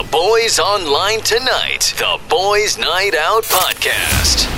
[0.00, 1.92] The Boys Online Tonight.
[1.98, 4.48] The Boys Night Out Podcast.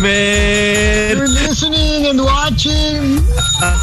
[0.00, 1.18] Man.
[1.18, 3.18] You're listening and watching.
[3.60, 3.76] Uh,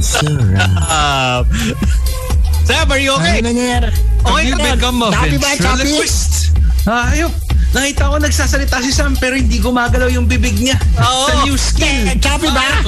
[2.66, 3.38] Sam, are you okay?
[3.38, 3.94] Ano nangyayari?
[4.26, 4.74] Okay you ka ba?
[4.74, 5.54] become a Choppy ba?
[5.54, 5.86] Choppy?
[5.86, 6.50] ventriloquist?
[6.90, 7.45] Ayop.
[7.76, 10.80] Nakita ko nagsasalita si Sam pero hindi gumagalaw yung bibig niya.
[10.96, 11.28] Oo.
[11.28, 12.08] Sa new skin.
[12.08, 12.80] Eh, Choppy ba?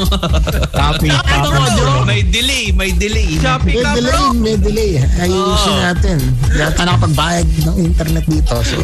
[0.73, 1.77] Copy, Ano copy.
[1.77, 2.09] bro?
[2.09, 3.37] May delay, may delay.
[3.37, 4.33] Choppy May ka delay, bro.
[4.33, 4.93] may delay.
[5.21, 6.17] Ayusin natin.
[6.49, 8.55] Hindi ako nakapagbayad ng internet dito.
[8.65, 8.81] So,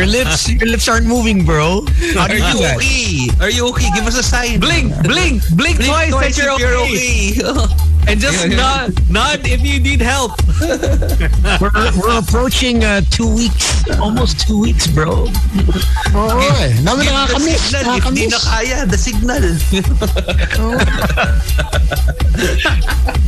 [0.00, 1.84] Your lips, your lips aren't moving, bro.
[2.16, 3.28] How Are you okay?
[3.38, 3.92] Are you okay?
[3.92, 4.56] Give us a sign.
[4.64, 7.36] Blink, blink, blink, Blink twice, twice that if you're you're okay.
[7.44, 7.90] okay.
[8.08, 8.56] And just Yeah, yeah.
[8.56, 10.32] nod, nod if you need help.
[11.60, 15.26] We're, we're approaching uh, two weeks, almost two weeks, bro.
[15.26, 15.30] oo eh.
[16.82, 17.58] Dami Give the nakakamiss.
[17.70, 17.96] signal.
[17.96, 18.30] If di Nakakamiss.
[18.30, 19.42] na kaya, the signal.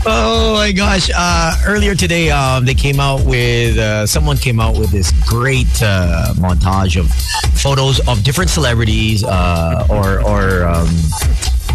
[0.06, 1.10] Oh my gosh!
[1.14, 5.66] Uh, earlier today, um, they came out with uh, someone came out with this great
[5.82, 7.08] uh, montage of
[7.58, 10.88] photos of different celebrities uh, or or um,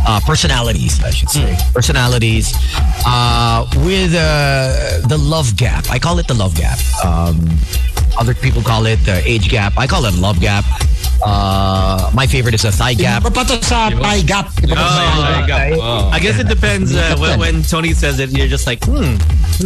[0.08, 2.54] uh, personalities, I should say, personalities
[3.06, 5.90] uh, with uh, the love gap.
[5.90, 6.80] I call it the love gap.
[7.04, 7.50] Um,
[8.20, 9.78] other people call it the age gap.
[9.78, 10.66] I call it love gap.
[11.24, 13.24] Uh, my favorite is a thigh gap.
[13.24, 14.48] Iba pa to sa pie gap.
[14.64, 15.80] Iba pa to sa Oh, pie gap.
[15.80, 16.10] Oh.
[16.10, 18.32] I guess it depends uh, when, when Tony says it.
[18.32, 19.16] You're just like, hmm.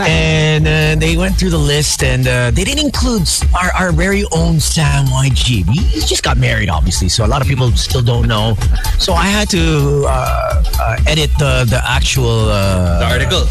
[0.01, 4.25] And uh, they went through the list and uh, they didn't include our, our very
[4.31, 5.69] own Sam YG.
[5.69, 8.55] He just got married, obviously, so a lot of people still don't know.
[8.97, 13.45] So I had to uh, uh, edit the, the actual uh, The article.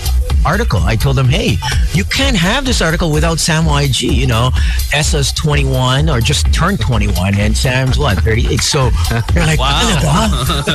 [0.44, 0.80] Article.
[0.80, 1.56] I told them, hey,
[1.92, 4.12] you can't have this article without Sam YG.
[4.14, 4.50] You know,
[4.92, 8.60] Essa's 21 or just turned 21 and Sam's what, 38.
[8.60, 8.90] So
[9.32, 9.80] they're like, Wow.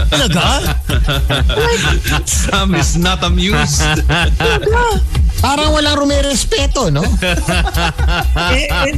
[0.09, 0.75] talaga?
[0.77, 2.27] Talaga?
[2.27, 3.81] Sam is not amused.
[5.37, 7.03] Parang walang rumirespeto, no?
[8.37, 8.97] And-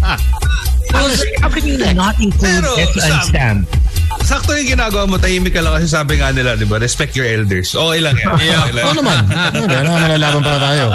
[0.90, 3.68] and I was like, how can you not include Pero, Essa and Sam, Sam?
[4.26, 6.78] Sakto yung ginagawa mo, tahimik ka lang kasi sabi nga nila, di ba?
[6.78, 7.74] Respect your elders.
[7.74, 8.30] Okay lang yan.
[8.86, 9.18] Oo naman.
[9.60, 10.86] Ano, ano, nalalaban pa tayo.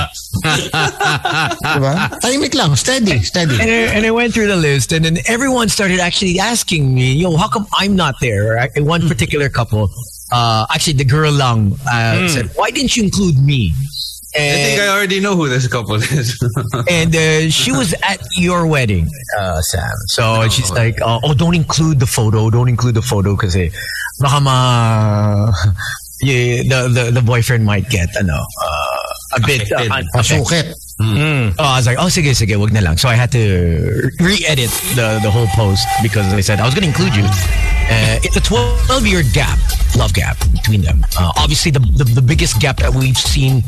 [1.59, 1.93] diba?
[2.21, 2.77] Tahimik lang.
[2.77, 3.57] Steady, steady.
[3.59, 7.15] And I, and I went through the list, and then everyone started actually asking me,
[7.15, 8.71] "Yo, how come I'm not there?" Right?
[8.79, 9.91] One particular couple,
[10.31, 13.73] uh, actually the girl lang, uh, said, "Why didn't you include me?"
[14.35, 16.39] I think I already know who this couple is.
[16.91, 19.09] and uh, she was at your wedding,
[19.39, 19.91] uh, Sam.
[20.09, 22.51] So she's like, uh, "Oh, don't include the photo.
[22.51, 23.55] Don't include the photo because
[24.21, 25.53] baka ma,
[26.21, 30.75] yeah, the, the the boyfriend might get ano, uh, a bit uh, Affected.
[30.99, 31.55] Affected." Masukit.
[31.59, 32.97] Oh, I was like, oh, sige, sige, wag na lang.
[32.97, 36.83] So I had to re-edit the, the whole post because I said I was going
[36.85, 37.25] to include you.
[37.25, 39.59] Uh, it's a 12-year gap,
[39.97, 41.05] love gap between them.
[41.19, 43.63] Uh, obviously, the, the the biggest gap that we've seen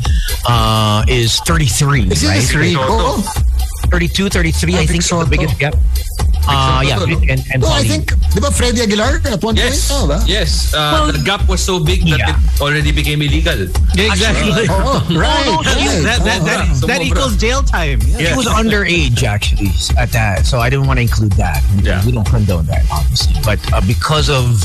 [0.49, 2.73] uh, is 33, Is it right?
[2.75, 3.21] a
[3.93, 5.75] 32, 33, I Ah, think is the biggest gap.
[6.47, 7.05] Uh, yeah, no?
[7.27, 9.91] and, and Oh, I think, di ba Freddie Aguilar at one yes.
[9.91, 9.99] point?
[9.99, 10.23] Oh, ba?
[10.25, 10.73] Yes.
[10.73, 12.35] Uh, the gap was so big that Yeah.
[12.39, 13.67] it already became illegal.
[13.99, 14.65] Exactly.
[14.71, 15.47] Oo, right.
[15.51, 16.03] Oh, right.
[16.07, 17.05] that, that, that, Oh, that sumobra.
[17.05, 17.99] equals jail time.
[18.01, 21.59] He was underage actually at that, so I didn't want to include that.
[21.83, 21.99] Yeah.
[22.05, 23.35] We don't condone that, obviously.
[23.43, 24.63] But uh, because of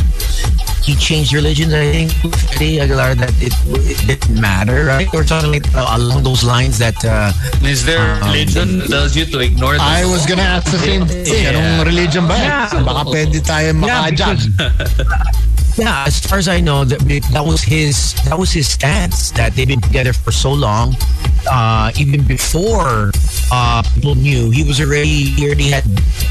[0.83, 2.11] he changed religions, I think
[2.59, 3.55] Freddie Aguilar that it,
[3.87, 6.79] it didn't matter, right, or something like uh, along those lines.
[6.79, 7.31] That uh,
[7.63, 10.79] Is there Um, religion that tells you to ignore the I was gonna ask the
[10.83, 11.47] same thing.
[11.47, 12.37] Anong religion ba?
[12.37, 12.85] Yeah.
[12.85, 14.53] Baka pwede tayo maka-judge.
[14.61, 17.01] yeah, as far as I know, that
[17.33, 20.95] that was his that was his stance that they've been together for so long.
[21.51, 23.11] Uh, even before
[23.51, 25.85] uh, people knew, he was already he already had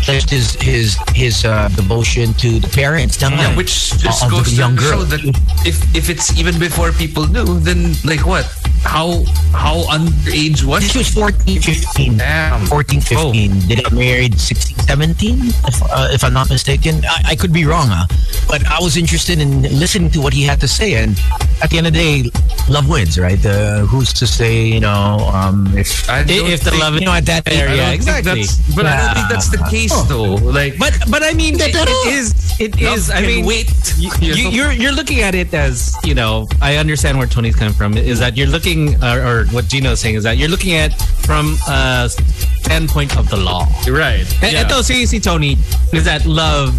[0.03, 3.21] pledged his his his uh, devotion to the parents.
[3.21, 5.05] Yeah, which just goes to young show girl.
[5.05, 5.21] that
[5.65, 8.45] if if it's even before people knew, then like what?
[8.83, 9.23] How
[9.53, 12.17] how underage was She was 14, 15.
[12.17, 12.65] Damn.
[12.65, 13.59] 14, 15.
[13.67, 15.37] They got married 16, 17,
[15.67, 17.05] if, uh, if I'm not mistaken.
[17.05, 18.07] I, I could be wrong, huh?
[18.47, 20.95] But I was interested in listening to what he had to say.
[20.95, 21.19] And
[21.61, 22.29] at the end of the day,
[22.69, 23.43] love wins, right?
[23.45, 27.47] Uh, who's to say, you know, um, if, If the love you know, at that
[27.51, 28.43] area, Yeah, exactly.
[28.43, 30.35] that's- but I don't think that's the case though.
[30.35, 33.09] Like, But but I mean, it, it is it is.
[33.09, 33.69] I mean, wait.
[33.97, 36.47] you, you, you're you're looking at it as you know.
[36.61, 37.97] I understand where Tony's coming from.
[37.97, 40.93] Is that you're looking, or, or what Gino is saying is that you're looking at
[41.25, 43.65] from a standpoint of the law.
[43.87, 44.25] right.
[44.43, 44.65] And Yeah.
[44.67, 45.57] Ito, si, si Tony,
[45.93, 46.73] is that love,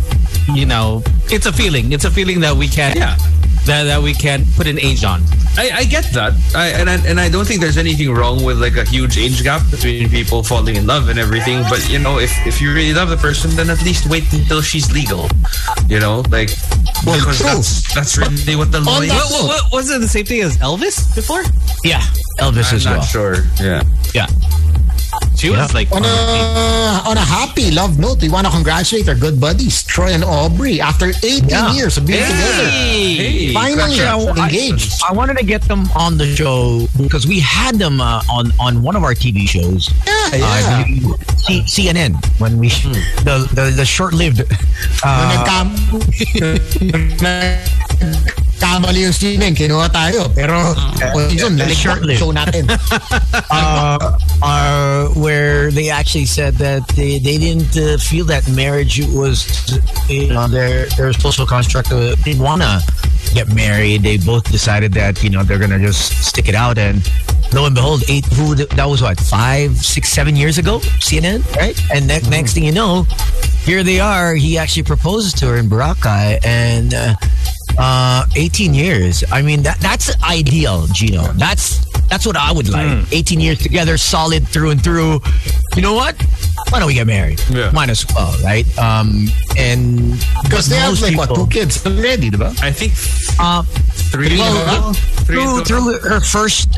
[0.55, 1.93] you know, it's a feeling.
[1.93, 3.17] It's a feeling that we can't, Yeah.
[3.67, 5.23] that, that we can't put an age on.
[5.57, 8.59] I, I get that, I, and I, and I don't think there's anything wrong with
[8.59, 11.63] like a huge age gap between people falling in love and everything.
[11.69, 14.63] But you know, if if you really love the person, then at least wait until
[14.63, 15.29] she's legal.
[15.89, 16.49] You know, like
[17.05, 17.47] Well, because true.
[17.53, 19.11] that's that's really what the law is.
[19.11, 21.43] that What, what, what, wasn't it the same thing as Elvis before?
[21.85, 22.01] Yeah,
[22.39, 23.03] Elvis I'm as not well.
[23.03, 23.37] sure.
[23.61, 23.83] Yeah.
[24.15, 24.27] Yeah.
[25.37, 26.09] She was like, On a,
[27.09, 30.81] on a happy love note, we want to congratulate our good buddies, Troy and Aubrey,
[30.81, 31.73] after 18 Yeah.
[31.73, 32.69] years of being together.
[32.71, 35.03] Hey, Finally, Actually, I- engaged.
[35.07, 38.83] I wanted to get them on the show because we had them uh, on on
[38.83, 39.91] one of our TV shows.
[40.07, 40.85] Yeah, Uh, yeah.
[40.85, 42.69] believe C- CNN when we
[43.27, 44.41] the the, the short-lived
[45.03, 45.77] uh, nagkam-
[48.63, 50.31] Kamali yung streaming, kinuha tayo.
[50.39, 52.23] Pero, uh, yun, laligpak short-lived.
[52.23, 52.71] show natin.
[53.51, 59.51] uh, uh, where they actually said that they, they didn't uh, feel that marriage was
[60.07, 61.91] you know their their social construct.
[61.91, 62.79] Uh, they wanna
[63.35, 64.07] get married.
[64.07, 67.03] They both decided that you know they're gonna just stick it out and.
[67.53, 68.25] Lo and behold, eight.
[68.33, 70.81] Who that was what five, six, seven years ago?
[71.05, 71.77] CNN, right?
[71.93, 73.05] And ne- next thing you know,
[73.69, 74.33] here they are.
[74.35, 77.13] He actually proposes to her in Boracay, and uh,
[77.79, 79.25] uh, 18 years.
[79.31, 81.23] I mean, that that's ideal, Gino.
[81.35, 83.07] That's that's what I would like.
[83.13, 85.21] 18 years together, solid through and through.
[85.77, 86.15] You know what?
[86.69, 87.41] Why don't we get married?
[87.51, 87.71] Yeah.
[87.71, 88.67] Might as well, right?
[88.79, 89.29] Um,
[89.59, 90.13] and
[90.43, 92.55] Because they have most like, what, two kids already, di ba?
[92.63, 92.93] I think
[93.39, 93.63] Uh,
[94.13, 94.39] three.
[94.39, 94.93] well,
[95.25, 96.69] three through, through her first,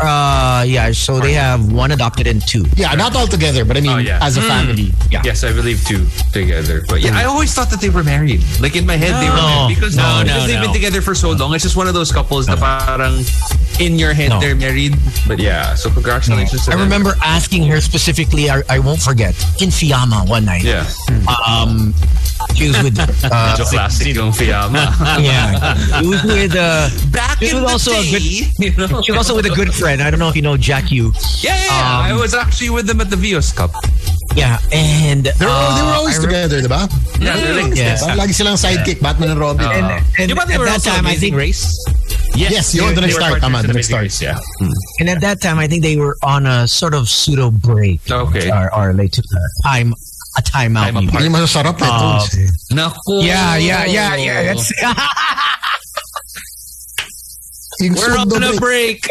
[0.00, 0.90] uh, yeah.
[0.92, 2.64] So they have one adopted and two.
[2.76, 4.18] Yeah, not all together, but I mean, Oh, yeah.
[4.24, 4.92] as a family.
[5.10, 5.22] Yeah.
[5.24, 6.84] Yes, I believe two together.
[6.88, 8.42] But yeah, I always thought that they were married.
[8.60, 11.14] Like in my head, they were married because, No, because no, they've been together for
[11.14, 11.54] so long.
[11.54, 13.24] It's just one of those couples that parang
[13.80, 14.40] in your head No.
[14.40, 14.77] they're married.
[15.26, 16.84] But yeah, so congratulations to I them.
[16.84, 18.48] remember asking her specifically.
[18.50, 20.62] I, I won't forget in Fiamma one night.
[20.62, 20.86] Yeah.
[21.46, 21.92] Um,
[22.54, 22.96] she was with.
[23.28, 24.94] Uh, Medyo classic yung Fiamma.
[25.20, 26.54] yeah, it was with.
[26.54, 28.22] Uh, Back This in was the also a good-
[28.62, 29.02] you know?
[29.02, 30.00] she was also with a good friend.
[30.00, 31.12] I don't know if you know Jack Yu.
[31.42, 31.98] Yeah, yeah, yeah.
[32.08, 33.72] I Um, was actually with them at the Vios Cup.
[34.38, 36.86] Yeah, and They were, they were uh, always I together, di ba?
[37.18, 37.98] Yeah, they're like Yeah.
[37.98, 38.14] Diba?
[38.22, 39.66] Lagi silang sidekick, Batman and Robin.
[39.66, 41.66] And, and Di ba at that also time, I think, Race?
[42.38, 43.42] yes, yun, the They next were start.
[43.42, 44.02] partners Tama, in the the next Amazing start.
[44.06, 44.38] Race, Yeah.
[45.02, 47.98] and at that time, I think they were on a sort of pseudo break.
[48.06, 48.46] Okay.
[48.50, 49.90] Or, or they took a time,
[50.38, 50.86] a timeout.
[50.86, 51.08] Time maybe.
[51.10, 51.22] apart.
[51.26, 51.90] Hindi masasarap eh.
[51.90, 52.22] Uh.
[52.78, 53.26] Naku.
[53.26, 54.54] Yeah, yeah, yeah, yeah.
[54.54, 54.70] That's
[57.80, 59.02] We're on a break.
[59.02, 59.06] break.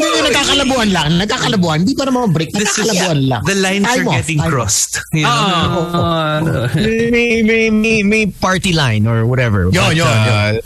[0.00, 1.82] Yung nagkakalabuan lang, nagkakalabuan.
[1.82, 3.42] Hindi pa naman break, This is nagkakalabuan lang.
[3.44, 4.52] the lines Time are off, getting time off.
[4.52, 4.92] crossed.
[5.12, 6.68] You know?
[6.74, 9.64] may, may, may, may party line or whatever.
[9.72, 10.60] Yo, But, yo, uh,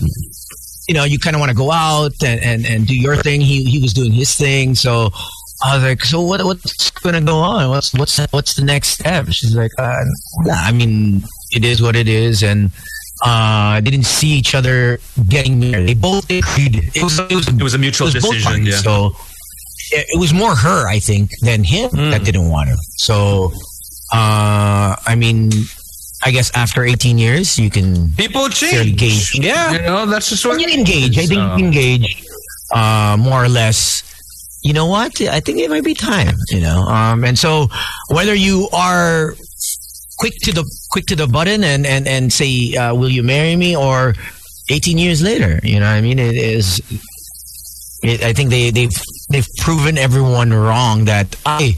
[0.87, 3.41] You know, you kind of want to go out and, and, and do your thing.
[3.41, 5.09] He he was doing his thing, so
[5.65, 7.71] I was like, so what what's gonna go on?
[7.73, 9.25] What's what's what's the next step?
[9.33, 10.05] She's like, uh,
[10.45, 11.25] nah, I mean,
[11.57, 12.69] it is what it is, and
[13.25, 14.99] uh, didn't see each other
[15.29, 15.89] getting married.
[15.89, 16.91] They both agreed.
[16.95, 18.77] It was it was, It was a mutual it was decision, yeah.
[18.77, 19.17] So
[19.93, 22.77] it, was more her, I think, than him that didn't want her.
[22.99, 23.53] So,
[24.13, 25.51] uh, I mean,
[26.23, 28.97] I guess after 18 years, you can People change.
[28.99, 29.39] gauge.
[29.39, 29.73] Yeah.
[29.73, 32.23] You know, that's just what you engage, I think So- you engage
[32.75, 34.03] uh, more or less.
[34.63, 35.21] You know what?
[35.21, 36.35] I think it might be time.
[36.51, 37.69] You know, um, and so
[38.09, 39.35] whether you are
[40.19, 43.57] quick to the quick to the button and and and say, uh, "Will you marry
[43.57, 44.15] me?" or
[44.71, 46.81] 18 years later, you know, I mean, it is.
[48.05, 48.95] It, I think they they've
[49.29, 51.75] they've proven everyone wrong that ay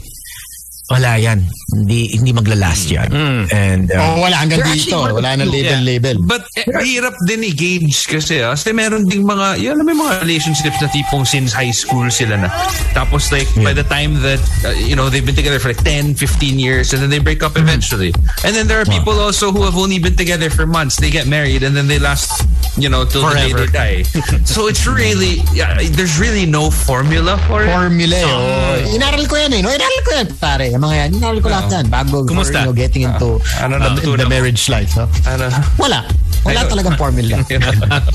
[0.87, 1.43] wala yan
[1.75, 3.11] hindi hindi maglalast yan
[3.51, 4.95] and uh, Oh, wala hanggang dito.
[5.03, 6.15] Wala the na few- label, label.
[6.23, 8.55] But eh, hirap din i-gauge kasi ah.
[8.55, 12.47] Kasi meron ding mga, yun, may mga relationships na tipong since high school sila na.
[12.95, 16.15] Tapos like, by the time that, uh, you know, they've been together for like 10,
[16.15, 18.15] 15 years and then they break up eventually.
[18.47, 20.95] And then there are people also who have only been together for months.
[20.95, 22.31] They get married and then they last,
[22.79, 23.67] you know, till Forever.
[23.67, 24.43] the day they die.
[24.55, 27.69] so it's really, yeah, there's really no formula for it.
[27.75, 28.17] Formula.
[28.23, 28.95] Oh.
[28.95, 29.61] Inaral ko yan eh.
[29.61, 29.69] No?
[29.69, 30.65] Inaral ko yan, pare.
[30.77, 31.09] Yung mga yan.
[31.17, 31.85] Inaral ko lahat yan.
[31.89, 32.61] Bago Kumusta?
[32.61, 34.93] you know, getting into Ano the, natutunan the marriage life.
[34.93, 35.09] No?
[35.25, 35.49] Ano?
[35.81, 36.05] Wala.
[36.45, 36.69] Wala Ayun.
[36.69, 37.41] talagang formula.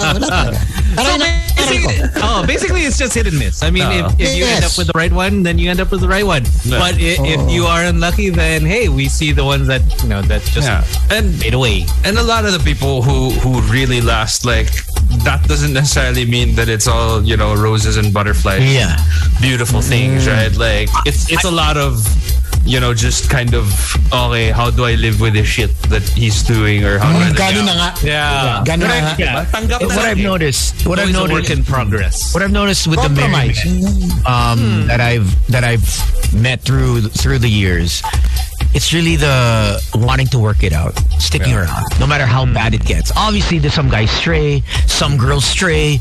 [0.02, 0.59] Ah, wala talaga.
[0.95, 3.62] Pero So basically, oh, basically it's just hit and miss.
[3.62, 4.14] I mean, if, Oh.
[4.19, 6.25] if you end up with the right one, then you end up with the right
[6.26, 6.42] one.
[6.64, 6.78] Yeah.
[6.78, 10.23] But i- if you are unlucky, then hey, we see the ones that you know
[10.31, 10.85] that just Yeah.
[11.11, 11.87] And fade away.
[12.04, 14.71] and a lot of the people who who really last like
[15.28, 18.97] that doesn't necessarily mean that it's all you know roses and butterflies Yeah.
[19.40, 22.00] beautiful things right like it's it's a lot of
[22.64, 23.66] you know just kind of
[24.12, 27.50] okay how do I live with this shit that he's doing or how do I
[27.50, 27.90] live na nga.
[28.07, 28.62] Yeah.
[28.64, 29.14] Gano'n na nga.
[29.19, 29.45] Yeah.
[29.50, 32.35] Tanggap na what I've noticed what I've Always a work noticed in progress.
[32.35, 33.59] what I've noticed with the Compromise.
[33.64, 35.85] married um, that I've that I've
[36.35, 38.02] met through through the years,
[38.75, 42.85] it's really the wanting to work it out, sticking around, no matter how bad it
[42.85, 43.12] gets.
[43.16, 46.00] Obviously, there's some guys stray, some girls stray,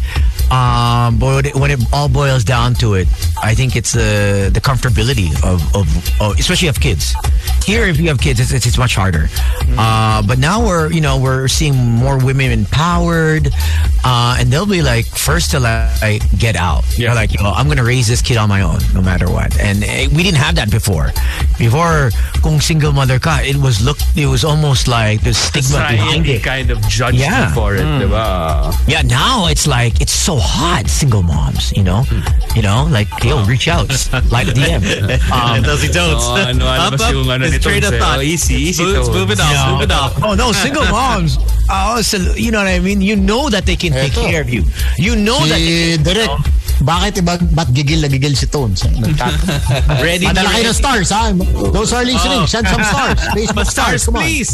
[0.51, 3.07] Um, but when it all boils down to it,
[3.41, 5.87] I think it's the the comfortability of, of,
[6.21, 7.15] of especially of kids.
[7.65, 9.29] Here, if you have kids, it's, it's, it's much harder.
[9.77, 13.47] Uh, but now we're you know we're seeing more women empowered,
[14.03, 16.83] uh, and they'll be like first to like get out.
[16.97, 17.07] Yeah.
[17.07, 19.57] They're like, yo, I'm gonna raise this kid on my own, no matter what.
[19.59, 21.11] And eh, we didn't have that before.
[21.57, 22.11] Before,
[22.43, 26.43] kung single mother ka, it was look, it was almost like the stigma behind it.
[26.43, 27.53] kind of judged Yeah.
[27.53, 28.73] for it, diba?
[28.87, 31.71] Yeah, now it's like it's so hot, single moms.
[31.71, 32.03] You know,
[32.55, 33.87] you know, like yo, reach out,
[34.31, 34.81] like a DM.
[35.31, 36.17] Um, Those he don't.
[36.19, 37.13] Oh, ano, up, alabas up.
[37.13, 37.99] yung ano His train of sir.
[37.99, 38.19] thought.
[38.19, 39.51] Oh, easy, easy It's to- moving off.
[39.51, 39.71] Yeah.
[39.71, 40.13] Moving off.
[40.23, 41.37] Oh no, single moms.
[41.69, 42.99] Oh, so, you know what I mean.
[43.01, 44.63] You know that they can take care of you.
[44.97, 45.55] You know that.
[45.55, 46.27] Si They Direk,
[46.81, 48.81] bakit iba, ba't gigil na gigil si Tones?
[50.01, 51.31] Ready Padala to kayo ng stars, ha?
[51.71, 52.45] Those are listening.
[52.47, 53.19] Send some stars.
[53.37, 54.51] Facebook stars, Stars, please.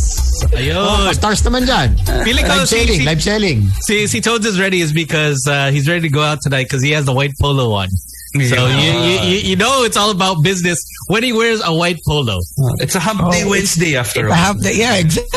[0.51, 1.13] Oh, Ayun.
[1.15, 1.96] stars naman dyan.
[2.24, 3.57] Feeling Live si- selling, si- live selling.
[3.84, 6.84] See, see, Toads is ready is because uh, he's ready to go out tonight because
[6.84, 7.88] he has the white polo on.
[8.36, 11.98] So you, you, you, you know it's all about business when he wears a white
[12.05, 12.39] polo.
[12.79, 14.36] It's a hump day Wednesday after I all.
[14.36, 15.31] have the, yeah, exactly.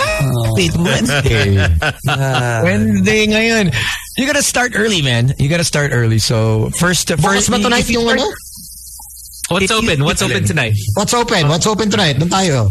[0.58, 1.56] It's Wednesday.
[2.64, 3.74] Wednesday ngayon.
[4.18, 5.32] You gotta start early, man.
[5.38, 6.18] You gotta start early.
[6.18, 8.26] So first, Bukas first ba tonight if you yung ano?
[9.50, 10.04] What's open?
[10.04, 10.74] What's open tonight?
[10.94, 11.48] What's open?
[11.48, 12.18] What's open tonight?
[12.18, 12.70] Doon tayo.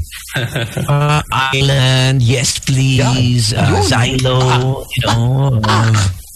[0.88, 3.52] Uh, Island, yes please.
[3.52, 3.84] Uh, Yun.
[3.84, 5.60] Xylo, you know.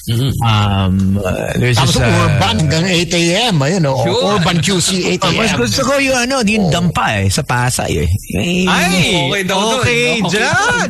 [0.03, 3.55] Um, um, uh, there's Tapos this, uh, Urban hanggang 8 a.m.
[3.63, 4.03] Ayun, oh.
[4.03, 4.35] Sure.
[4.35, 5.59] Urban QC 8 Oh, mas a.m.
[5.63, 8.09] gusto ko yung ano, yung dampa eh, sa Pasay eh.
[8.35, 10.27] Eh, Ay, Okay daw doon, okay, no?
[10.27, 10.89] dyan.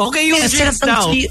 [0.00, 1.28] Okay yung ang sarap ng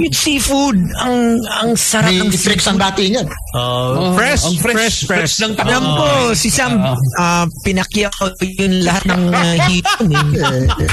[0.00, 0.78] yung seafood.
[1.00, 2.94] Ang ang sarap May ng tricks ang seafood.
[2.96, 3.26] dating yan.
[3.50, 5.34] Uh, fresh, ang fresh, fresh, fresh.
[5.34, 5.66] fresh ng tao.
[5.66, 6.06] Alam ko,
[6.38, 6.72] si Sam,
[7.18, 8.12] uh, pinakyaw
[8.58, 10.26] yung lahat ng uh, hipon eh.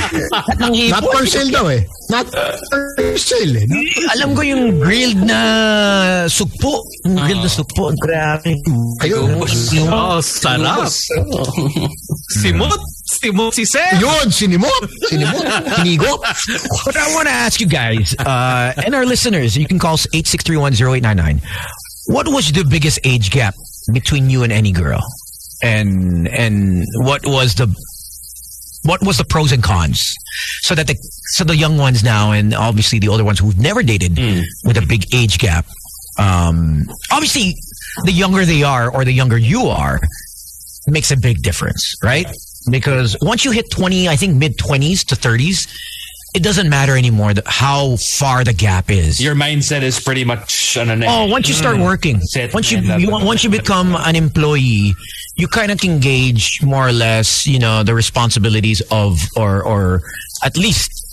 [0.34, 0.94] lahat ng hipon.
[0.98, 1.82] Not for sale daw eh.
[2.10, 3.66] Not for sale eh.
[4.18, 5.40] Alam ko yung grilled na
[6.32, 6.82] sugpo.
[7.06, 7.94] Yung grilled na sugpo.
[8.00, 8.58] Grabe.
[9.04, 9.38] Ayun.
[9.92, 10.90] Oh, sarap.
[12.34, 12.82] Simot.
[13.18, 14.00] Simot si Seth.
[14.00, 14.88] Yun, sinimot.
[15.10, 15.66] Sinimot.
[15.78, 16.18] Hinigo.
[16.86, 20.08] But I want to ask you guys, uh, and our listeners, you can call us
[20.08, 21.42] 863108999.
[22.08, 23.54] What was the biggest age gap
[23.94, 25.02] between you and any girl?
[25.64, 27.68] And and what was the
[28.86, 30.02] what was the pros and cons?
[30.62, 30.96] So that the
[31.34, 34.18] so the young ones now and obviously the older ones who've never dated
[34.64, 35.66] with a big age gap.
[36.20, 37.54] Um, obviously,
[38.06, 40.00] the younger they are or the younger you are
[40.88, 42.26] makes a big difference, right?
[42.70, 45.68] Because once you hit 20, I think mid 20s to 30s,
[46.36, 49.22] it doesn't matter anymore how far the gap is.
[49.22, 51.86] Your mindset is pretty much ano na oh, once you start mm.
[51.86, 54.94] working, Set once you, you once you become an employee,
[55.38, 60.02] you kind of can gauge more or less, you know, the responsibilities of or or
[60.44, 61.07] at least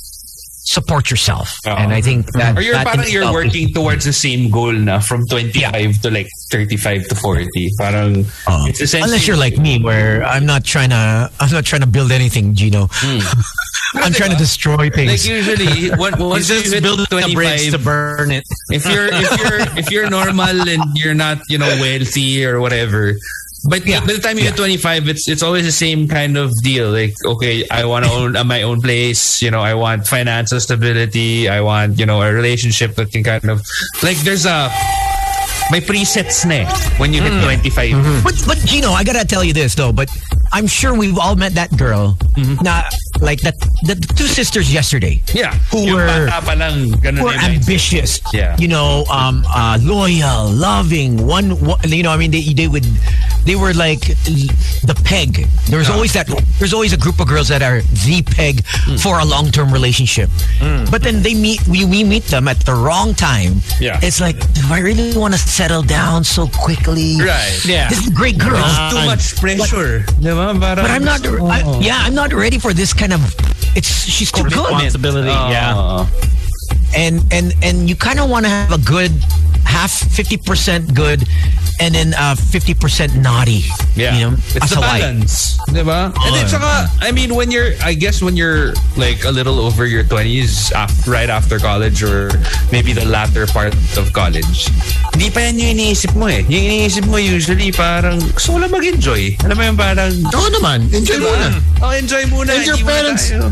[0.64, 1.52] support yourself.
[1.68, 1.76] Oo.
[1.76, 2.38] And I think mm-hmm.
[2.40, 5.26] that Or you're that parang you're itself is- working towards the same goal na from
[5.28, 7.70] 25 to like 35 to 40.
[7.78, 8.64] Parang Oh.
[8.66, 11.90] it's essentially Unless you're like me, where I'm not trying to, I'm not trying to
[11.90, 12.88] build anything, Gino.
[12.90, 13.20] Hmm.
[13.94, 15.22] I'm trying to destroy like things.
[15.28, 18.42] usually when, once He's you just hit building a bridge 25 to burn it.
[18.70, 23.14] if you're if you're if you're normal and you're not you know wealthy or whatever
[23.68, 24.00] but Yeah.
[24.00, 27.14] by the time you hit 25 it's it's always the same kind of deal like
[27.24, 31.60] okay i want to own my own place you know i want financial stability i
[31.60, 33.62] want you know a relationship that can kind of
[34.02, 34.70] like there's a
[35.70, 36.66] may presets na eh
[36.98, 39.92] when you hit 25 But but Gino, I gotta tell you this though.
[39.92, 40.08] But
[40.52, 42.16] I'm sure we've all met that girl.
[42.62, 42.84] Na
[43.20, 43.54] like that
[43.86, 45.22] the, two sisters yesterday.
[45.32, 48.20] yeah Who yung were- pa lang ganun Who are ambitious.
[48.34, 48.56] Yeah.
[48.58, 51.22] You know, um, uh, loyal, loving.
[51.26, 52.84] One, one, you know, I mean, they they would,
[53.46, 54.02] they were like
[54.84, 55.46] the peg.
[55.70, 56.26] There's always that.
[56.58, 58.96] There's always a group of girls that are the peg Hmm.
[58.98, 60.28] for a long term relationship.
[60.90, 61.62] But then they meet.
[61.70, 63.62] We we meet them at the wrong time.
[63.80, 63.98] Yeah.
[64.02, 67.14] It's like, do I really want to settle down so quickly?
[67.22, 67.62] Right.
[67.64, 67.88] Yeah.
[67.88, 68.58] This is a great girl.
[68.90, 70.58] too much pressure diba?
[70.58, 71.22] Parang- But I'm not.
[71.24, 73.20] I, yeah, I'm not ready for this kind of.
[73.78, 75.28] It's she's too good, Responsibility.
[75.30, 75.74] Yeah.
[75.76, 76.10] Oh.
[76.96, 79.12] and and and you kind of want to have a good
[79.64, 81.24] half fifty percent good,
[81.80, 83.64] and then uh fifty percent naughty.
[83.96, 84.14] Yeah.
[84.18, 85.58] you know, it's the balance.
[85.70, 86.10] Diba?
[86.14, 89.86] And then, saka, I mean, when you're, I guess when you're like a little over
[89.86, 92.30] your 20s, af- right after college or
[92.70, 94.66] maybe the latter part of college,
[95.14, 96.42] hindi pa yan yung iniisip mo eh.
[96.46, 99.34] Yung iniisip mo usually parang gusto ko lang mag-enjoy.
[99.46, 100.90] Alam mo yung parang, Oo naman.
[100.90, 101.30] Enjoy diba?
[101.30, 101.48] muna.
[101.82, 102.50] Oh, enjoy muna.
[102.54, 103.50] And your muna parents- tayo.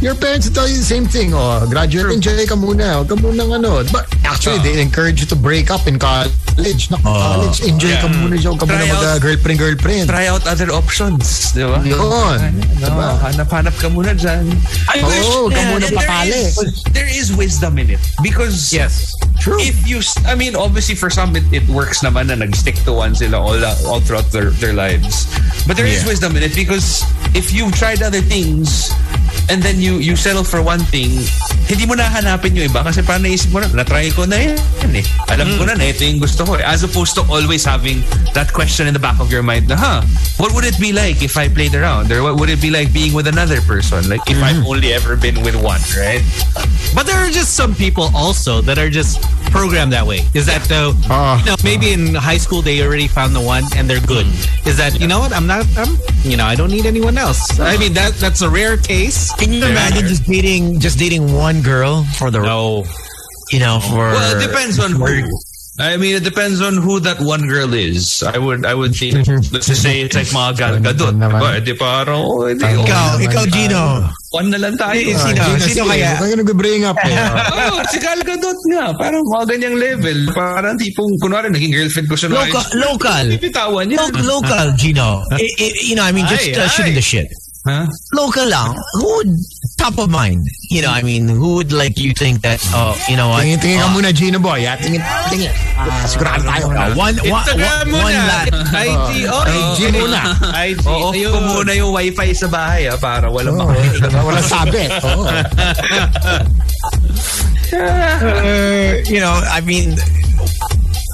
[0.00, 1.32] Your parents will tell you the same thing.
[1.34, 3.02] Oh, graduate, enjoy ka muna.
[3.02, 3.82] Huwag ka muna ano.
[3.90, 6.90] But actually, they encourage you to break up in college.
[6.90, 8.54] Na, college, enjoy ka muna dyan.
[8.54, 9.02] Huwag ka muna Try out.
[9.02, 10.06] mag-girlfriend, girlfriend.
[10.10, 11.82] Try out other options, di ba?
[11.82, 12.38] Yun.
[12.82, 12.88] No,
[13.22, 14.46] hanap-hanap ka muna dyan.
[14.90, 15.06] I Oo,
[15.50, 16.30] wish, ka muna there papali.
[16.46, 18.02] is- There is wisdom in it.
[18.22, 19.14] Because Yes.
[19.38, 19.58] True.
[19.62, 23.14] if you, I mean, obviously for some it, it works naman na nag-stick to one
[23.14, 25.30] sila all, all throughout their, their lives.
[25.66, 26.10] But there is Yeah.
[26.10, 27.06] wisdom in it because
[27.38, 28.90] if you've tried other things
[29.48, 31.22] and then you you settle for one thing,
[31.68, 34.92] hindi mo na hanapin yung iba kasi parang naisip mo na, na-try ko na yan
[34.96, 35.04] eh.
[35.30, 36.64] Alam ko na na ito yung gusto ko eh.
[36.64, 38.00] As opposed to always having
[38.32, 40.00] that question in the back of your mind na, huh,
[40.40, 42.10] what would it be like if I played around?
[42.12, 44.08] Or what would it be like being with another person?
[44.08, 46.24] Like if I've only ever been with one, right?
[46.94, 50.24] But there are just some people also that are just programmed that way.
[50.34, 50.92] Is that though?
[51.08, 51.38] Ah.
[51.40, 54.26] you know, maybe in high school they already found the one and they're good.
[54.66, 55.32] Is that you know what?
[55.32, 55.66] I'm not.
[55.76, 55.96] I'm.
[56.24, 57.58] You know, I don't need anyone else.
[57.60, 59.27] I mean, that that's a rare case.
[59.36, 62.84] Can you imagine just dating just dating one girl for the No.
[63.52, 65.04] you know for Well, it depends on who.
[65.78, 68.26] I mean, it depends on who that one girl is.
[68.26, 69.14] I would, I would think.
[69.54, 71.14] Let's just say it's like mga Gal Gadot.
[71.14, 71.38] naman.
[71.38, 71.50] Diba?
[71.62, 72.66] Di parang, oh, hindi.
[72.66, 73.82] Ikaw, naman ikaw Gino.
[74.34, 74.98] One na lang tayo.
[74.98, 75.38] Eh, Ah, sino?
[75.38, 76.18] Gina, Sino sige, kaya?
[76.18, 77.14] Huwag ka nag-bring up eh.
[77.70, 78.90] oh, si Gal Gadot nga.
[78.98, 80.18] Parang mga ganyang level.
[80.34, 82.34] Parang tipong, kunwari, naging girlfriend ko siya.
[82.34, 84.02] Local, local, Bibitawan niya.
[84.26, 85.22] Local, Gino.
[85.30, 86.98] I- I- you know, I mean, just Ay, uh, shooting ay.
[86.98, 87.30] the shit.
[87.68, 87.84] Huh?
[88.16, 88.72] Local lang.
[88.96, 89.28] Who would
[89.76, 90.40] top of mind?
[90.72, 92.64] You know, I mean, who would like you think that?
[92.72, 93.44] Oh, you know what?
[93.44, 94.64] Tingin-tingin ka Uh, muna, Gino Boy.
[94.64, 95.52] Ah, tingin, tingin.
[95.76, 96.72] Ah, sigurado tayo.
[96.72, 98.24] uh, one, one, Instagram one, one muna.
[98.24, 98.48] lad.
[98.72, 99.12] IG.
[99.28, 100.20] Oh, IG muna.
[100.64, 100.80] IG.
[100.88, 101.28] Oo, Ayun.
[101.28, 104.16] ko muna yung wifi sa bahay ah, para walang Oh, makakita.
[104.24, 104.82] wala sabi.
[105.04, 105.28] Oh.
[107.68, 109.96] Uh, you know, I mean,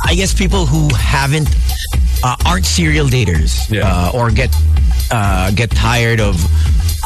[0.07, 1.49] I guess people who haven't
[2.23, 3.91] uh, aren't serial daters Yeah.
[3.91, 4.55] uh, or get
[5.11, 6.37] uh, get tired of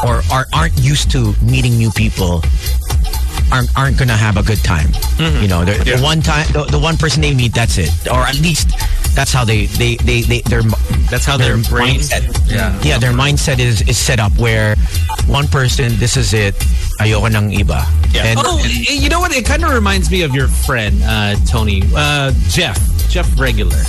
[0.06, 2.42] or are, aren't used to meeting new people
[3.50, 4.88] aren't aren't gonna have a good time.
[5.18, 8.20] You know, the, the one time the, the one person they meet, that's it, or
[8.20, 8.68] at least
[9.14, 10.62] that's how they they they, they their
[11.10, 11.96] That's how their brain.
[12.00, 12.28] mindset.
[12.52, 12.78] Yeah.
[12.82, 14.76] Yeah, their mindset is is set up where
[15.26, 16.54] one person, this is it.
[17.00, 17.86] Ayoko ng iba.
[18.12, 18.24] Yeah.
[18.26, 19.32] And, oh, y- you know what?
[19.32, 22.76] It kind of reminds me of your friend uh, Tony, uh, Jeff,
[23.08, 23.80] Jeff Regular.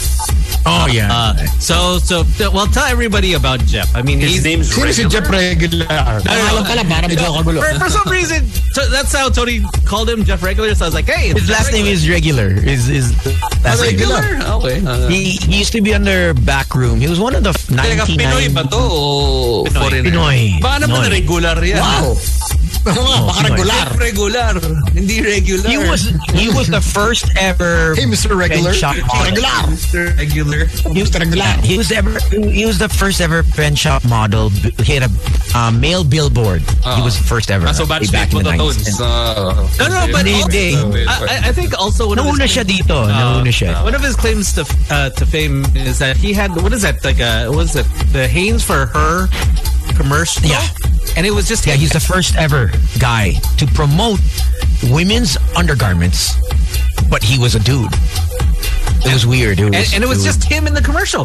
[0.65, 1.07] oh yeah.
[1.11, 3.87] Uh, so, so, well, tell everybody about Jeff.
[3.95, 5.85] I mean, His he's, name's Sino si Jeff Regular?
[5.89, 7.59] Alam pala, para medyo kagulo.
[7.63, 8.45] for, for some reason,
[8.75, 10.73] so that's how Tony called him Jeff Regular.
[10.75, 12.47] So I was like, hey, it's His last name is regular.
[12.51, 13.11] Is is
[13.63, 13.95] last name.
[13.95, 14.23] Regular.
[14.59, 14.83] Okay.
[14.85, 16.99] Uh, He, he used to be under back room.
[16.99, 19.73] He was one of the f- Teka, 99 Pinoy ba to o Pinoy.
[19.79, 20.09] foreigner?
[20.11, 20.39] Pinoy.
[20.61, 21.11] Baka naman Pinoy.
[21.11, 21.79] regular yan.
[21.79, 22.15] Wow.
[22.89, 23.85] Oo nga, baka regular.
[23.99, 24.51] Regular.
[24.93, 25.69] Hindi regular.
[25.69, 26.01] He was
[26.33, 28.33] he was the first ever Hey, Mr.
[28.33, 28.71] Regular.
[28.73, 29.29] Penshoppe model.
[29.29, 29.59] Regular.
[30.17, 30.61] regular.
[30.95, 31.19] He was, Mr.
[31.21, 31.53] Regular.
[31.61, 34.49] he was ever he was the first ever Penshoppe model.
[34.81, 35.11] He had a
[35.53, 36.61] uh, male billboard.
[36.97, 37.67] He was the first ever.
[37.67, 38.97] Ah, so way batchmate back in the to 90s.
[39.01, 40.93] Uh, No, no, but Hindi, also.
[41.07, 43.07] I, I- I think also one of his siya dito.
[43.09, 43.81] Nauna siya.
[43.83, 47.01] One of his claims to uh, to fame is that he had what is that
[47.05, 49.27] like a what was it the Hanes for her
[49.95, 50.43] commercial?
[50.45, 50.65] Yeah.
[51.17, 54.19] and it was just Yeah, he's the first ever guy to promote
[54.91, 56.33] women's undergarments,
[57.09, 57.91] but he was a dude.
[59.05, 59.59] It was weird.
[59.59, 61.23] It was, and, and it was just him in the commercial.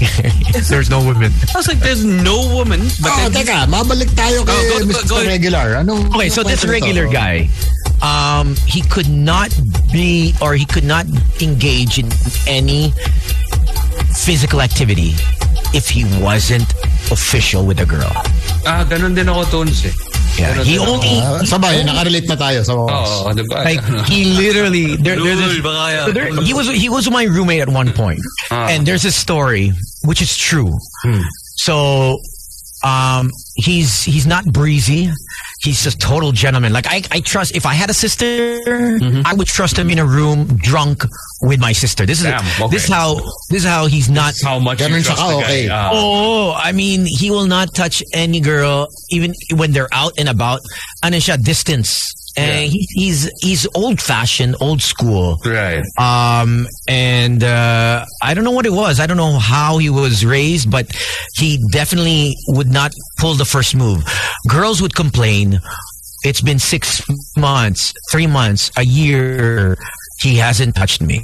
[0.70, 1.32] there's no women.
[1.52, 2.80] I was like, there's no woman.
[3.02, 5.08] But Oh, then teka, mabalik tayo kay go- go- Mr.
[5.08, 5.76] go- Regular.
[5.76, 6.06] Ano?
[6.14, 7.12] Okay, so this regular nito?
[7.12, 7.50] guy,
[8.00, 9.50] um, he could not
[9.92, 11.04] be or he could not
[11.42, 12.08] engage in
[12.46, 12.94] any
[14.14, 15.14] physical activity
[15.74, 16.66] if he wasn't
[17.10, 18.10] official with a girl.
[18.66, 19.94] Ah, ganun din ako Tones eh.
[20.38, 23.18] Yeah, Ganun he only Ah, sabay, nakarelate na tayo sa mga Oo,
[23.66, 27.60] like he literally there, there's this, Lul, so there, he was he was my roommate
[27.60, 29.74] at one point, and there's a story
[30.06, 30.70] which is true.
[31.60, 32.16] So,
[32.86, 35.10] um, he's he's not breezy.
[35.62, 36.72] He's a total gentleman.
[36.72, 38.24] Like I, I trust if I had a sister,
[39.26, 41.04] I would trust him in a room drunk
[41.42, 42.06] with my sister.
[42.06, 42.70] This is Damn, okay.
[42.70, 43.14] this is how
[43.50, 44.32] this is how he's not.
[44.42, 45.42] How much Ganun you trust the guy.
[45.42, 45.68] okay.
[45.70, 45.90] Ah.
[45.92, 50.60] Oh, I mean, he will not touch any girl, even when they're out and about.
[51.02, 52.00] Ano siya, distance.
[52.36, 55.36] And he, he's he's old fashioned, old school.
[55.44, 55.82] Right.
[55.98, 59.00] Um, and uh, I don't know what it was.
[59.00, 60.86] I don't know how he was raised, but
[61.36, 64.04] he definitely would not pull the first move.
[64.48, 65.49] Girls would complain.
[66.22, 67.00] It's been six
[67.36, 69.76] months, three months, a year.
[70.20, 71.22] He hasn't touched me.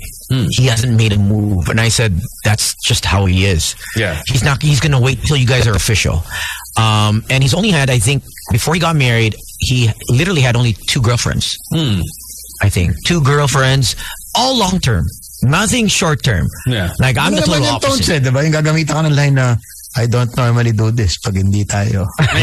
[0.57, 1.69] He hasn't made a move.
[1.69, 3.77] And I said, that's just how he is.
[3.95, 4.21] Yeah.
[4.27, 6.25] He's not, he's going to wait till you guys are official.
[6.79, 10.75] Um, and he's only had, I think, before he got married, he literally had only
[10.89, 11.57] two girlfriends.
[12.63, 12.95] I think.
[13.05, 13.97] Two girlfriends,
[14.35, 15.05] all long term.
[15.43, 16.47] Nothing short term.
[16.67, 16.89] Yeah.
[16.99, 18.23] Like I'm Ano the naman total yung tones opposite.
[18.25, 18.41] di ba?
[18.43, 19.57] Yung gagamitan ka ng line na
[19.97, 22.05] I don't normally do this pag hindi tayo.
[22.21, 22.37] Uh,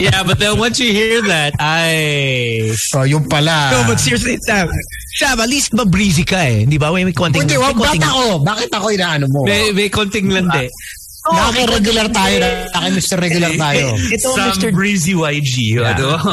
[0.00, 3.68] yeah, but then once you hear that, I So, yung pala.
[3.68, 4.72] No, but seriously, Sam,
[5.20, 6.64] Sam, at least ba-breezy ka eh.
[6.64, 6.88] Hindi ba?
[6.88, 7.44] May, may konting...
[7.44, 8.40] Hindi, wag konting- ako?
[8.48, 9.44] Bakit ako inaano mo?
[9.44, 10.72] may, may konting landi.
[11.24, 12.36] Nakaka-regular tayo.
[12.76, 13.16] Nakaka-Mr.
[13.16, 13.96] Regular tayo.
[13.96, 14.68] Ito, some Mr.
[14.74, 15.80] breezy YG.
[15.80, 16.20] ano?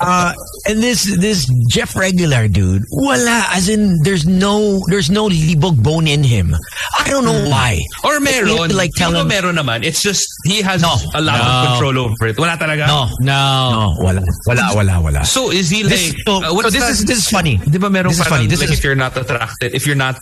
[0.00, 0.32] Uh,
[0.66, 3.44] and this this Jeff Regular dude, wala.
[3.50, 6.54] As in, there's no there's no libog bone in him.
[6.98, 7.82] I don't know why.
[8.04, 8.68] Or You have meron.
[8.70, 9.28] to, like tell Siguro him.
[9.28, 9.84] meron naman.
[9.84, 10.94] It's just, he has No.
[11.14, 12.38] a lot of control over it.
[12.38, 12.86] Wala talaga.
[12.86, 13.42] No, No.
[13.74, 15.24] no, wala, wala, wala, wala.
[15.24, 16.90] So is he like, This, so, uh, so this that?
[16.94, 17.58] is this is funny.
[17.58, 18.46] Di ba merong This is funny.
[18.46, 20.16] This like is if you're not attracted, if you're not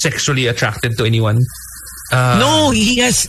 [0.00, 1.40] sexually attracted to anyone?
[2.12, 2.70] Uh, no.
[2.70, 3.26] He has.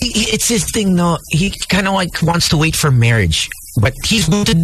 [0.00, 0.94] He, it's his thing.
[0.94, 3.48] No, he kind of like wants to wait for marriage,
[3.80, 4.54] but he's going to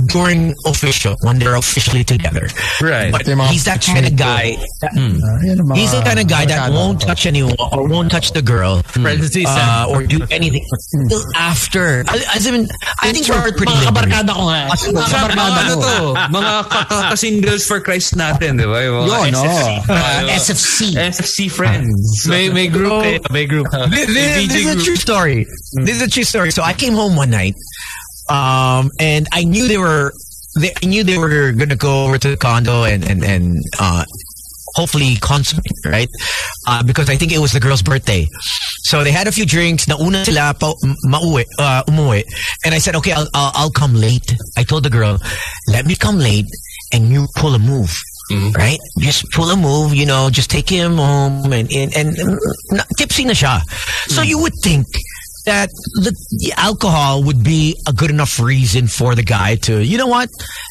[0.00, 2.48] do during official when they're officially together.
[2.80, 3.12] Right.
[3.12, 4.56] But he's that kind of guy.
[4.80, 5.18] that- hmm.
[5.20, 8.10] Ah, yan ang mga He's the kind of guy that won't touch anyone or won't
[8.10, 9.02] touch the girl hmm.
[9.02, 11.00] Parentheses, uh, or do anything hmm.
[11.04, 12.04] until after.
[12.08, 12.68] I, as in,
[13.02, 14.60] I think we're pretty Mga kabarkada ko nga.
[14.68, 15.80] Mas- Mga kabarkada mga ano ko.
[15.80, 15.96] to,
[16.32, 18.78] mga ka- ka- ka-singles for Christ natin, di ba?
[18.84, 19.42] Yung mga Yun, no.
[19.44, 20.78] SFC, SFC.
[20.96, 22.26] SFC friends.
[22.26, 23.20] May, may group kayo.
[23.30, 23.66] May group.
[23.90, 25.46] This, this- this is a true story.
[25.84, 26.50] This is a true story.
[26.50, 27.54] So I came home one night,
[28.30, 30.12] um, and I knew they were.
[30.58, 34.04] They, I knew they were gonna go over to the condo and and and uh,
[34.74, 36.08] hopefully consummate, right?
[36.66, 38.26] Uh, because I think it was the girl's birthday.
[38.82, 39.86] So they had a few drinks.
[39.86, 40.74] Nauna sila pa
[41.06, 42.24] mauwi, uh, umuwi.
[42.64, 44.34] And I said, okay, I'll, I'll, I'll come late.
[44.56, 45.18] I told the girl,
[45.68, 46.46] let me come late
[46.92, 47.94] and you pull a move.
[48.54, 48.78] Right?
[49.00, 52.38] Just pull a move, you know, just take him home and, and, and, and
[52.96, 53.60] tipsy na siya.
[54.06, 54.86] So you would think
[55.44, 59.96] that the, the alcohol would be a good enough reason for the guy to, you
[59.98, 60.28] know what,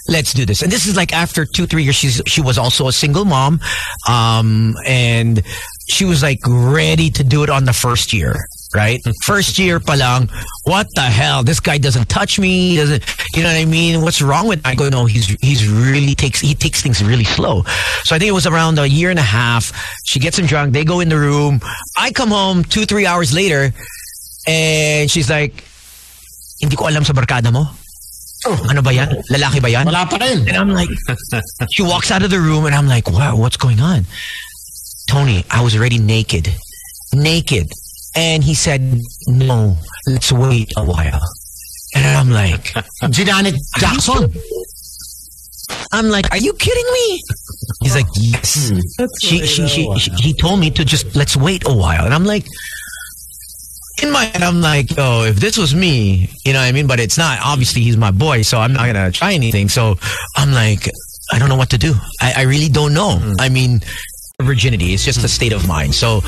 [0.08, 0.62] let's do this.
[0.62, 3.60] And this is like after two, three years, she's, she was also a single mom.
[4.08, 5.42] Um, and
[5.90, 8.36] she was like ready to do it on the first year.
[8.76, 9.00] Right?
[9.24, 10.30] First year palang,
[10.66, 11.44] what the hell?
[11.44, 12.76] This guy doesn't touch me.
[12.76, 13.04] Doesn't,
[13.36, 14.04] you know what I mean?
[14.04, 17.64] What's wrong with I go, no, he's, he's really takes, he takes things really slow.
[18.04, 19.74] So I think it was around a year and a half.
[20.06, 20.74] She gets him drunk.
[20.74, 21.62] They go in the room.
[21.98, 23.74] I come home two, three hours later
[24.48, 25.64] and she's like,
[26.62, 27.68] hindi ko alam sa barkada mo.
[28.48, 28.56] Oh.
[28.70, 29.20] Ano ba yan?
[29.28, 29.86] Lalaki ba yan?
[29.86, 30.48] Wala pa rin.
[30.48, 30.90] And I'm like,
[31.76, 34.06] she walks out of the room and I'm like, wow, what's going on?
[35.10, 36.48] Tony, I was already naked.
[37.14, 37.68] Naked.
[38.16, 38.82] And he said,
[39.28, 39.76] no,
[40.08, 41.20] let's wait a while.
[41.96, 42.74] And I'm like,
[43.10, 44.32] Janet Jackson.
[45.92, 47.22] I'm like, are you kidding me?
[47.82, 48.70] He's like, yes.
[48.70, 49.06] Hmm.
[49.22, 52.26] She, she, she, she, he told me to just let's wait a while, and I'm
[52.26, 52.46] like,
[54.04, 56.88] in my head, I'm like, oh, if this was me, you know what I mean?
[56.88, 57.40] But it's not.
[57.44, 59.70] Obviously, he's my boy, so I'm not gonna try anything.
[59.70, 59.96] So
[60.36, 60.90] I'm like,
[61.32, 61.94] I don't know what to do.
[62.22, 63.18] I, I really don't know.
[63.18, 63.34] Hmm.
[63.40, 63.82] I mean,
[64.50, 65.94] virginity is just a state of mind.
[65.94, 66.22] So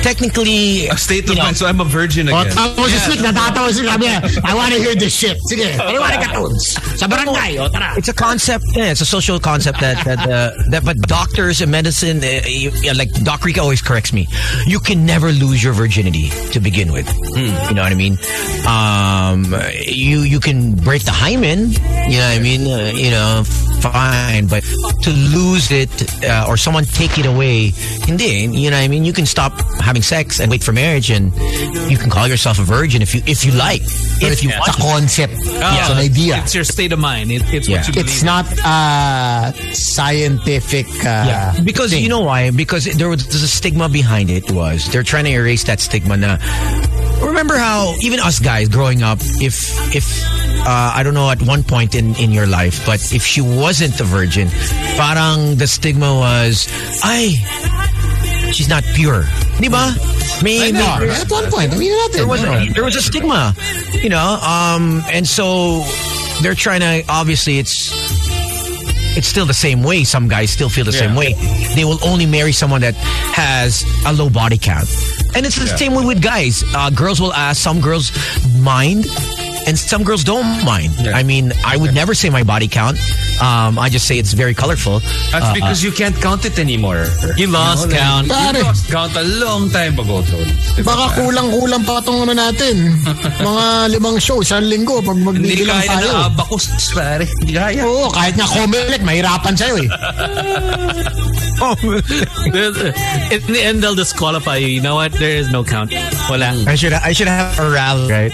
[0.00, 1.56] technically, A state you of know, mind.
[1.58, 2.52] So I'm a virgin O, again.
[2.56, 5.36] tapos si Slick, natatawa si sabi niya, I wanna hear this shit.
[5.44, 6.64] Sige, paliwanag ka, Tones.
[6.96, 7.92] Sa barangay, o tara.
[7.98, 8.64] it's a concept.
[8.72, 10.80] Yeah, it's a social concept that that uh, that.
[10.84, 14.26] But doctors and medicine, uh, you, yeah, like Doc Rica always corrects me.
[14.64, 17.04] You can never lose your virginity to begin with.
[17.36, 18.16] You know what I mean?
[18.64, 19.52] Um,
[19.84, 21.76] you you can break the hymen.
[22.08, 22.62] You know what I mean?
[22.64, 23.44] Uh, you know,
[23.82, 24.46] fine.
[24.46, 24.62] But
[25.02, 25.90] to lose it
[26.24, 27.70] uh, or someone take it away,
[28.06, 28.46] hindi.
[28.46, 29.04] You know what I mean?
[29.04, 31.32] You can stop having sex and wait for marriage, and
[31.90, 33.82] you can call yourself a virgin if you if you like.
[34.20, 35.34] If you It's a concept.
[35.44, 35.78] Yeah.
[35.80, 36.38] It's an idea.
[36.38, 37.30] It's your state of mind.
[37.30, 37.78] It, it's Yeah.
[37.78, 38.06] what you believe.
[38.06, 42.02] It's not a scientific uh, Because thing.
[42.02, 42.50] you know why?
[42.50, 44.50] Because there was there's a stigma behind it.
[44.50, 46.16] Was they're trying to erase that stigma?
[46.16, 46.38] Na,
[47.24, 49.56] remember how even us guys growing up, if
[49.94, 50.06] if
[50.66, 53.98] uh, I don't know at one point in in your life, but if she wasn't
[54.00, 54.48] a virgin,
[54.96, 56.68] parang the stigma was,
[57.04, 57.32] ay,
[58.52, 59.24] she's not pure,
[59.60, 59.94] di ba?
[60.42, 63.54] May, may- At one point, I mean there was a, there was a stigma,
[63.92, 64.38] you know.
[64.42, 65.82] Um, and so
[66.42, 67.90] they're trying to obviously it's
[69.16, 70.04] it's still the same way.
[70.04, 71.34] Some guys still feel the same way.
[71.74, 72.94] They will only marry someone that
[73.34, 74.86] has a low body count,
[75.34, 76.62] and it's the same way with guys.
[76.74, 77.60] Uh, girls will ask.
[77.60, 78.12] Some girls
[78.60, 79.06] mind.
[79.68, 80.94] And some girls don't mind.
[81.08, 82.96] I mean, I would never say my body count.
[83.38, 84.98] Um, I just say it's very colorful.
[85.30, 87.06] That's because you can't count it anymore.
[87.38, 88.26] You lost count.
[88.26, 90.42] Pare, You lost count a long time ago, Tol.
[90.82, 92.98] baka kulang-kulang pa itong ano natin.
[93.46, 96.10] Mga limang show, isang linggo, pag Hindi magbibilang kaya tayo.
[96.10, 97.24] na abacus, pare.
[97.38, 97.82] Hindi kaya.
[97.86, 99.88] Oo, kahit nga Comelec, mahirapan sa'yo eh.
[101.58, 104.68] In the end, they'll disqualify you.
[104.68, 105.12] You know what?
[105.12, 105.92] There is no count.
[106.30, 106.54] Wala.
[106.66, 108.32] I should I should have a rally, right?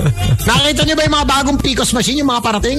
[0.48, 2.78] Nakita niyo ba yung mga bagong PCOS machine, yung mga parating?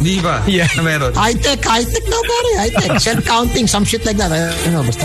[0.00, 0.40] Hindi ba?
[0.46, 0.70] Yeah.
[0.80, 1.03] Meron.
[1.10, 1.16] Ganun.
[1.16, 2.58] High-tech, high-tech no, pare.
[2.58, 3.00] High-tech.
[3.08, 4.32] Self-counting, some shit like that.
[4.66, 5.04] Ano, basta.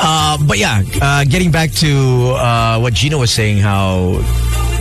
[0.00, 4.20] Uh, but yeah, uh, getting back to uh, what Gino was saying, how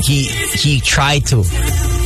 [0.04, 1.38] he he tried to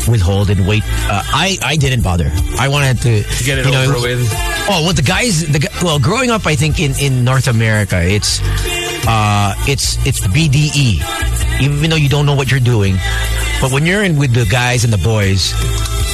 [0.08, 0.84] withhold and wait.
[1.10, 2.32] Uh, I I didn't bother.
[2.60, 4.30] I wanted to Get it you know, over with.
[4.68, 8.02] Oh, well, the guys, the gu- well, growing up, I think in, in North America,
[8.02, 8.40] it's
[9.08, 11.02] uh, it's it's BDE.
[11.62, 12.96] Even though you don't know what you're doing,
[13.62, 15.54] but when you're in with the guys and the boys,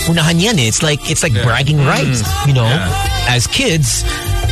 [0.10, 0.68] unahan yan eh.
[0.68, 2.22] It's like it's like bragging rights.
[2.48, 2.68] You know,
[3.28, 4.04] as kids.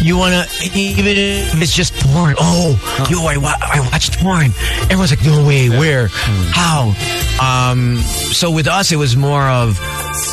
[0.02, 2.34] You wanna even if it's just porn.
[2.40, 2.80] Oh,
[3.12, 4.52] yo, I, wa- I watched porn.
[4.88, 6.08] Everyone's like, no way, where,
[6.56, 6.96] how?
[7.44, 7.98] Um,
[8.32, 9.76] so with us, it was more of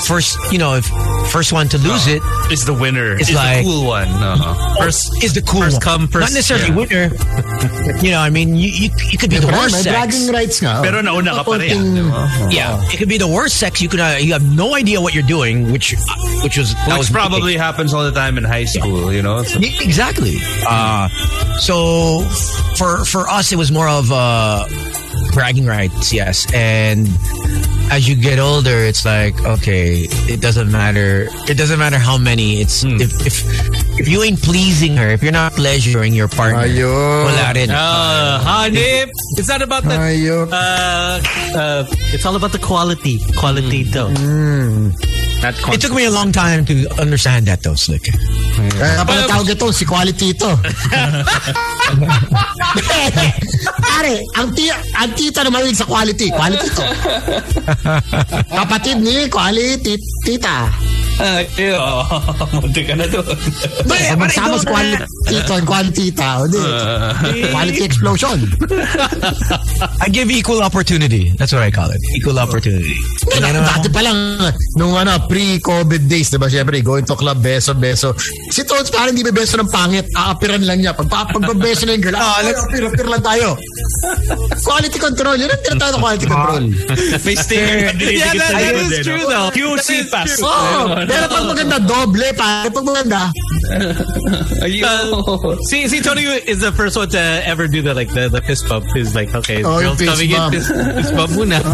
[0.06, 0.86] first, you know, if
[1.30, 3.14] first one to lose it Is the winner.
[3.18, 4.08] It's is like- the cool one.
[4.08, 4.76] Uh-huh.
[4.78, 5.82] First, is the cool first one.
[5.82, 7.10] come, first- Not necessarily yeah.
[7.10, 8.00] winner.
[8.02, 9.90] you know, I mean, you, you, you could be the worst sex.
[9.90, 10.78] bragging rights nga.
[10.78, 10.82] oh.
[10.82, 11.70] Pero nauna ka pa rin.
[11.70, 12.48] Supporting- di ba?
[12.50, 13.82] Yeah, it could be the worst sex.
[13.82, 15.94] You could uh, you have no idea what you're doing, which
[16.46, 19.42] which was that Which was probably happens all the time in high school, you know?
[19.42, 20.38] So- exactly.
[20.66, 21.08] Uh,
[21.58, 22.22] so
[22.78, 24.66] for for us, it was more of uh,
[25.34, 26.46] bragging rights, yes.
[26.54, 27.08] And
[27.90, 31.28] as you get older, it's like okay, it doesn't matter.
[31.48, 32.60] It doesn't matter how many.
[32.60, 33.36] It's if if
[33.98, 37.24] if you ain't pleasing her, if you're not pleasuring your partner, Ayun.
[37.24, 37.70] wala rin.
[37.70, 39.96] Uh, honey, it's not about the.
[39.96, 40.50] Ayok.
[40.52, 43.20] Uh, uh, it's all about the quality.
[43.36, 44.12] Quality though.
[45.42, 48.08] Not It took me a long time to understand that though, Slick.
[48.80, 50.48] Pala tawag ito, si quality ito.
[53.86, 56.32] Pare, ang, tia, ang tita na mahilig sa quality.
[56.32, 56.84] Quality to.
[58.48, 60.72] Kapatid ni quality tita.
[61.16, 62.04] Ay, oh,
[62.60, 63.24] munti ka na doon.
[63.88, 66.46] Magsama sa quality tito and quality tita.
[66.46, 66.62] Hindi.
[67.50, 68.38] Quality explosion.
[70.04, 71.32] I give equal opportunity.
[71.36, 72.00] That's what I call it.
[72.16, 72.94] Equal opportunity.
[73.26, 74.38] Hindi, Ano, dati pa lang,
[74.74, 76.46] nung ano, pre-COVID days, di ba?
[76.46, 78.14] Siyempre, going to club, beso, beso.
[78.50, 80.06] Si Toads parang hindi may beso ng pangit.
[80.14, 80.94] Aapiran lang niya.
[80.94, 83.58] Pag pagpabeso na yung girl, ah, let's- apir, apir lang tayo.
[84.62, 85.36] quality control.
[85.36, 86.64] Yun ang tinatawag na quality control.
[87.26, 87.78] May sticker.
[87.96, 89.48] Yeah, that, that is true though.
[89.50, 90.38] QC pass.
[90.42, 90.94] Oo.
[91.06, 92.66] pero pag maganda, doble pa.
[92.68, 93.20] Pag maganda,
[93.70, 98.40] Uh, see, see, Tony is the first one to ever do the like the, the
[98.42, 98.86] fist bump.
[98.94, 100.54] He's like, okay, Oh, girls fist coming bump.
[100.54, 101.60] in, fist, fist bump muna.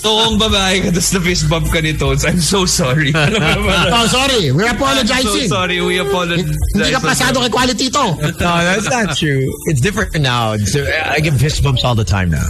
[0.00, 3.12] So kung babae ka, tapos na fist bump ka ni Toads, I'm so sorry.
[3.14, 4.48] Alam mo oh, sorry.
[4.52, 5.48] We're I'm so apologizing.
[5.48, 5.80] sorry.
[5.84, 6.48] We apologize.
[6.72, 8.04] Hindi ka pasado kay quality to.
[8.40, 9.44] No, that's not true.
[9.68, 10.52] It's different now.
[10.56, 12.46] It's, I give fist bumps all the time now.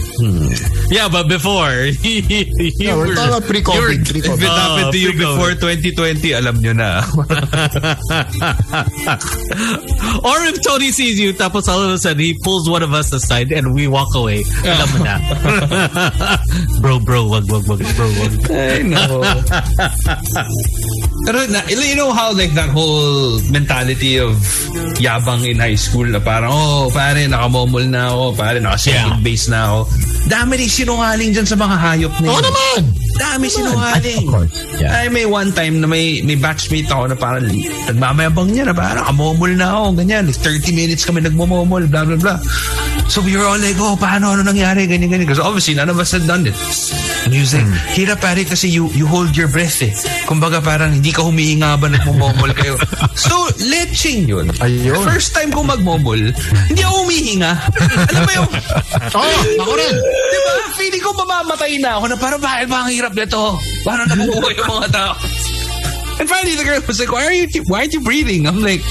[0.91, 2.23] yeah, but before, you
[2.79, 4.07] Yeah, we're were- talking about pre-COVID.
[4.07, 4.47] If it pre-COVID.
[4.47, 5.39] happened to you pre-COVID.
[5.41, 7.01] Before 2020, alam nyo na.
[10.29, 13.09] or if Tony sees you, tapos all of a sudden he pulls one of us
[13.09, 14.45] aside and we walk away.
[14.69, 15.17] Alam mo na.
[16.85, 18.33] bro, bro, wag, wag, wag, bro, wag.
[18.53, 19.25] I know.
[21.25, 24.37] Pero na, you know how like that whole mentality of
[25.01, 29.17] yabang in high school na parang, oh, pare, nakamomol na ako, pare, naka-second Yeah.
[29.25, 29.81] base na ako.
[30.29, 32.45] Dami rin sinungaling dyan sa mga hayop na Oo yun.
[32.45, 32.83] naman.
[33.17, 34.25] Dami sinungaling.
[34.29, 35.01] Of course, yeah.
[35.01, 37.45] Ay, may one time na may may batchmate ako na parang
[37.89, 40.29] nagmamayabang niya na parang kamomol na ako, ganyan.
[40.29, 42.39] Like 30 minutes kami nagmomomol, blah, blah, blah.
[43.11, 45.27] So we were all like, oh, paano, ano nangyari, ganyan, ganyan.
[45.27, 46.55] Because obviously, none of us had done it.
[46.55, 47.67] Was like,
[47.99, 49.91] hirap pare kasi you, you hold your breath eh.
[50.31, 52.79] Kumbaga parang hindi ka humihinga ba nagmomomol kayo.
[53.19, 54.47] so, leching yun.
[54.63, 55.03] Ayun.
[55.03, 56.23] First time ko magmomol,
[56.71, 57.53] hindi ako humihinga.
[58.15, 58.51] Alam mo yung,
[59.19, 59.95] Oo, oh, ako rin.
[60.07, 60.53] Di ba?
[60.79, 63.59] Feeling ko mamamatay na ako na parang bakit ba ang hirap nito?
[63.83, 65.13] Paano nabubuhay yung mga tao?
[66.23, 67.49] And finally, the girl was like, "Why are you?
[67.65, 68.85] Why aren't you breathing?" I'm like,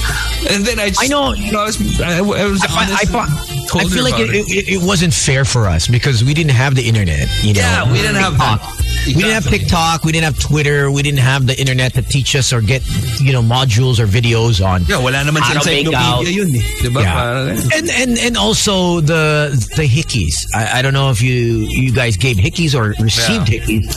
[0.50, 1.30] and then I just, I know.
[1.30, 4.04] You know, I was, I, I was I, I, honest I, and told I feel
[4.04, 7.28] like it, it, it wasn't fair for us because we didn't have the internet.
[7.42, 8.60] You know, Yeah, we didn't have TikTok.
[9.06, 9.06] That.
[9.06, 10.04] We didn't have TikTok.
[10.04, 10.90] We didn't have Twitter.
[10.90, 12.82] We didn't have the internet to teach us or get
[13.20, 14.84] you know modules or videos on.
[14.84, 16.26] Yeah, wala naman How sa to encyclopedia out.
[16.26, 16.64] yun eh.
[16.82, 17.00] Di ba?
[17.02, 17.76] Yeah.
[17.76, 20.34] And and and also the the hickeys.
[20.54, 23.60] I, I don't know if you you guys gave hickeys or received Yeah.
[23.60, 23.88] hickeys,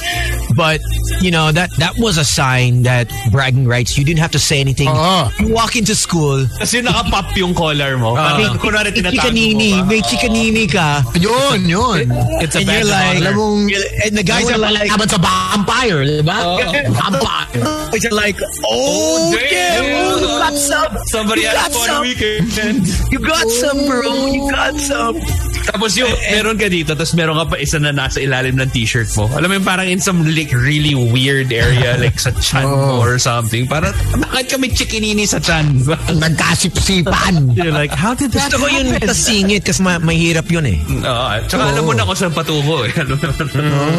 [0.56, 0.80] but
[1.22, 3.98] you know that that was a sign that bragging rights.
[3.98, 4.90] You didn't have to say anything.
[4.90, 5.30] Oo.
[5.40, 6.46] You walk into school.
[6.60, 8.16] Kasi nakapop yung collar mo.
[8.16, 9.86] Parang, kunwari May tinatago mo chikanini, ba?
[9.86, 11.04] may chikanini ka.
[11.20, 12.06] Yun, yun.
[12.44, 13.30] It's a and badge you're of like, honor.
[13.34, 16.38] Alam mong, you're- and the guys are like, laban sa vampire, di ba?
[16.86, 17.66] Vampire.
[17.94, 22.86] guys are like, oh, damn, you got some, Somebody you had got fun some, weekend.
[23.10, 25.18] you got some, bro, you got some.
[25.64, 29.08] Tapos yung, meron ka dito, tapos meron ka pa isa na nasa ilalim ng t-shirt
[29.16, 29.32] mo.
[29.32, 33.16] Alam mo yung parang in some like really weird area, like sa chan mo or
[33.16, 33.64] something.
[33.66, 35.72] Parang, bakit kami chikinini sa chan?
[36.20, 37.50] Nagkasipsipan.
[37.58, 39.08] You're like, how did that Gusto ko yun happen?
[39.08, 40.78] kasingit kasi ma mahirap yun eh.
[40.84, 42.92] Oo, tsaka alam mo na kung saan patungo eh.
[43.00, 43.48] Mo naman.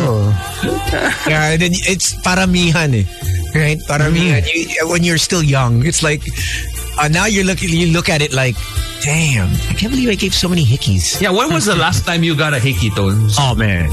[0.04, 0.28] Oo.
[1.28, 3.06] yeah, and then it's paramihan eh.
[3.54, 3.78] Right?
[3.86, 4.42] Paramihan.
[4.46, 6.22] You, when you're still young, it's like
[6.98, 8.56] uh, now you're looking you look at it like,
[9.02, 11.20] damn, I can't believe I gave so many hickeys.
[11.20, 13.36] Yeah, when was the last time you got a hickey, Tones?
[13.38, 13.88] Oh man.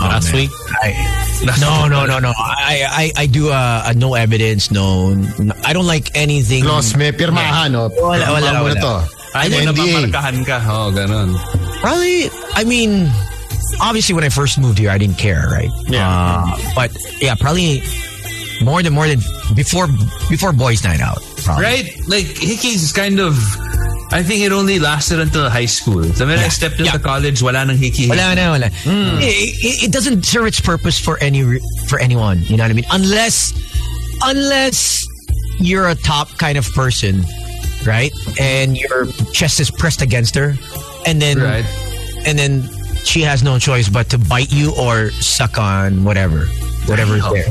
[0.00, 0.48] Oh, Last man.
[0.48, 0.50] week?
[0.80, 0.96] I,
[1.60, 2.32] no, no, no, no.
[2.34, 5.12] I, I, I do a, a no evidence, no.
[5.62, 6.64] I don't like anything.
[6.64, 7.88] Los, may pirmahan, no?
[7.92, 8.80] Wala, wala, Pirmahan mo wala.
[8.80, 9.04] na.
[9.36, 10.08] Ay, na NDA.
[10.08, 10.56] mamarkahan ka.
[10.72, 11.36] Oo, oh, ganun.
[11.84, 13.12] Probably, I mean,
[13.80, 15.70] obviously when I first moved here, I didn't care, right?
[15.88, 16.06] Yeah.
[16.46, 17.82] Uh, but yeah, probably
[18.62, 19.20] more than more than
[19.54, 19.86] before
[20.28, 21.18] before boys' night out.
[21.44, 21.64] Probably.
[21.64, 21.84] Right?
[22.08, 23.34] Like, hickeys is kind of...
[24.12, 26.02] I think it only lasted until high school.
[26.02, 26.98] The minute I stepped into Yeah.
[26.98, 28.08] college, wala nang hickey.
[28.08, 28.66] Wala na, wala.
[28.66, 32.40] It, it, it doesn't serve its purpose for any for anyone.
[32.42, 32.86] You know what I mean?
[32.90, 33.54] Unless
[34.22, 35.00] unless
[35.60, 37.22] you're a top kind of person,
[37.86, 38.10] right?
[38.40, 40.54] And your chest is pressed against her,
[41.06, 41.64] and then Right.
[42.26, 42.68] and then
[43.04, 46.46] she has no choice but to bite you or suck on whatever,
[46.86, 47.50] whatever is there.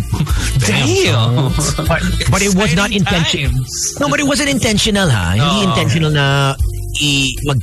[0.68, 1.52] Damn.
[1.88, 3.52] But, but it was not intentional.
[4.00, 5.34] No, but it wasn't intentional, ha?
[5.36, 5.70] Hindi Oo.
[5.70, 6.56] intentional na
[7.00, 7.62] i mag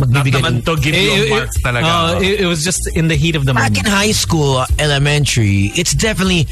[0.00, 1.84] magbibigay naman to give you a eh, eh, mark talaga.
[1.84, 3.84] Eh, oh, it, it was just in the heat of the Back moment.
[3.84, 6.48] Back in high school, uh, elementary, it's definitely,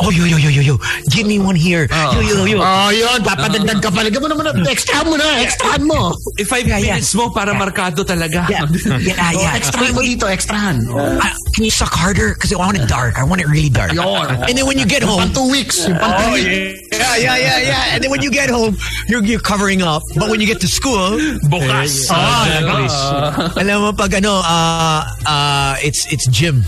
[0.00, 0.76] oh, yo, yo, yo, yo, yo,
[1.10, 1.86] give me one here.
[1.90, 2.58] Yo, yo, yo.
[2.62, 3.20] Oh, yun.
[3.22, 4.10] Papadagdag ka pala.
[4.10, 4.62] Gawin mo naman.
[4.64, 5.38] na- Extra mo na.
[5.42, 6.14] Extra mo.
[6.38, 6.98] If five Yeah, yeah.
[6.98, 8.48] minutes mo para markado talaga.
[8.50, 8.66] Yeah,
[8.98, 9.54] yeah, Oh, yeah.
[9.58, 10.26] extra mo dito.
[10.26, 10.82] Extrahan.
[10.90, 10.98] Oh.
[10.98, 12.34] Uh, can you suck harder?
[12.34, 13.18] Because I want it dark.
[13.18, 13.92] I want it really dark.
[13.94, 14.26] Yun.
[14.44, 15.86] And then when you get home, Pang two weeks.
[15.86, 16.80] Pang two weeks.
[16.92, 17.94] yeah, yeah, yeah, yeah.
[17.94, 18.76] And then when you get home,
[19.08, 20.02] you're, you're covering up.
[20.16, 22.08] But when you get to school, Bukas.
[22.10, 23.62] Ah, exactly.
[23.62, 26.64] alam mo pag ano, uh, uh, it's it's gym.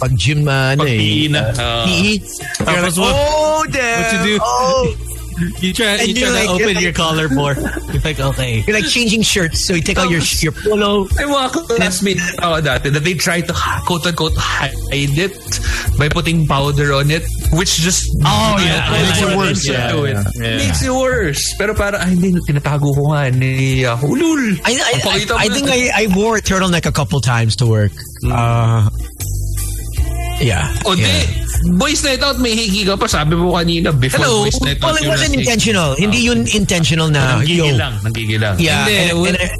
[0.00, 1.40] Pag gym, uh, ano Pag eh, PE na.
[1.52, 2.12] uh, PE.
[2.64, 4.00] You're like, what- oh, damn.
[4.00, 4.34] what you do?
[4.42, 4.94] Oh.
[5.64, 7.56] You try, And you try like- to open you're your collar more.
[7.56, 8.60] You're like, okay.
[8.66, 9.64] You're like changing shirts.
[9.64, 11.08] So you take out your your polo.
[11.16, 13.54] May mga classmates ako dati that they try to
[13.88, 14.76] quote-unquote hide
[15.16, 15.32] it
[15.96, 17.24] by putting powder on it
[17.56, 18.84] which just Oh, yeah.
[18.92, 19.62] Makes Makes it worse.
[19.64, 20.16] Yeah, Yeah, to it.
[20.36, 20.56] yeah.
[20.60, 21.42] Makes it worse.
[21.56, 24.60] Pero para, ay hindi, tinatago ko nga ni uh, hulul.
[24.68, 27.66] I I, Pakita I, I think I, I wore a turtleneck a couple times to
[27.66, 27.96] work.
[28.20, 28.28] Mm.
[28.36, 28.92] Uh,
[30.40, 30.72] yeah.
[30.88, 31.06] O yeah.
[31.06, 33.06] di, boys night out, may hiki ka pa.
[33.06, 34.44] Sabi mo kanina, before Hello.
[34.44, 34.96] boys night out.
[34.96, 35.94] Well, it wasn't intentional.
[35.96, 37.38] Hindi yun intentional na.
[37.38, 37.80] Nanggigil yo.
[37.80, 38.56] lang, nanggigil lang.
[38.58, 38.88] Yeah.
[38.88, 39.54] And- and I-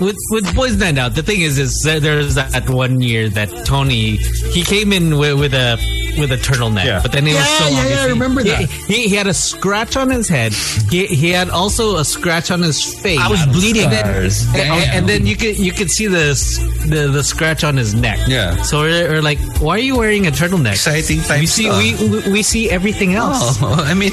[0.00, 4.16] with with boys night out the thing is is there's that one year that tony
[4.52, 5.76] he came in with, with a
[6.18, 7.00] with a turtleneck Yeah.
[7.02, 8.68] but then it was so yeah, obvious yeah, I remember he, that.
[8.68, 10.52] he, he had a scratch on his head
[10.90, 13.88] he, he had also a scratch on his face I was bleeding.
[13.88, 14.96] And, Damn.
[14.96, 16.34] and then you could you could see the
[16.88, 18.18] the, the scratch on his neck.
[18.26, 18.56] Yeah.
[18.62, 20.72] So we're, we're like, why are you wearing a turtleneck?
[20.72, 21.78] Exciting We times see to, ah.
[21.78, 23.58] we, we we see everything else.
[23.60, 24.12] Oh, I mean,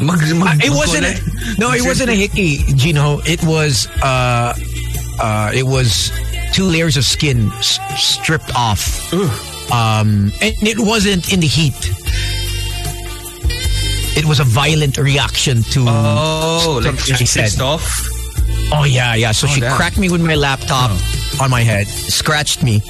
[0.00, 1.04] mag, mag, it wasn't.
[1.06, 3.20] A, no, it wasn't a hickey, Gino.
[3.26, 3.88] It was.
[4.02, 4.54] Uh,
[5.20, 6.10] uh, it was
[6.52, 9.12] two layers of skin s- stripped off.
[9.72, 11.74] Um, and it wasn't in the heat.
[14.16, 15.84] It was a violent reaction to.
[15.88, 17.42] Oh, like She said.
[17.44, 17.84] pissed off?
[18.72, 19.32] Oh yeah, yeah.
[19.32, 19.76] So she damn.
[19.76, 20.90] cracked me with my laptop
[21.40, 22.82] on my head, scratched me,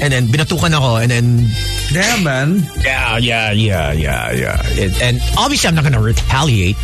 [0.00, 1.48] and then binatukan ako, and then
[1.92, 2.62] Damn, man.
[2.82, 4.60] yeah, yeah, yeah, yeah, yeah.
[4.64, 6.76] It, and obviously, I'm not going to retaliate.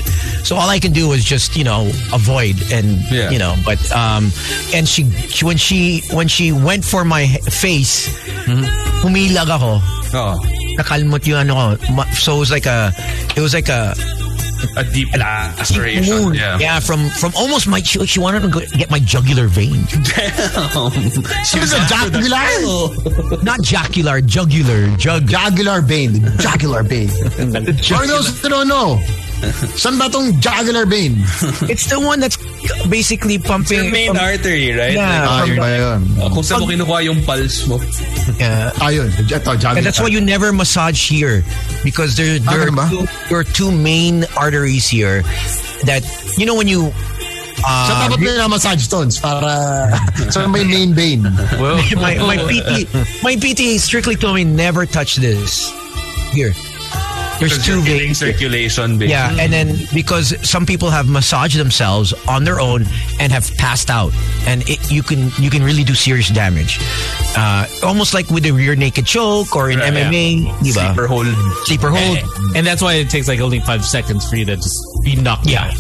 [0.45, 3.31] So all I can do is just you know avoid and Yeah.
[3.31, 3.55] you know.
[3.65, 4.31] But um,
[4.75, 8.09] and she, she when she when she went for my face,
[9.03, 9.81] humilag ako.
[10.13, 10.37] Oh,
[10.79, 12.03] Nakalmot yung ano ko.
[12.15, 12.93] So it was like a,
[13.37, 13.95] it was like a
[14.77, 16.13] a deep laceration.
[16.13, 16.37] Ah, wound.
[16.37, 16.81] Yeah.
[16.81, 17.81] from from almost my.
[17.81, 19.85] She, she wanted to go get my jugular vein.
[20.15, 20.91] Damn.
[21.45, 22.39] She was a after jugular?
[22.63, 23.41] Oh.
[23.43, 25.29] Not jocular, jugular, jug.
[25.29, 26.25] Jugular vein.
[26.39, 27.09] Jugular vein.
[27.39, 29.01] For those who don't know,
[29.81, 31.17] saan ba tong jugular vein?
[31.73, 32.37] It's the one that's
[32.89, 33.89] basically pumping.
[33.89, 34.95] Your main pump- artery, right?
[34.95, 35.27] Yeah.
[35.27, 36.01] Ah, yun ba yun?
[36.17, 37.81] Like, uh, kung saan mo kinukuha yung pulse mo.
[38.37, 38.73] Yeah.
[38.81, 39.09] Ah, yun.
[39.11, 39.77] Ito, jugular.
[39.81, 41.43] And that's why you never massage here
[41.85, 42.87] because there, there, ganun ba?
[42.87, 45.23] are two, there are two main arteries here
[45.89, 46.05] that
[46.37, 46.93] you know when you
[47.61, 49.93] Sa uh, dapat massage stones para
[50.33, 51.21] sa may main vein.
[52.01, 52.89] my my PT
[53.21, 55.69] my PT strictly told me never touch this
[56.33, 56.57] here.
[57.41, 58.19] There's Because two you're veins.
[58.19, 59.09] circulation, basically.
[59.17, 62.85] Yeah, and then because some people have massaged themselves on their own
[63.19, 64.13] and have passed out,
[64.47, 66.79] and it, you can you can really do serious damage,
[67.37, 70.93] uh, almost like with a rear naked choke or in Yeah, MMA, di ba?
[70.93, 71.27] Sleeper hold.
[71.65, 72.19] Sleeper hold.
[72.19, 75.17] And, and that's why it takes like only five seconds for you to just be
[75.17, 75.69] knocked Yeah.
[75.71, 75.75] out.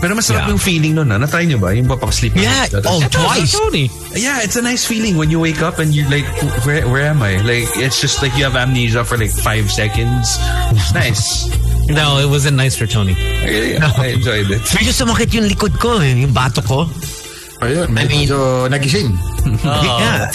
[0.00, 0.52] Pero masarap Yeah.
[0.56, 1.18] yung feeling nun, ah.
[1.20, 1.76] Na-try nyo ba?
[1.76, 2.66] Yung papaka-sleeper Yeah.
[2.88, 3.04] hold.
[3.04, 3.52] Oh, twice.
[3.52, 3.92] Tony.
[4.16, 6.24] Yeah, it's a nice feeling when you wake up and you're like,
[6.64, 7.36] where where am I?
[7.44, 10.40] Like, it's just like you have amnesia for like five seconds.
[10.72, 11.52] It's nice.
[11.92, 13.12] No, it wasn't nice for Tony.
[13.12, 14.64] I, I enjoyed it.
[14.72, 16.88] Medyo sumakit yung likod ko, eh, yung bato ko.
[17.60, 19.12] Ayun, medyo nagising.
[19.64, 20.32] Yeah.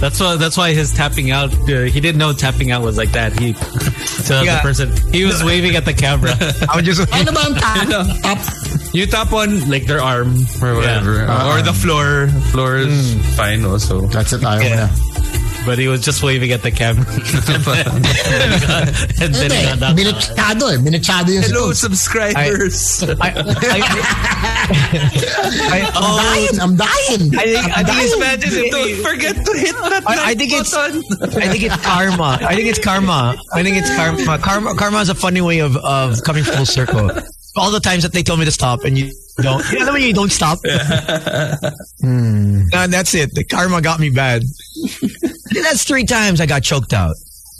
[0.00, 0.36] That's why.
[0.36, 1.52] That's why his tapping out.
[1.68, 3.38] Uh, he didn't know tapping out was like that.
[3.38, 4.56] He to Yeah.
[4.56, 4.88] the person.
[5.12, 6.32] He was waving at the camera.
[6.68, 7.84] I was just Ano ba ang tap?
[8.24, 8.38] Tap.
[8.96, 10.34] You tap on like their arm
[10.64, 11.22] or whatever.
[11.28, 12.28] or the floor.
[12.50, 14.08] Floor is fine also.
[14.08, 14.88] That's it, ayaw mo na.
[15.70, 17.06] But he was just waving at the camera.
[19.22, 19.94] and then he got knocked out.
[19.94, 20.82] minutsyado eh.
[20.82, 23.06] Minutsyado yung Hello, si subscribers.
[23.06, 23.30] I, I,
[25.70, 27.30] I, I'm oh, dying, I'm dying.
[27.38, 30.54] I think, I think it's Imagine, don't forget to hit that I, I like think
[30.54, 30.74] it's.
[30.74, 32.40] I think it's karma.
[32.42, 33.36] I think it's karma.
[33.54, 34.38] I think it's karma.
[34.42, 37.12] Karma karma is a funny way of, of coming full circle.
[37.56, 39.10] All the times that they told me to stop and you
[39.42, 39.62] don't.
[39.72, 40.58] You know when you don't stop?
[42.02, 43.30] And that's it.
[43.34, 44.42] The karma got me bad.
[45.52, 47.14] that's three times I got choked out.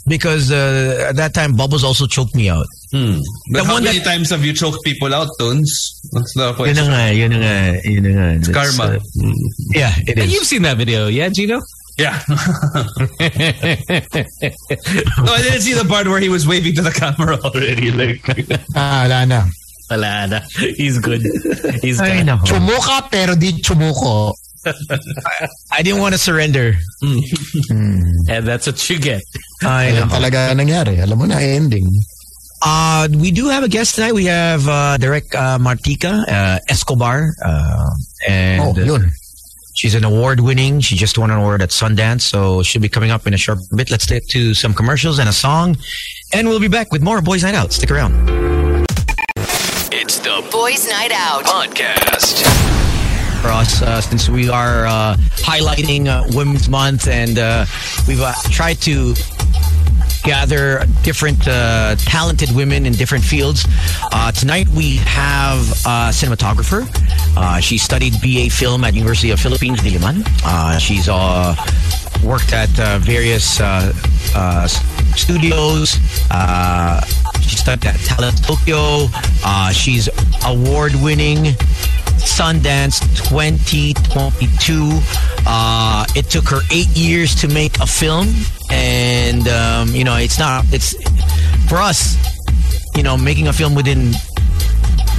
[0.07, 2.65] Because uh, at that time, Bubbles also choked me out.
[2.91, 3.19] But
[3.51, 5.71] The how one many that- times have you choked people out, Tones?
[6.11, 6.85] That's the Yun question.
[6.87, 8.39] nga, yun na nga, yun na nga.
[8.51, 8.95] That's, Karma.
[8.95, 8.99] uh,
[9.71, 10.33] yeah, it is.
[10.33, 11.61] You've seen that video, yeah, Gino?
[11.97, 12.19] Yeah.
[12.27, 12.33] no,
[13.19, 13.29] I
[15.43, 17.91] didn't see the part where he was waving to the camera already.
[17.91, 18.21] Like,
[18.75, 19.43] Ah, wala na.
[19.91, 20.39] Wala na.
[20.79, 21.19] He's good.
[21.83, 22.25] He's I good.
[22.31, 22.37] know.
[22.47, 24.31] Chumuka pero di chumuko.
[25.71, 26.73] I didn't want to surrender.
[28.29, 29.21] And that's what you get.
[29.63, 30.05] I know.
[30.07, 31.01] Talaga nangyari.
[31.03, 31.83] Alam mo na, ending.
[32.63, 34.13] Uh, we do have a guest tonight.
[34.13, 37.89] We have uh, Direk uh, Martika uh, Escobar, uh,
[38.29, 39.09] and Oh, yun.
[39.73, 40.79] she's an award-winning.
[40.79, 43.57] She just won an award at Sundance, so she'll be coming up in a short
[43.75, 43.89] bit.
[43.89, 45.75] Let's get to some commercials and a song,
[46.33, 47.73] and we'll be back with more Boys Night Out.
[47.73, 48.13] Stick around.
[49.93, 51.43] It's the Boys Night Out.
[51.43, 52.41] podcast.
[53.41, 57.65] for us uh, since we are uh, highlighting uh, Women's Month and uh,
[58.07, 59.13] we've uh, tried to
[60.23, 63.65] gather different uh, talented women in different fields.
[64.11, 66.85] Uh, tonight we have a cinematographer.
[67.35, 70.23] Uh, she studied BA film at University of Philippines, Diliman.
[70.45, 71.55] Uh, she's uh,
[72.23, 73.91] worked at uh, various uh,
[74.35, 74.79] uh, s-
[75.19, 75.97] studios.
[77.51, 79.07] Uh, she studied at Talent Tokyo.
[79.43, 80.09] Uh, she's
[80.45, 81.55] award-winning
[82.17, 82.99] Sundance
[83.29, 84.99] 2022.
[85.45, 88.27] Uh, it took her eight years to make a film,
[88.71, 90.65] and um, you know, it's not.
[90.71, 90.95] It's
[91.67, 92.15] for us.
[92.95, 94.13] You know, making a film within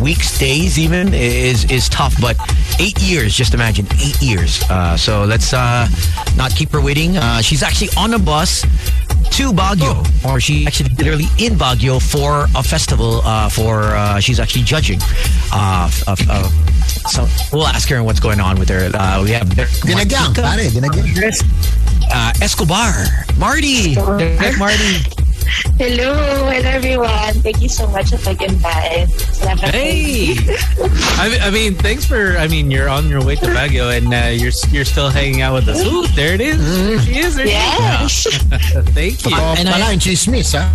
[0.03, 2.15] weeks, days, even is is tough.
[2.21, 2.37] But
[2.79, 4.63] eight years, just imagine eight years.
[4.71, 5.89] Uh, so let's uh,
[6.37, 7.17] not keep her waiting.
[7.17, 8.63] Uh, she's actually on a bus
[9.39, 13.21] to Baguio, or she actually literally in Baguio for a festival.
[13.25, 15.01] Uh, for uh, she's actually judging.
[15.53, 16.53] Uh, f- of- of-
[17.11, 18.91] so we'll ask her what's going on with her.
[18.95, 21.43] Uh, we have Dinagyang, pare, dinagyang.
[22.13, 22.93] uh, Escobar,
[23.39, 23.97] Marty,
[24.59, 25.22] Marty.
[25.79, 26.15] Hello,
[26.49, 27.35] hello everyone.
[27.45, 29.09] Thank you so much for pag-invite.
[29.37, 30.33] Salamat Hey,
[31.21, 32.37] I, mean- I mean, thanks for.
[32.39, 35.55] I mean, you're on your way to Baguio, and uh, you're you're still hanging out
[35.55, 35.85] with us.
[35.85, 36.57] Ooh, there it is.
[36.63, 37.37] There she is.
[37.37, 38.27] There she Yes.
[38.27, 38.37] is.
[38.97, 39.37] Thank you.
[39.37, 40.73] And pala, I- yung chismis, ha?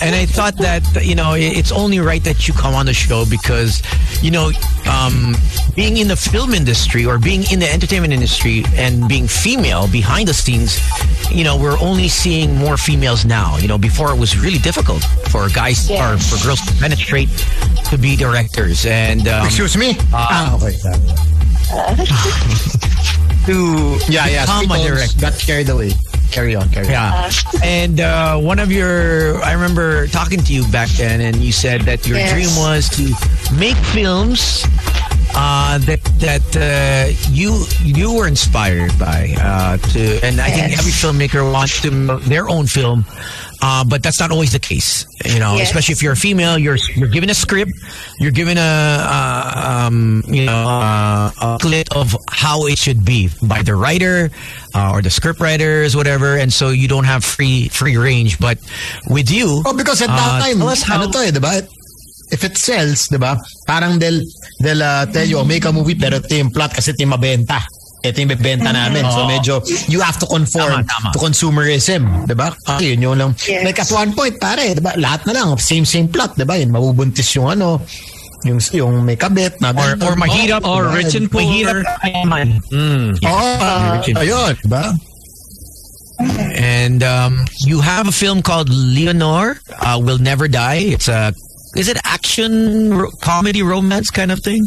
[0.00, 3.24] and I thought that you know it's only right that you come on the show
[3.28, 3.82] because
[4.22, 4.50] you know
[4.88, 5.34] um,
[5.74, 10.28] being in the film industry or being in the entertainment industry and being female behind
[10.28, 10.80] the scenes,
[11.30, 13.56] you know we're only seeing more females now.
[13.58, 16.00] You know before it was really difficult for guys Yes.
[16.02, 17.30] or for girls to penetrate
[17.90, 19.96] to be directors and um, Excuse me?
[20.12, 20.74] ah, okay.
[23.46, 24.44] to Yeah, yeah.
[24.44, 25.20] become a on- director.
[25.20, 25.92] Got carried away.
[26.32, 26.90] Carry on, carry on.
[26.90, 27.30] Yeah.
[27.62, 31.82] And uh, one of your, I remember talking to you back then, and you said
[31.82, 32.32] that your Yes.
[32.34, 33.04] dream was to
[33.54, 34.64] make films
[35.38, 39.34] uh, that that uh, you you were inspired by.
[39.38, 43.04] Uh, to, and I think every filmmaker wants to make their own film.
[43.62, 45.56] Uh, but that's not always the case, you know.
[45.56, 45.68] Yes.
[45.68, 47.72] Especially if you're a female, you're you're given a script,
[48.20, 53.30] you're given a uh, um, you know uh, a clip of how it should be
[53.42, 54.30] by the writer
[54.74, 58.38] uh, or the script writers, whatever, and so you don't have free free range.
[58.38, 58.58] But
[59.08, 61.00] with you, Oh, because at uh, that time, tell us how.
[61.00, 61.62] ano to eh, di ba?
[62.30, 63.38] If it sells, di ba?
[63.66, 64.18] Parang they'll,
[64.60, 67.14] they'll uh, tell you, oh, make a movie pero ito yung plot kasi ito yung
[67.14, 67.62] mabenta.
[68.10, 69.02] Ito yung bebenta namin.
[69.10, 71.08] So medyo, you have to conform Tama, tama.
[71.12, 72.26] to consumerism.
[72.26, 72.54] Di ba?
[72.54, 73.30] Kasi yun yung lang.
[73.46, 73.64] Yes.
[73.64, 74.94] Like at one point, pare, di ba?
[74.94, 76.54] Lahat na lang, same, same plot, di ba?
[76.54, 77.82] Yun, mabubuntis yung ano,
[78.44, 80.96] yung, yung may kabit na or, or mahirap Or diba?
[81.02, 81.42] rich and poor.
[81.42, 82.48] mahirap kayaman.
[83.26, 84.84] Ah, Rich and- ayun, di ba?
[86.56, 90.96] And um, you have a film called Leonore uh, Will Never Die.
[90.96, 91.32] It's a
[91.76, 94.64] is it action ro- comedy romance kind of thing?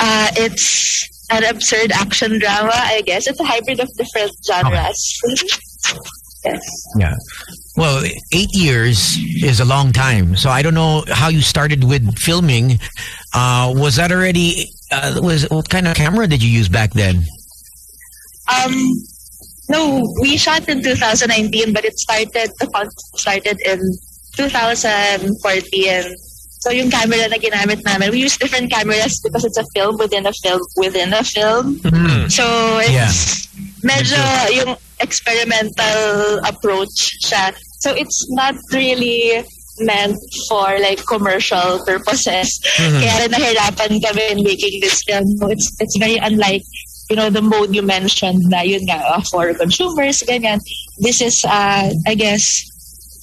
[0.00, 3.26] Uh, it's an absurd action drama, I guess.
[3.26, 5.20] It's a hybrid of different genres.
[6.44, 6.60] yes.
[6.98, 7.14] Yeah.
[7.76, 10.36] Well, eight years is a long time.
[10.36, 12.78] So I don't know how you started with filming.
[13.34, 14.66] Uh, was that already?
[14.90, 17.22] Uh, was what kind of camera did you use back then?
[18.52, 18.74] Um,
[19.68, 23.78] No, we shot in 2019, but it started, the started in
[24.34, 26.16] 2014.
[26.60, 30.26] So yung camera na ginamit namin, we use different cameras because it's a film within
[30.28, 31.80] a film within a film.
[32.28, 32.44] So
[32.84, 33.48] it's
[33.80, 34.20] medyo
[34.52, 37.56] yung experimental approach siya.
[37.80, 39.40] So it's not really
[39.80, 42.60] meant for like commercial purposes.
[42.76, 45.24] Kaya rin nahirapan kami in making this film.
[45.40, 46.60] So it's it's very unlike
[47.08, 50.60] you know the mode you mentioned na yun nga uh, for consumers ganyan.
[51.00, 52.44] This is uh, I guess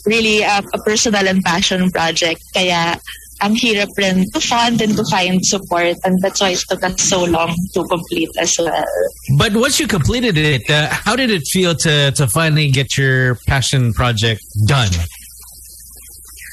[0.10, 2.42] really a, a personal and passion project.
[2.58, 2.98] Kaya
[3.42, 7.02] ang hirap rin to fund and to find support and that's why it took us
[7.02, 8.86] so long to complete as well.
[9.38, 13.36] But once you completed it, uh, how did it feel to to finally get your
[13.46, 14.90] passion project done?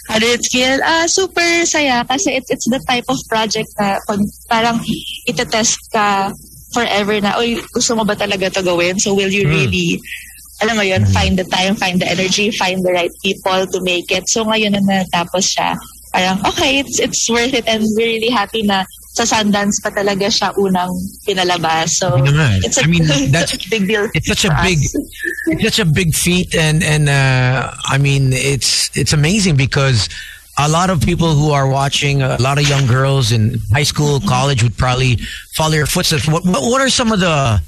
[0.09, 0.76] How did it feel?
[0.85, 4.76] Ah, super saya kasi it's, it's the type of project na kon- parang
[5.24, 6.28] itetest ka
[6.76, 8.99] forever na, oy, gusto mo ba talaga to gawin?
[8.99, 10.03] So will you really,
[10.61, 14.11] alam mo yun, find the time, find the energy, find the right people to make
[14.12, 14.28] it.
[14.28, 15.78] So ngayon na natapos siya,
[16.15, 18.85] parang okay, it's, it's worth it and we're really happy na
[19.15, 20.91] sa Sundance pa talaga siya unang
[21.27, 21.91] pinalabas.
[21.99, 22.15] So
[22.62, 23.05] it's a, I mean,
[23.35, 24.07] that's- a big deal.
[24.15, 24.79] It's such a big,
[25.51, 30.09] it's such a big feat, and and uh, I mean, it's it's amazing because
[30.59, 34.19] a lot of people who are watching, a lot of young girls in high school,
[34.21, 35.19] college would probably
[35.55, 36.27] follow your footsteps.
[36.27, 37.62] What what, what are some of the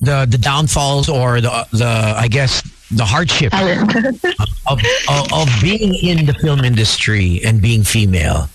[0.00, 3.52] the the downfalls or the the I guess the hardship
[4.68, 4.78] of,
[5.08, 8.48] of of being in the film industry and being female?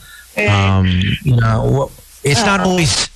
[0.49, 0.87] Um,
[1.21, 1.91] you know,
[2.23, 3.09] it's not always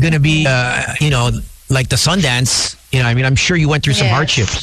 [0.00, 1.30] going to be, uh, you know,
[1.70, 2.76] like the Sundance.
[2.92, 4.14] You know, I mean, I'm sure you went through some Yes.
[4.14, 4.56] hardships.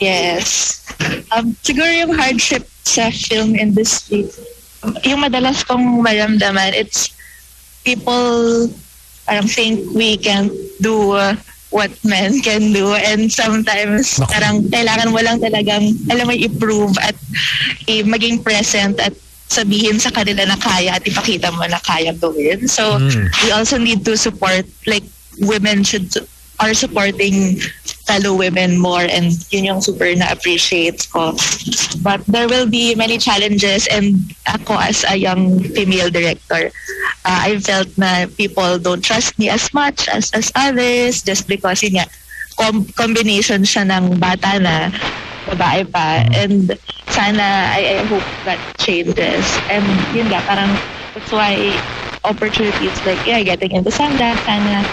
[0.00, 0.82] Yes.
[1.30, 4.26] Um, siguro yung hardship sa film industry,
[5.04, 7.10] yung madalas kong maramdaman, it's
[7.84, 8.66] people
[9.26, 10.50] parang think we can
[10.80, 11.34] do uh,
[11.70, 12.94] what men can do.
[12.94, 17.16] And sometimes parang kailangan mo lang talagang alam mo i-prove at
[17.86, 19.12] i- maging present at
[19.48, 22.68] sabihin sa kanila na kaya at ipakita mo na kaya gawin.
[22.68, 22.96] So
[23.44, 25.04] we also need to support like
[25.40, 26.08] women should
[26.60, 27.56] are supporting
[28.08, 31.36] fellow women more and yun yung super na-appreciate ko.
[32.02, 36.72] But there will be many challenges and ako as a young female director,
[37.24, 41.82] uh, I felt na people don't trust me as much as as others just because
[41.84, 42.06] yun nga,
[42.58, 44.90] com- combination siya ng bata na
[45.48, 46.76] babae pa and
[47.08, 50.76] sana I, I hope that changes and yun nga parang
[51.14, 51.56] that's why
[52.24, 54.84] opportunities like yeah getting into Sundance sana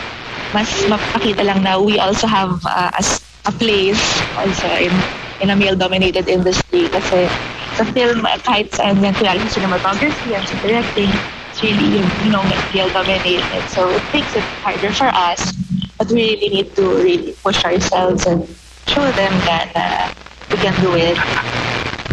[0.56, 4.00] mas mapakita lang na we also have uh, as a place
[4.40, 4.96] also in
[5.44, 7.28] in a male-dominated industry kasi
[7.76, 11.12] sa film, kahit saan yan, kaya sa cinematography and sa directing,
[11.52, 13.64] it's really, you know, male-dominated.
[13.68, 15.52] So it makes it harder for us,
[16.00, 18.48] but we really need to really push ourselves and
[18.88, 20.08] show them that uh,
[20.52, 21.20] we can do it.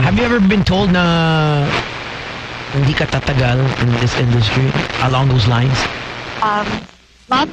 [0.03, 1.63] Have you ever been told na
[2.75, 4.67] hindi ka tatagal in this industry
[5.07, 5.79] along those lines?
[6.43, 6.67] Um,
[7.31, 7.47] not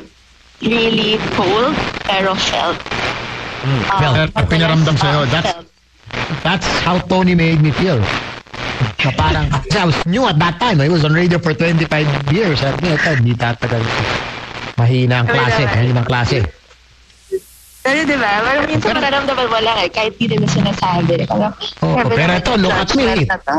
[0.61, 2.79] really cold, pero felt.
[3.63, 4.15] Um, felt.
[4.33, 5.67] Pero pinaramdam sa'yo, that's-.
[6.43, 7.99] That's how Tony made me feel.
[9.05, 10.81] Na parang, I was new at that time.
[10.81, 11.87] I was on radio for 25
[12.33, 12.59] years.
[12.59, 13.83] Sabi niya, ito, hindi tatagal.
[14.79, 15.63] Mahina ang klase.
[15.63, 15.75] naman.
[15.75, 16.37] Mahina ang klase.
[17.79, 18.31] Pero di ba?
[18.43, 21.23] Pero minsan mararamdaman mo lang eh, kahit di nila sinasabi.
[21.27, 23.07] Parang, "Grabe pero ito, look at me.
[23.07, 23.55] judgment na to."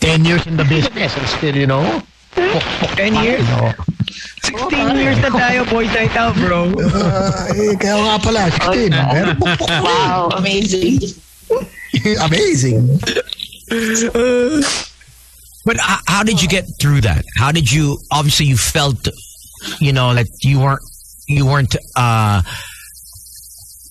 [0.00, 1.84] 10 years in the business and still, you know,
[2.96, 3.44] 10 years?
[3.56, 3.72] No.
[4.42, 6.60] 16 years na tayo, boy tayo now, bro.
[6.76, 8.92] Uh, eh, kaya nga pala, 16.
[8.92, 9.30] Pero
[9.82, 11.00] Wow, amazing.
[12.26, 12.98] amazing.
[15.64, 17.24] But h- how did you get through that?
[17.36, 17.98] How did you?
[18.10, 19.08] Obviously, you felt,
[19.80, 20.82] you know, that you weren't
[21.28, 22.42] you weren't uh,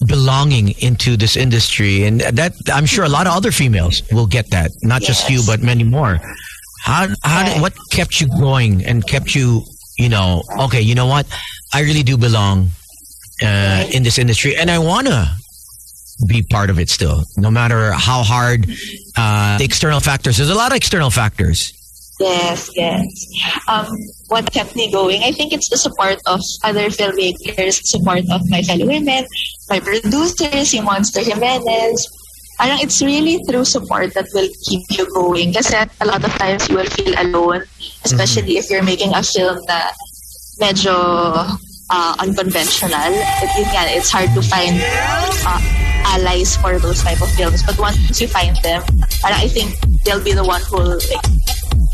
[0.05, 4.49] belonging into this industry, and that I'm sure a lot of other females will get
[4.51, 4.72] that.
[4.84, 6.19] Not just you, but many more.
[6.84, 9.61] How how did, what kept you going and kept you,
[10.02, 11.26] you know, okay, you know what?
[11.74, 12.70] I really do belong
[13.41, 15.36] uh, in this industry, and I wanna
[16.28, 18.70] be part of it still, no matter how hard
[19.18, 20.38] uh, the external factors.
[20.38, 21.74] There's a lot of external factors.
[22.20, 23.02] Yes, yes.
[23.68, 23.88] Um,
[24.28, 25.24] what kept me going?
[25.24, 29.26] I think it's the support of other filmmakers, support of my fellow women,
[29.70, 32.08] my producers, Monster Jimenez.
[32.62, 35.49] Parang it's really through support that will keep you going.
[35.49, 37.66] Kasi a lot of times you will feel alone,
[38.05, 39.89] especially if you're making a film na
[40.62, 40.93] medyo
[41.89, 43.09] uh, unconventional.
[43.41, 43.49] It,
[43.97, 45.57] it's hard to find uh,
[46.14, 47.66] allies for those type of films.
[47.66, 48.86] But once you find them,
[49.26, 49.74] parang I think
[50.05, 51.26] they'll be the one who like,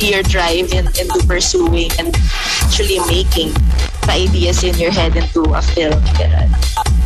[0.04, 2.12] be your drive in, into pursuing and
[2.68, 3.56] actually making
[4.08, 6.00] the ideas in your head into a film.
[6.16, 6.50] Ganun.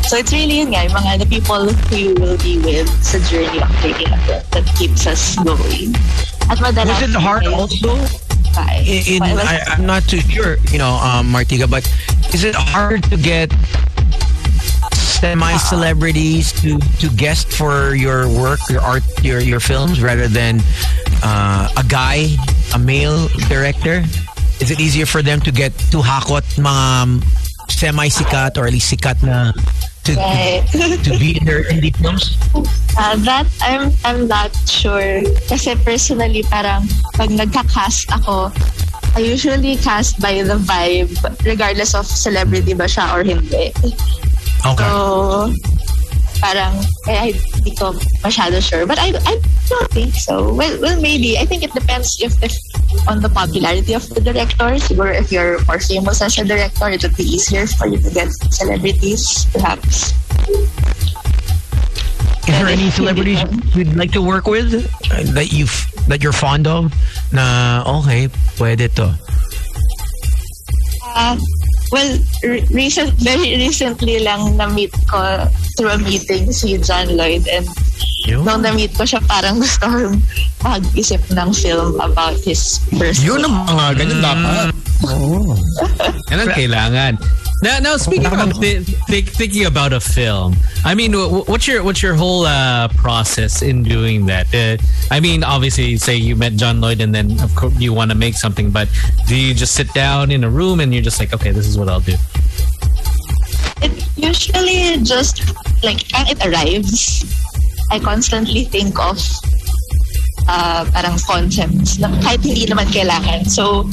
[0.07, 3.17] So it's really yun nga, yung mga the people who you will be with sa
[3.25, 5.95] journey of making a film that keeps us going.
[6.49, 7.95] At madalas, Was it hard ay- also?
[8.83, 11.87] In, in Well, I, I'm not too sure, you know, um, Martika, but
[12.35, 13.47] is it hard to get
[15.21, 20.59] semi-celebrities to, to guest for your work, your art, your your films, rather than
[21.23, 22.27] uh, a guy,
[22.75, 24.03] a male director?
[24.61, 26.85] Is it easier for them to get to hakot mga
[27.69, 29.49] semi-sikat or at least sikat na
[30.05, 30.61] to, Right.
[31.05, 32.37] to be in their indie films?
[32.97, 36.85] Uh, that I'm I'm not sure kasi personally parang
[37.17, 38.53] pag nagka-cast ako
[39.17, 41.11] I usually cast by the vibe
[41.43, 43.73] regardless of celebrity ba siya or hindi.
[44.61, 44.85] Okay.
[44.87, 45.51] So
[46.41, 46.73] parang
[47.05, 47.93] kaya hindi ko
[48.25, 49.37] masyado sure but I I
[49.69, 50.51] don't think so.
[50.57, 52.51] Well well maybe I think it depends if if
[53.05, 54.75] on the popularity of the director.
[54.81, 58.09] Siguro if you're more famous as a director it would be easier for you to
[58.09, 60.17] get celebrities perhaps.
[62.49, 63.39] Is there any celebrities
[63.77, 65.69] you'd like to work with uh, that you
[66.09, 66.89] that you're fond of?
[67.29, 68.27] Na okay,
[68.57, 69.13] pwede to.
[71.05, 71.37] Uh,
[71.91, 72.11] well,
[72.43, 75.45] re- recent, very recently lang na-meet ko
[75.77, 77.67] through a meeting si John Lloyd and
[78.25, 78.45] Yun.
[78.45, 80.17] nung na-meet ko siya parang gusto kong
[80.63, 84.65] mag-isip ng film about his personal Yun ang mga ganyan dapat.
[86.31, 87.13] Yan ang kailangan.
[87.61, 91.83] Now, now speaking about th- th- thinking about a film, I mean, wh- what's your
[91.83, 94.49] what's your whole uh, process in doing that?
[94.49, 94.81] Uh,
[95.13, 98.17] I mean, obviously, say you met John Lloyd, and then of course you want to
[98.17, 98.89] make something, but
[99.27, 101.77] do you just sit down in a room and you're just like, okay, this is
[101.77, 102.17] what I'll do?
[103.81, 105.41] It usually just,
[105.83, 107.25] like, when it arrives,
[107.91, 109.21] I constantly think of
[110.49, 113.45] uh, parang concepts na kahit hindi naman kailangan.
[113.45, 113.85] So,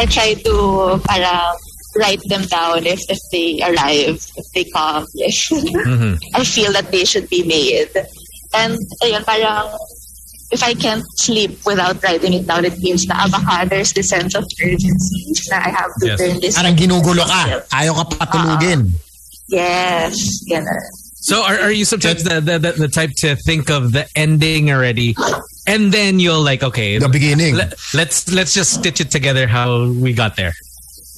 [0.00, 1.56] I try to parang
[1.98, 7.04] write them down if, if they arrive, if they come, if I feel that they
[7.04, 7.90] should be made.
[8.54, 9.68] And ayun, parang
[10.52, 14.08] if I can't sleep without writing it down, it means na ah, baka there's this
[14.08, 16.18] sense of urgency na I have to Yes.
[16.20, 16.54] turn this.
[16.56, 17.60] Parang ginugulo ka.
[17.74, 18.90] Ayaw ka patulugin.
[19.48, 20.14] Yes,
[20.50, 20.80] ganun.
[21.26, 24.70] So, are, are you sometimes the, the, the, the type to think of the ending
[24.70, 25.16] already,
[25.66, 27.56] and then you'll like, okay, The beginning.
[27.56, 30.52] let, let's let's just stitch it together how we got there.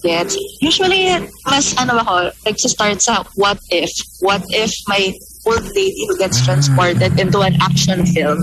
[0.04, 0.36] Yes.
[0.62, 1.10] Usually,
[1.46, 3.90] mas ano ako, nagsa-start sa what if.
[4.22, 5.10] What if my
[5.46, 8.38] old lady who gets transported into an action film.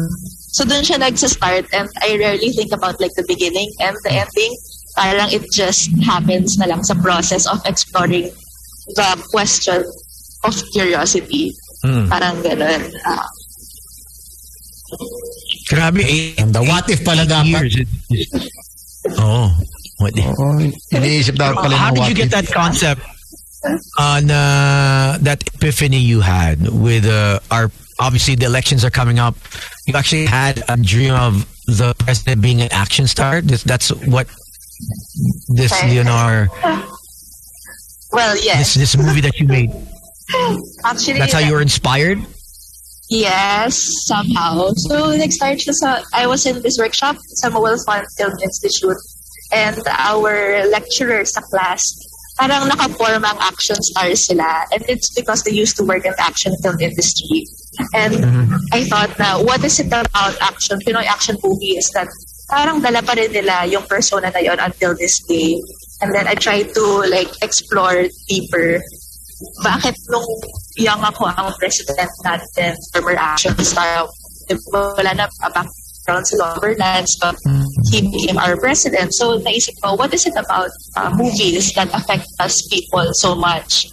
[0.56, 4.54] So dun siya nagsa-start and I rarely think about like the beginning and the ending.
[4.96, 8.32] Parang it just happens na lang sa process of exploring
[8.96, 9.84] the question
[10.44, 11.52] of curiosity.
[11.84, 12.08] Hmm.
[12.08, 12.82] Parang ganun.
[13.04, 13.28] Ah,
[15.68, 17.62] Grabe, eight, And the what if pala eight dapat.
[17.68, 18.30] years.
[20.02, 20.10] Oh.
[20.12, 20.60] Oh,
[20.92, 23.02] iniisip dapat pala How did you get that concept?
[23.98, 29.34] On uh, that epiphany you had with uh, our obviously the elections are coming up.
[29.88, 33.42] You actually had a dream of the president being an action star?
[33.42, 34.28] This, that's what
[35.56, 36.52] this Leonor
[38.16, 38.58] well, this yes.
[38.74, 39.72] this this movie that you made.
[40.86, 42.20] Actually, that's how you were inspired?
[43.10, 43.78] Yes,
[44.08, 44.72] somehow.
[44.90, 48.98] So, nag-start siya sa, I was in this workshop sa Mowelfund Film Institute
[49.52, 51.82] and our lecturer sa class,
[52.38, 54.66] parang nakaform ang action stars sila.
[54.72, 57.46] And it's because they used to work in the action film industry.
[57.94, 58.24] And
[58.72, 62.08] I thought na, what is it about action, Pinoy action movies that
[62.50, 65.60] parang dala pa rin nila yung persona na yon until this day.
[66.02, 68.80] And then I tried to like explore deeper
[69.64, 70.26] bakit nung
[70.80, 74.08] young ako ang president natin, former action star,
[74.72, 77.36] wala na background sa governance, but
[77.92, 79.14] he became our president.
[79.14, 83.88] So naisip ko, what is it about uh, movies that affect us people so much?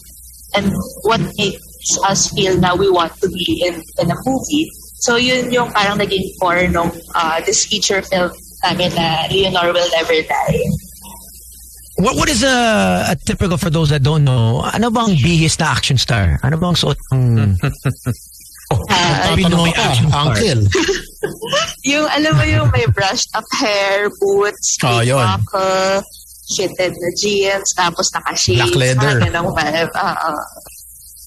[0.55, 0.73] And
[1.03, 1.61] what makes
[2.07, 4.69] us feel na we want to be in, in a movie?
[5.03, 8.31] So yun yung parang naging core nung uh, this feature film
[8.63, 10.61] namin na Leonor Will Never Die.
[11.99, 15.67] what what is a, a typical for those that don't know ano bang bihis na
[15.77, 17.55] action star ano bang suot ng
[18.73, 20.63] Uh, Pinoy Ano ka, action star Uncle.
[21.87, 25.19] Yung, alam mo yung may brushed up hair, boots, Oh, yun.
[25.23, 26.03] buckle,
[26.57, 28.59] fitted na jeans, tapos naka-shades.
[28.59, 29.19] Black leather.
[29.21, 29.93] Mga ganong vibe.
[29.95, 30.31] Oo.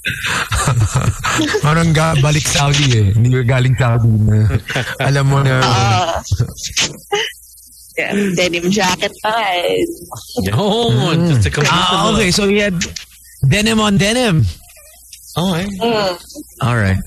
[1.65, 3.07] Parang ga, balik Saudi eh.
[3.09, 4.45] Hindi ka galing Saudi na.
[5.01, 5.57] Alam mo na.
[7.95, 9.79] Yeah, denim jacket pa eh.
[10.51, 12.29] No, just to complete Ah, okay.
[12.29, 12.75] So he had
[13.47, 14.43] denim on denim.
[15.35, 15.65] Okay.
[15.79, 16.13] Mm.
[16.61, 16.99] All right.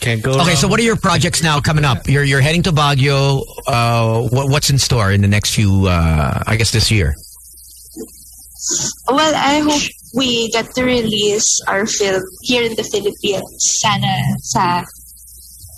[0.00, 0.30] Can't go.
[0.30, 0.56] Okay, wrong.
[0.56, 2.06] so what are your projects now coming up?
[2.08, 3.42] You're you're heading to Baguio.
[3.66, 5.86] Uh, what, what's in store in the next few?
[5.86, 7.14] Uh, I guess this year.
[9.08, 9.82] Well, I hope
[10.14, 13.48] we get to release our film here in the Philippines.
[13.80, 14.84] Sana sa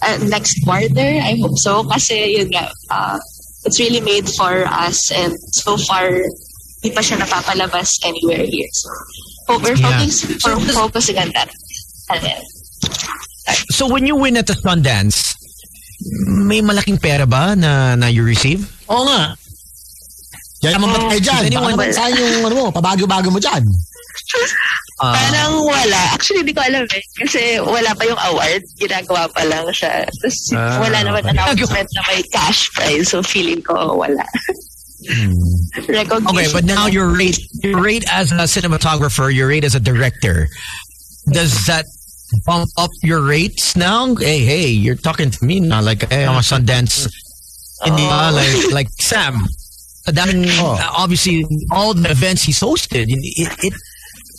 [0.03, 1.11] uh, next quarter.
[1.23, 1.85] I hope so.
[1.85, 3.19] Kasi yun nga, uh,
[3.65, 5.33] it's really made for us and
[5.65, 6.11] so far,
[6.83, 8.69] di pa siya napapalabas anywhere here.
[8.73, 8.91] So,
[9.49, 9.97] hope we're Yeah.
[10.01, 11.49] focusing, for focusing on that.
[12.11, 12.41] And then,
[13.71, 15.35] So when you win at the Sundance,
[16.47, 18.65] may malaking pera ba na, na you receive?
[18.89, 19.37] Oo nga.
[20.61, 21.41] Yan naman ba't kayo dyan?
[21.41, 23.65] Baka Anyone- naman saan yung ano mo, pabago-bago mo dyan.
[25.01, 26.13] Ah, parang wala.
[26.13, 27.03] Actually, di ko alam eh.
[27.17, 28.61] Kasi wala pa yung award.
[28.77, 30.05] Ginagawa pa lang siya.
[30.05, 33.09] Tapos wala naman announcement na may cash prize.
[33.09, 34.21] So feeling ko wala.
[35.89, 36.29] Recognition.
[36.29, 40.49] okay, but now your rate, your rate as a cinematographer, your rate as a director,
[41.33, 41.89] does that
[42.47, 44.15] bump up your rates now?
[44.15, 47.11] Hey, hey, you're talking to me now like hey, I'm a Sundance.
[47.85, 48.31] Hindi ba?
[48.33, 49.47] Like, like Sam.
[50.11, 50.49] Daming,
[50.97, 53.75] obviously, all the events he's hosted, it, it,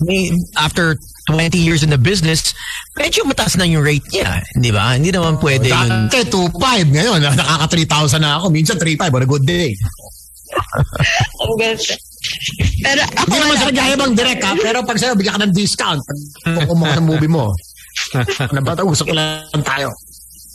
[0.01, 0.97] may, after
[1.29, 2.53] 20 years in the business,
[2.97, 4.41] medyo mataas na yung rate niya.
[4.59, 4.97] Di ba?
[4.97, 6.09] Hindi naman pwede yun.
[6.09, 8.49] Dati 2.5 ngayon, nakaka 3,000 na ako.
[8.49, 9.71] Minsan 3.5 on a good day.
[11.41, 11.95] Ang ganda.
[12.81, 15.55] Pero ako Hindi naman sa kagaya bang direct ha, pero pag sa'yo, bigyan ka ng
[15.55, 16.01] discount.
[16.45, 17.53] Pag kumuha ng movie mo.
[18.39, 18.85] Ano ba ito?
[18.85, 19.91] Gusto ko lang tayo.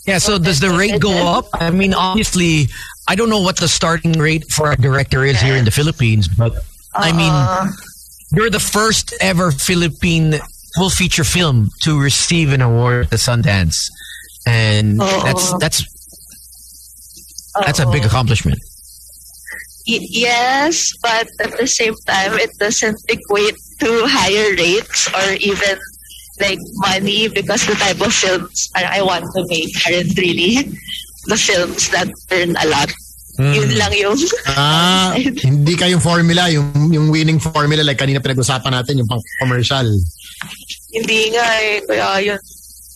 [0.07, 1.47] Yeah, so does the rate go up?
[1.55, 2.69] I mean, obviously,
[3.09, 6.29] I don't know what the starting rate for a director is here in the Philippines,
[6.29, 6.55] but
[6.95, 7.67] I mean, uh-uh.
[8.33, 10.39] you're the first ever Philippine
[10.77, 13.91] full feature film to receive an award at the Sundance,
[14.47, 15.23] and Oo.
[15.27, 15.83] that's that's
[17.65, 18.59] that's a big accomplishment.
[19.89, 25.79] Y- yes, but at the same time, it doesn't equate to higher rates or even
[26.41, 30.69] like money because the type of films I want to make aren't really
[31.27, 32.91] the films that earn a lot.
[33.37, 34.17] Yun lang yung
[34.49, 35.13] Ah,
[35.45, 39.85] hindi kayong formula, yung, yung winning formula like kanina pinag-usapan natin, yung pang commercial.
[40.93, 41.81] hindi nga eh.
[41.85, 42.39] Kaya yun,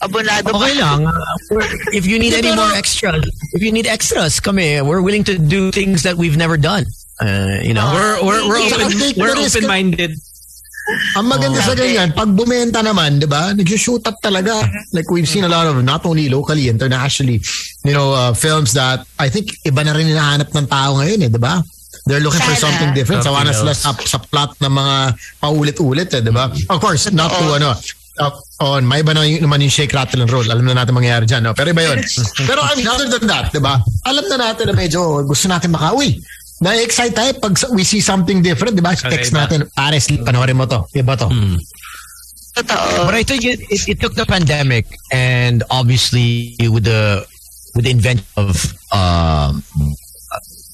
[0.01, 0.81] abonado Okay pa.
[0.81, 0.99] lang.
[1.05, 1.61] uh,
[1.93, 3.21] if you need any more extras,
[3.53, 4.81] if you need extras, come here.
[4.83, 6.85] We're willing to do things that we've never done.
[7.21, 10.17] Uh, you know, We're we're we're open we're open minded.
[11.17, 14.63] Ang maganda sa ganyan, pag bumenta naman, di ba, nag-shoot up talaga.
[14.91, 17.41] Like we've seen a lot of, not only locally, internationally,
[17.83, 21.29] you know, uh, films that I think iba na rin hinahanap ng tao ngayon eh,
[21.31, 21.59] di ba?
[22.05, 22.65] They're looking for Sana.
[22.65, 23.21] something different.
[23.21, 24.95] Sawa na sila sa, sa plot ng mga
[25.37, 26.49] paulit-ulit eh, di ba?
[26.49, 27.77] Of course, not to ano,
[28.17, 28.31] uh,
[28.61, 30.45] on, may iba na yung, naman yung shake, rattle, and roll.
[30.45, 31.45] Alam na natin mangyayari dyan.
[31.45, 31.53] No?
[31.53, 31.99] Pero iba yun.
[32.49, 33.79] Pero I mean, other than that, di ba?
[34.05, 36.17] Alam na natin na medyo gusto natin makauwi.
[36.61, 38.93] Na-excite tayo pag we see something different, di ba?
[38.93, 39.49] Text iba.
[39.49, 40.85] natin, pares, panoorin mo to.
[40.93, 41.27] Iba to.
[42.53, 43.05] Totoo.
[43.07, 47.25] But I think it, it, it took the pandemic and obviously with the
[47.73, 48.59] with the invention of
[48.91, 49.63] um,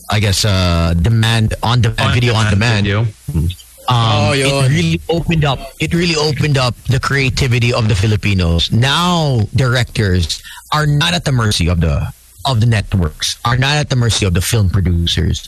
[0.09, 2.83] I guess uh, demand on demand video on demand.
[2.85, 3.05] Video.
[3.31, 3.55] Um,
[3.89, 4.65] Oh, yun.
[4.65, 5.59] it really opened up.
[5.79, 8.69] It really opened up the creativity of the Filipinos.
[8.73, 12.11] Now directors are not at the mercy of the
[12.43, 13.39] of the networks.
[13.45, 15.47] Are not at the mercy of the film producers.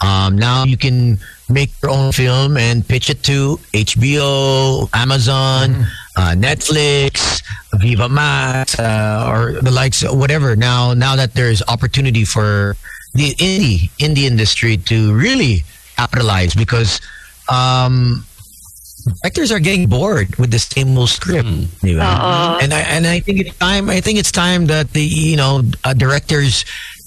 [0.00, 5.84] Um, now you can make your own film and pitch it to HBO, Amazon,
[6.16, 7.42] uh, Netflix,
[7.74, 10.56] Viva Max, uh, or the likes, whatever.
[10.56, 12.76] Now, now that there's opportunity for
[13.14, 15.64] the indie indie industry to really
[15.96, 17.00] capitalize because
[17.50, 18.24] um,
[19.24, 21.48] actors are getting bored with the same old script,
[21.82, 22.58] di ba?
[22.62, 23.90] and I and I think it's time.
[23.90, 26.64] I think it's time that the you know uh, directors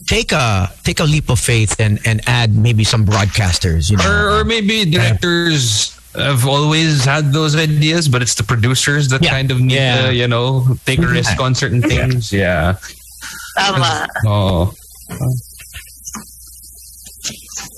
[0.08, 3.90] take a take a leap of faith and and add maybe some broadcasters.
[3.90, 9.10] You know, Or, or maybe directors have always had those ideas, but it's the producers
[9.10, 9.32] that Yeah.
[9.32, 10.08] kind of need Yeah.
[10.08, 12.32] to, you know, take a risk on certain things.
[12.32, 12.76] Yeah.
[13.58, 14.08] Tama.
[14.26, 14.74] Oh.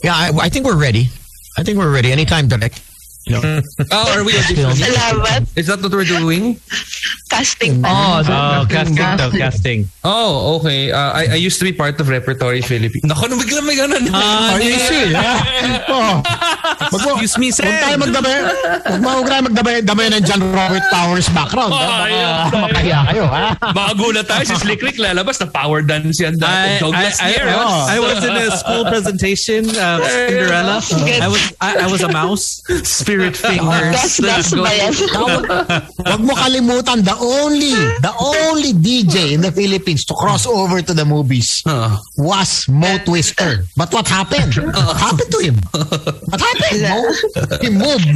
[0.03, 1.09] yeah, I, I think we're ready.
[1.57, 2.11] I think we're ready.
[2.11, 2.81] Anytime direct.
[3.25, 4.77] You know, Oh, are we auditioning?
[4.77, 5.49] Salamat.
[5.57, 6.61] Is that what we're doing?
[7.25, 7.89] Casting pa.
[7.89, 9.89] Oh, oh casting daw, casting.
[10.05, 10.93] Oh, okay.
[10.93, 13.01] Uh, I, I used to be part of Repertory Philippines.
[13.01, 14.13] Naku, na bigla may ganun.
[14.13, 15.09] Ah, Are you sure?
[15.17, 15.33] Ha?
[15.89, 16.21] Oh.
[16.93, 18.01] Wag Excuse me, Huwag tayo Sam.
[18.05, 18.37] magdabay.
[18.85, 21.73] Huwag mo tayo magdabay damay ng John Robert Powers background.
[21.73, 22.05] Oh, ha?
[22.05, 22.45] yeah.
[22.45, 23.45] Baka makahiya kayo, ha?
[23.73, 26.69] Makagulat tayo si Slick Rick lalabas na power dance yan I, dati.
[26.85, 27.53] Douglas I, I, Sierra.
[27.89, 30.77] I was in a school presentation of Cinderella.
[31.25, 32.61] I was I, I was a mouse.
[32.85, 33.91] Spirit fingers.
[33.91, 34.93] Gas, gas ba yan?
[36.01, 40.93] Huwag mo kalimutan, the only, the only DJ in the Philippines to cross over to
[40.93, 41.97] the movies Huh.
[42.17, 43.65] was Mo Twister.
[43.75, 44.53] But what happened?
[44.59, 45.57] What happened to him?
[46.29, 46.81] What happened?
[46.85, 46.99] Mo?
[47.61, 48.09] He moved.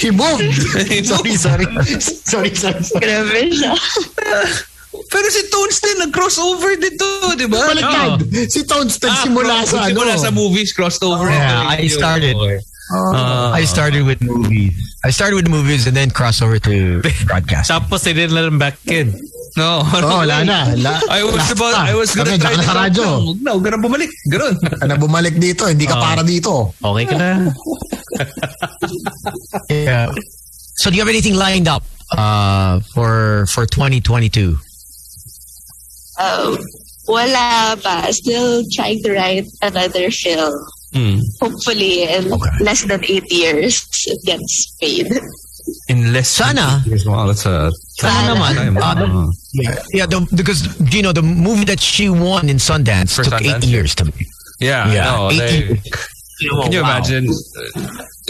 [0.00, 0.52] He moved.
[1.10, 1.66] sorry, sorry.
[2.00, 2.82] Sorry, sorry.
[2.82, 3.00] sorry.
[3.00, 3.72] Grabe siya.
[4.94, 7.66] Pero si Tones din, nag-crossover dito, di ba?
[7.66, 8.22] Baliktad.
[8.46, 9.98] Si Tones nagsimula Ah, sa ano.
[9.98, 11.26] Nagsimula sa movies, crossed over.
[11.26, 12.38] Yeah, I started.
[12.94, 13.58] Okay.
[13.58, 14.70] I started with movies.
[15.04, 17.70] I started with movies and then cross over to broadcast.
[17.70, 19.10] Tapos they didn't let him back in.
[19.58, 19.82] No.
[19.82, 20.74] Oh, wala na.
[20.78, 21.74] La, I was last about.
[21.74, 23.06] I was gonna Kami, try to na sa radyo.
[23.22, 24.10] Huwag na, huwag na bumalik.
[24.30, 24.54] Ganun.
[24.90, 26.02] Na bumalik dito, hindi ka Oh.
[26.02, 26.74] para dito.
[26.82, 27.30] Okay ka na.
[29.70, 30.10] Yeah.
[30.76, 31.82] So do you have anything lined up
[32.18, 34.58] uh, for for 2022?
[36.18, 36.58] Um,
[37.06, 38.10] wala pa.
[38.10, 40.54] Still trying to write another film.
[40.94, 41.18] Hmm.
[41.42, 42.30] Hopefully, in
[42.60, 45.10] less than eight years, it gets paid.
[45.88, 46.80] In less than Sana.
[46.84, 47.04] eight years.
[47.06, 48.54] Wow, that's a Sana naman.
[48.54, 48.76] time.
[48.78, 50.06] Uh, Yeah, yeah.
[50.06, 50.62] The, because
[50.94, 54.04] you know the movie that she won in Sundance For took Sundance, eight years to
[54.04, 54.26] make.
[54.60, 55.82] yeah, Yeah, no, eight like, years.
[56.62, 56.98] Can you Wow.
[56.98, 57.26] imagine?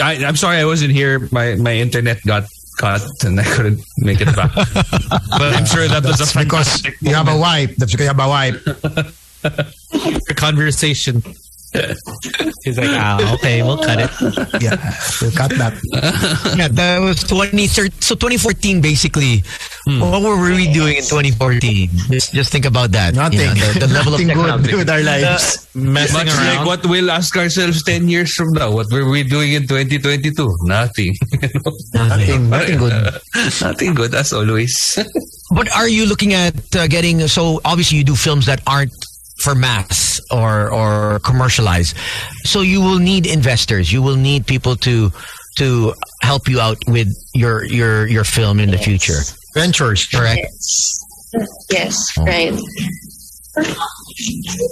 [0.00, 1.28] I, I'm sorry I wasn't here.
[1.32, 2.44] My my internet got
[2.78, 4.52] cut and I couldn't make it back.
[5.40, 7.74] but I'm sure that was a That's because fantastic you have a wife.
[7.76, 8.56] That's because you have a wife.
[10.28, 11.22] Your conversation.
[12.64, 14.10] He's like, ah, okay, we'll cut it.
[14.62, 14.78] Yeah,
[15.20, 15.74] we'll cut that.
[16.56, 17.90] Yeah, that was 2013.
[18.00, 19.42] So 2014, basically.
[19.84, 20.00] Hmm.
[20.00, 21.90] What were we doing in 2014?
[22.08, 23.14] Just, just think about that.
[23.14, 23.40] Nothing.
[23.40, 25.68] You know, the, the level of good with our lives.
[25.74, 26.56] Messing Much around.
[26.56, 28.70] like what we'll ask ourselves 10 years from now.
[28.72, 30.30] What were we doing in 2022?
[30.62, 31.14] Nothing.
[31.92, 33.20] Nothing, nothing good.
[33.60, 34.98] Nothing good as always.
[35.54, 37.20] But are you looking at uh, getting?
[37.28, 38.90] So obviously, you do films that aren't
[39.36, 41.96] for mass or or commercialized.
[42.44, 43.92] So you will need investors.
[43.92, 45.10] You will need people to
[45.56, 49.20] to help you out with your your your film in the future.
[49.54, 50.06] Ventures.
[50.06, 50.40] Correct.
[50.42, 51.00] Yes.
[51.70, 52.52] Yes, right.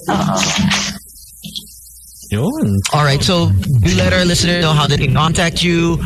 [0.09, 0.43] Uh-oh.
[2.95, 3.23] All right.
[3.23, 5.99] So do let our listeners know how they can contact you.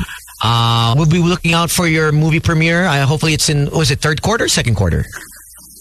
[0.43, 2.85] Uh, we'll be looking out for your movie premiere.
[2.85, 5.05] Uh, hopefully, it's in was it third quarter, second quarter?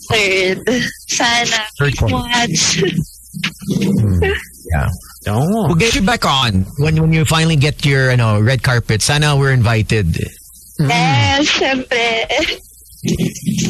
[0.09, 0.69] Third.
[1.07, 1.65] Sana.
[1.79, 2.15] Third quarter.
[2.15, 2.83] Watch.
[4.71, 4.89] Yeah.
[5.27, 5.67] Oh.
[5.67, 9.01] We'll get you back on when when you finally get your you know red carpet.
[9.01, 10.17] Sana we're invited.
[10.79, 12.25] Yes, syempre.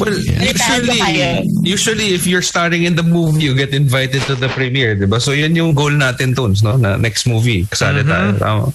[0.00, 0.48] Well, kayo.
[0.48, 5.04] usually, usually if you're starring in the movie, you get invited to the premiere, di
[5.04, 5.20] ba?
[5.20, 6.76] So yun yung goal natin, Tones, no?
[6.80, 8.32] Na next movie, kasali tayo.
[8.40, 8.72] Tama.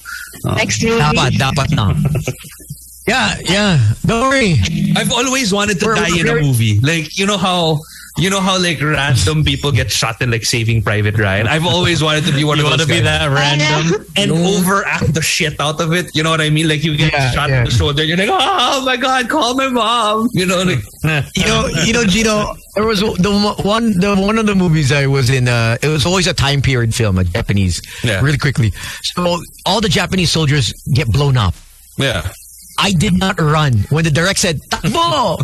[0.62, 1.02] Next movie.
[1.02, 1.86] Dapat, dapat na.
[3.08, 3.94] Yeah, yeah.
[4.06, 4.56] Don't worry.
[4.96, 6.80] I've always wanted to We're- die in a movie.
[6.80, 7.80] Like, you know how
[8.18, 11.48] you know how like random people get shot in like Saving Private Ryan.
[11.48, 14.06] I've always wanted to be one You of want those to be that random?
[14.18, 16.12] and overact the shit out of it.
[16.14, 16.68] You know what I mean?
[16.68, 17.60] Like you get Yeah, shot yeah.
[17.60, 20.28] in the shoulder, you're like, oh my god, call my mom.
[20.34, 20.80] You know, like
[21.36, 22.54] You know, you know, Gino.
[22.76, 25.48] There was the one, the one of the movies I was in.
[25.48, 27.82] Uh, it was always a time period film, a Japanese.
[28.04, 28.22] Yeah.
[28.22, 28.72] Really quickly.
[29.16, 31.56] So all the Japanese soldiers get blown up.
[31.98, 32.30] yeah.
[32.82, 35.38] I did not run when the direct said "Takbo."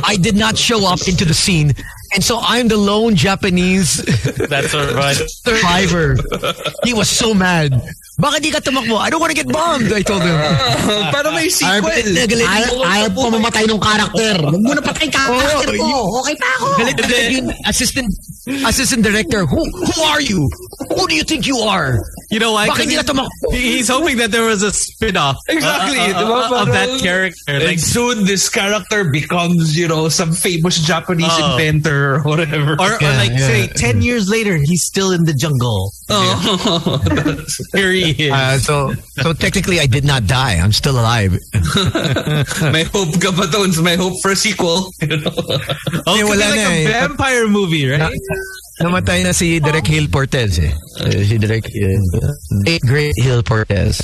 [0.04, 1.74] I did not show up into the scene,
[2.14, 3.98] and so I'm the lone Japanese
[4.50, 5.16] That's all right.
[5.44, 6.16] survivor.
[6.84, 7.72] He was so mad.
[8.16, 8.96] Bakit di ka tumakbo?
[8.96, 9.92] I don't want to get bombed.
[9.92, 10.32] I told him.
[11.12, 12.40] Para may Ayaw, sequel.
[12.48, 14.40] ayaw, ayaw po mamatay ng karakter.
[14.40, 15.84] Huwag mo na patay ka karakter ko.
[16.24, 16.66] Okay pa ako.
[16.80, 18.08] Galit na galit yung assistant
[18.64, 19.44] assistant director.
[19.44, 20.40] Who who are you?
[20.96, 22.00] Who do you think you are?
[22.32, 22.72] You know why?
[22.72, 23.46] 'Cause Bakit di ka he's, tumakbo?
[23.52, 27.52] he's hoping that there was a spin-off Exactly, uh, uh, uh, of that Parang- character.
[27.52, 31.52] And Like, soon this character becomes, you know, some famous Japanese Oh.
[31.96, 32.72] Inventor or whatever.
[32.78, 33.46] or, or Yeah, like yeah.
[33.46, 35.92] say, 10 years later, he's still in the jungle.
[36.08, 37.00] oh.
[37.74, 38.32] Here he is.
[38.32, 40.54] Uh, so so technically I did not die.
[40.54, 41.32] I'm still alive.
[42.72, 43.80] may hope ka pa, Tones.
[43.82, 44.90] May hope for a sequel.
[45.06, 45.30] You know?
[46.06, 46.88] oh, Eh, could like na a eh.
[46.90, 48.10] vampire movie, right?
[48.82, 50.72] Namatay na si Derek Hill Portez eh.
[50.98, 52.32] Uh, si Derek uh,
[52.64, 54.02] great, great Hill Portez.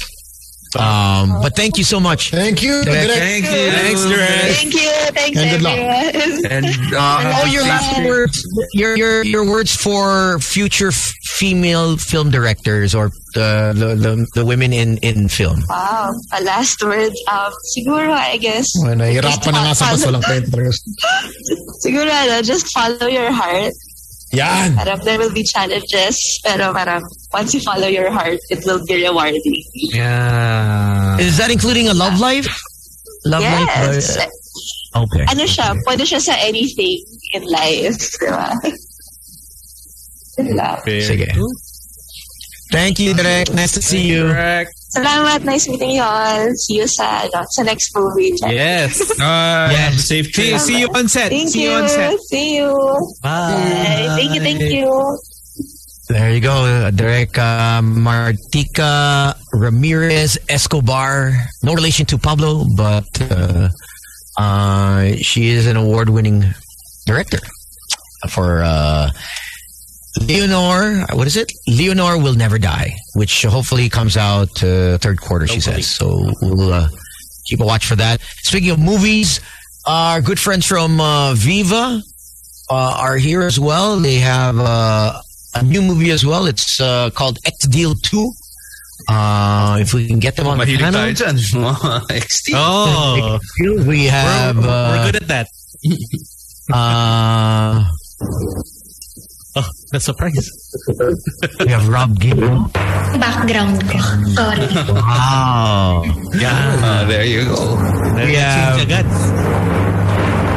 [0.77, 2.31] Um, but thank you so much.
[2.31, 2.83] Thank you.
[2.83, 3.07] Direk.
[3.07, 3.19] Direk.
[3.19, 3.71] Thank you.
[3.73, 4.53] Thanks, Direk.
[4.57, 4.91] Thank you.
[5.13, 5.79] Thanks, And good luck.
[5.79, 6.47] everyone.
[6.53, 8.37] And Uh, oh, your last words,
[8.75, 14.45] your your your words for future f- female film directors or the the, the, the
[14.45, 15.63] women in in film.
[15.69, 16.13] Wow.
[16.33, 17.13] A last word.
[17.31, 18.69] Um, siguro, I guess.
[18.81, 20.05] Oh, nahihirapan na nga sa bas.
[20.05, 20.61] Walang kwento.
[21.81, 23.73] Siguro, ano, just follow your heart.
[24.33, 24.75] Yan.
[24.77, 29.05] Parang there will be challenges, pero parang once you follow your heart, it will be
[29.05, 29.61] rewarding.
[29.93, 31.21] Yeah.
[31.21, 32.49] Is that including a love life?
[33.25, 34.17] Love yes.
[34.17, 34.33] life.
[34.97, 35.25] uh, okay.
[35.29, 36.97] Ano siya, pwede siya sa anything
[37.37, 38.01] in life.
[38.17, 38.51] Diba?
[40.41, 40.81] Yun lang.
[40.81, 41.29] Sige.
[42.73, 43.53] Thank you, Direk.
[43.53, 44.33] Nice to see you.
[44.93, 45.45] Salamat.
[45.45, 46.53] Nice meeting you all.
[46.55, 48.33] See you sa, ano, sa next movie.
[48.45, 49.01] Yes.
[49.21, 49.91] uh, Yeah.
[49.97, 50.61] safe See, trip.
[50.61, 51.31] see you on set.
[51.33, 51.71] Thank see you.
[51.71, 52.19] you on set.
[52.29, 52.71] See you.
[53.23, 54.13] Bye.
[54.17, 54.85] Thank you, thank you.
[56.09, 61.33] There you go, Direk uh, Martika Ramirez Escobar.
[61.63, 63.69] No relation to Pablo, but uh,
[64.37, 66.45] uh, she is an award-winning
[67.07, 67.39] director
[68.29, 69.09] for uh,
[70.21, 71.51] Leonor, what is it?
[71.67, 75.47] Leonor will never die, which hopefully comes out uh, third quarter.
[75.47, 76.31] She says so.
[76.43, 76.89] We'll uh,
[77.47, 78.21] keep a watch for that.
[78.45, 79.41] Speaking of movies,
[79.87, 82.01] our good friends from uh, Viva
[82.71, 83.99] uh, are here as well.
[83.99, 85.21] They have uh,
[85.55, 86.47] a new movie as well.
[86.47, 88.31] It's uh, called X Deal Two.
[89.09, 91.37] Uh, if we can get them on the Mahilig panel, tayo dyan.
[92.13, 93.39] Mga Oh,
[93.89, 94.57] we have.
[94.57, 95.49] we're, uh, we're good at that.
[96.73, 97.83] uh,
[99.55, 100.49] Oh, that's a surprise.
[101.61, 102.65] we have Rob Gibbon.
[103.21, 103.99] background ko.
[104.33, 104.65] Sorry.
[104.89, 106.03] Wow.
[106.35, 106.81] Yeah.
[106.85, 107.77] Ah, there you go.
[108.17, 109.07] We have Agad.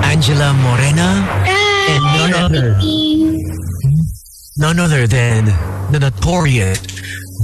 [0.05, 1.27] Angela Morena
[1.91, 2.79] and none other,
[4.57, 5.45] none other than
[5.91, 6.79] the notorious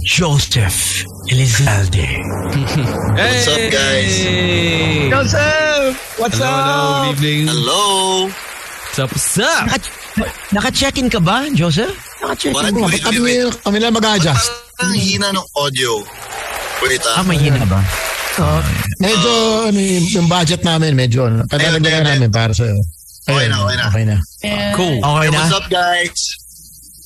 [0.08, 2.08] Joseph Elizalde.
[3.12, 4.24] What's up, guys?
[4.24, 5.10] Hey.
[5.10, 6.00] Joseph!
[6.20, 6.48] What's up?
[6.48, 7.48] Hello, good evening.
[7.52, 8.28] Hello.
[8.28, 9.12] What's up?
[9.12, 10.01] What's up?
[10.12, 11.96] Naka- Naka-check-in ka ba, Joseph?
[12.20, 12.66] Naka-check-in What?
[12.68, 12.86] ka ba?
[12.88, 13.20] Bakit kami,
[13.64, 14.52] kami lang mag-adjust?
[14.80, 15.92] Ang hina ng audio.
[16.82, 17.24] Wait Ah, ah.
[17.24, 17.80] may hina ba?
[18.98, 19.32] Medyo,
[19.70, 22.74] ano yung, yung budget namin, medyo, ano, padalagdagan namin para sa'yo.
[23.30, 23.86] Okay na, okay na.
[23.88, 24.18] Okay na.
[24.74, 24.98] Cool.
[24.98, 25.38] Okay Hey, na?
[25.38, 26.20] what's up, guys?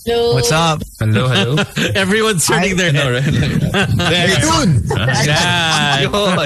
[0.06, 0.84] What's up?
[0.99, 1.58] Hello, hello.
[1.95, 3.34] Everyone's turning their head.
[3.97, 4.86] Hey, yun!
[5.26, 6.06] Yeah.
[6.14, 6.38] Oo.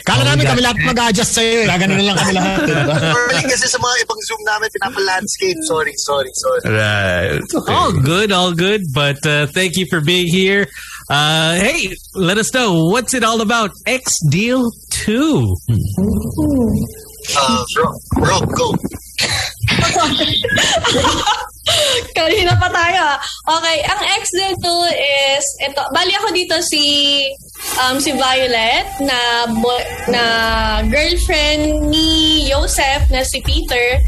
[0.00, 1.62] Kala namin kami lahat mag-adjust sa'yo.
[1.62, 1.66] eh.
[1.68, 2.58] Gaganon na lang kami lahat.
[2.64, 2.96] eh, diba?
[3.12, 5.58] Normally kasi sa mga ibang Zoom namin, pinapa-landscape.
[5.68, 6.60] Sorry, sorry, sorry.
[6.72, 7.44] right.
[7.68, 8.88] All good, all good.
[8.96, 10.64] But uh, thank you for being here.
[11.12, 13.68] Uh, hey, let us know what's it all about.
[13.84, 15.44] X Deal Two.
[17.36, 18.72] Uh, Rob, Rob, go.
[22.18, 23.00] Kanina pa tayo.
[23.14, 23.18] ah.
[23.58, 26.84] Okay, ang ex din to is, ito, bali ako dito si
[27.78, 29.46] um, si Violet na
[30.10, 30.24] na
[30.90, 34.02] girlfriend ni Joseph na si Peter.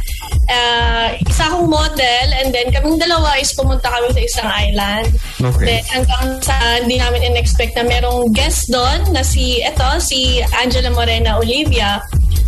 [0.44, 5.06] Uh, isa akong model and then kaming dalawa is pumunta kami sa isang island.
[5.40, 5.64] Okay.
[5.64, 10.92] Then hanggang sa hindi namin in-expect na merong guest doon na si, eto, si Angela
[10.92, 12.02] Morena Olivia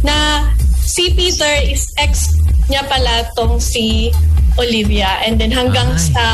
[0.04, 0.50] na
[0.84, 2.28] si Peter is ex
[2.66, 4.10] niya pala tong si
[4.58, 5.20] Olivia.
[5.24, 6.02] And then hanggang Ay.
[6.12, 6.24] sa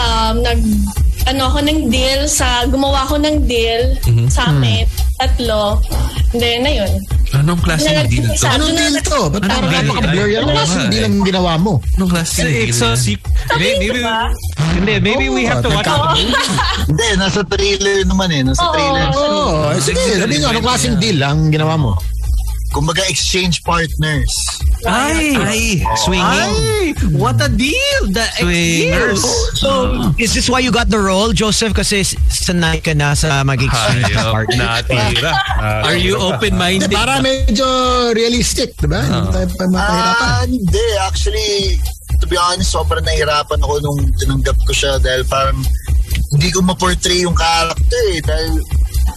[0.00, 0.60] um, nag
[1.28, 3.92] ano ako ng deal sa gumawa ko ng deal
[4.32, 4.88] sa amin
[5.20, 5.76] tatlo
[6.32, 6.92] and then na yun
[7.30, 8.42] Anong klaseng deal to?
[8.42, 9.20] Anong deal to?
[9.30, 9.86] Ba't parang deal?
[9.86, 10.40] napaka-blur yan?
[10.42, 11.72] Anong klaseng deal ang ginawa mo?
[11.94, 12.66] Anong klaseng deal?
[12.66, 12.98] It's yan?
[12.98, 13.54] secret.
[13.54, 13.86] Maybe,
[14.82, 16.26] maybe, maybe we have to watch the.
[16.90, 18.42] Hindi, nasa trailer naman eh.
[18.42, 19.14] Nasa trailer.
[19.14, 21.94] Oo, oh, sige, sabihin nyo, anong klaseng deal ang ginawa mo?
[22.70, 24.30] Kumbaga, exchange partners.
[24.86, 25.62] Ay, Ay,
[25.98, 26.22] swinging.
[26.24, 28.02] Ay, what a deal!
[28.08, 28.24] The.
[28.38, 29.20] Swingers.
[29.58, 29.68] So,
[30.16, 31.74] is this why you got the role, Joseph?
[31.74, 34.64] Kasi sanay ka na sa mag-exchange Hayop, partner.
[34.86, 35.32] natira.
[35.86, 36.90] Are you Hindi, open-minded?
[36.94, 37.66] para medyo
[38.14, 39.02] realistic, di ba?
[39.02, 40.30] Hindi tayo pa mapahirapan.
[40.30, 40.84] Ah, hindi.
[41.04, 41.50] Actually,
[42.16, 45.58] to be honest, sobrang nahirapan ako nung tinanggap ko siya dahil parang
[46.30, 48.22] hindi ko ma-portray yung character eh.
[48.22, 48.52] Dahil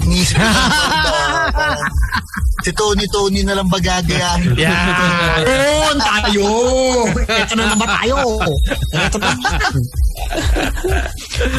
[0.04, 1.80] ko parang
[2.64, 4.56] si Tony Tony na lang ba gagayahin?
[4.56, 5.44] Yeah.
[5.44, 6.48] Ayun, tayo!
[7.28, 8.18] Ito na naman tayo!
[8.96, 9.36] Ito na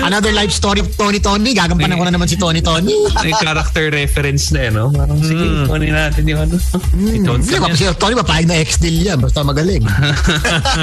[0.00, 1.52] Another life story of Tony Tony.
[1.52, 2.94] Gagampanan ko na naman si Tony Tony.
[3.20, 4.88] May character reference na eh, no?
[4.88, 6.56] Parang sige, kunin natin yung ano.
[6.96, 9.18] Hindi ba si Tony mapahig na ex-deal yan.
[9.20, 9.84] Basta magaling.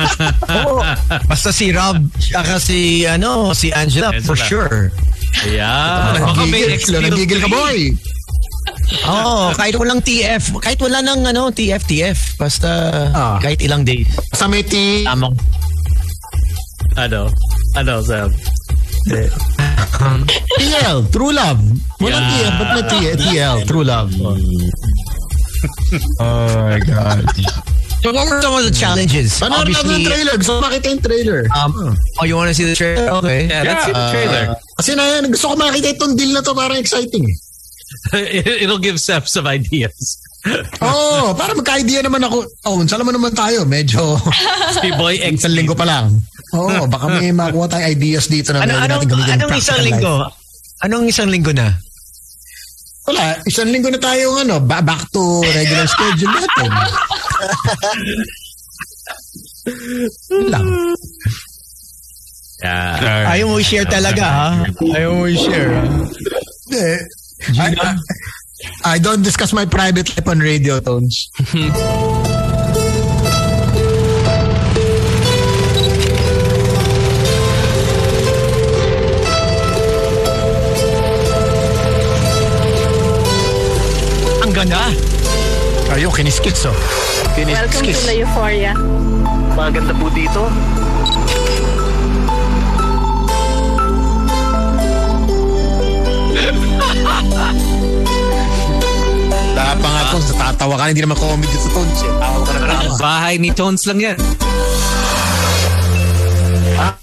[1.31, 4.45] Basta si Rob, saka si, ano, si Angela, for Angela.
[4.45, 4.83] sure.
[5.47, 6.19] Yeah.
[6.21, 7.51] Baka may nagigil ka 3.
[7.51, 7.77] boy.
[9.07, 12.19] Oo, kahit walang TF, kahit wala nang ano, TF, TF.
[12.35, 12.69] Basta
[13.09, 13.37] Ah.
[13.39, 14.11] kahit ilang days.
[14.35, 15.31] Sa may T, Tamang.
[16.99, 17.31] Ano?
[17.73, 18.27] Ano, Sam?
[20.51, 21.61] TL, True Love.
[21.97, 22.31] Walang Yeah.
[22.35, 24.11] TF, ba't may T- TL, True Love?
[26.19, 27.23] Oh my God.
[28.01, 29.37] So what were some of the challenges?
[29.37, 30.33] Panoorin natin yung trailer.
[30.37, 31.39] Gusto ko makita yung trailer.
[31.53, 31.71] um,
[32.17, 33.13] oh, you wanna see the trailer?
[33.21, 33.45] Okay.
[33.45, 34.43] Yeah, let's see the trailer.
[34.75, 36.57] Kasi na, gusto ko makita itong deal na to.
[36.57, 37.29] Parang exciting.
[38.13, 39.93] It- It'll give Seth some ideas.
[40.81, 42.41] Oh, para magka-idea naman ako.
[42.65, 43.61] Oh, saan naman naman tayo?
[43.61, 44.17] Medyo
[44.81, 46.17] Si Boy X isang linggo pa lang.
[46.57, 49.61] Oo, oh, baka may makuha tayong ideas dito na Ano, anong, natin gamitin in anong
[49.61, 50.13] isang linggo?
[50.25, 50.33] life.
[50.81, 51.69] Anong isang linggo na?
[53.05, 56.69] Wala, isang linggo na tayong ano, ba- back to regular schedule natin.
[60.49, 60.95] Lang.
[62.61, 63.25] Yeah.
[63.33, 64.49] Ayaw mo i-share talaga, ha?
[64.93, 65.83] Ayaw mo i-share, ha?
[66.69, 66.89] Hindi.
[67.57, 67.97] I, I,
[68.85, 71.29] I don't discuss my private life on radio, Tones.
[84.41, 85.10] Ang ganda
[86.01, 86.73] tayo, kiniskits oh.
[87.37, 87.77] Kiniskits.
[87.77, 88.73] Welcome to La Euphoria.
[89.53, 90.49] Maganda po dito.
[99.53, 102.01] Tapa nga to, natatawa ka, hindi naman comedy sa Tones.
[102.01, 102.49] Tawa.
[102.97, 104.17] Bahay ni Tones lang yan.
[106.81, 106.97] Ah.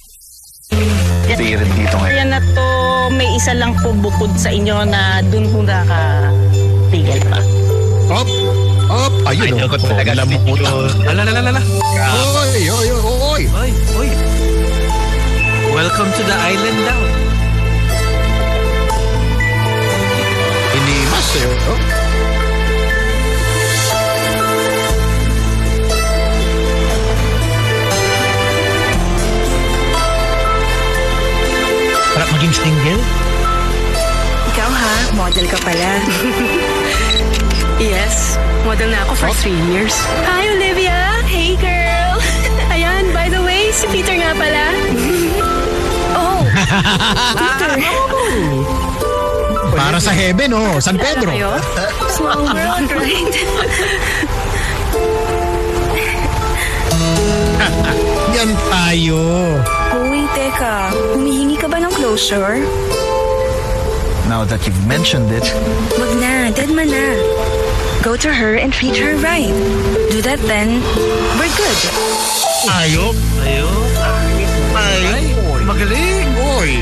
[1.38, 2.18] Dito ngayon.
[2.18, 2.66] Yan na to,
[3.14, 7.38] may isa lang po bukod sa inyo na dun po nakatigil pa.
[8.10, 8.67] Oh,
[8.98, 9.14] Op!
[9.30, 9.78] Ayun, Ayun oh.
[9.78, 10.90] talaga Alam mo si putang.
[11.06, 11.62] Ala, ala, ala, ala.
[11.62, 13.42] Oy, oy, oy, oy.
[13.46, 14.08] Oy, oy.
[15.70, 17.02] Welcome to the island now.
[20.74, 21.70] Inimas eh.
[21.70, 21.78] Oh.
[32.18, 33.02] Sarap maging single.
[34.50, 35.90] Ikaw ha, model ka pala.
[37.78, 39.94] Yes, model na ako for three years.
[40.26, 41.22] Hi Olivia!
[41.30, 42.18] Hey girl!
[42.74, 44.66] Ayan, by the way, si Peter nga pala.
[46.18, 46.40] oh,
[47.38, 47.70] Peter.
[49.78, 50.82] Para sa heaven, oh.
[50.82, 51.30] San Pedro.
[52.10, 53.34] Small world, right?
[58.34, 59.22] Yan tayo.
[60.10, 60.90] Uy, teka.
[61.14, 62.58] Humihingi ka ba ng closure?
[64.26, 65.46] Now that you've mentioned it,
[65.96, 67.67] Wag na, dead man na.
[68.08, 69.52] Go to her and treat her right.
[70.08, 70.80] Do that then,
[71.36, 71.78] we're good.
[72.64, 73.12] Tayo.
[73.44, 73.68] Ayo.
[74.72, 75.36] Ay,
[75.68, 76.32] magaling.
[76.56, 76.80] Oy.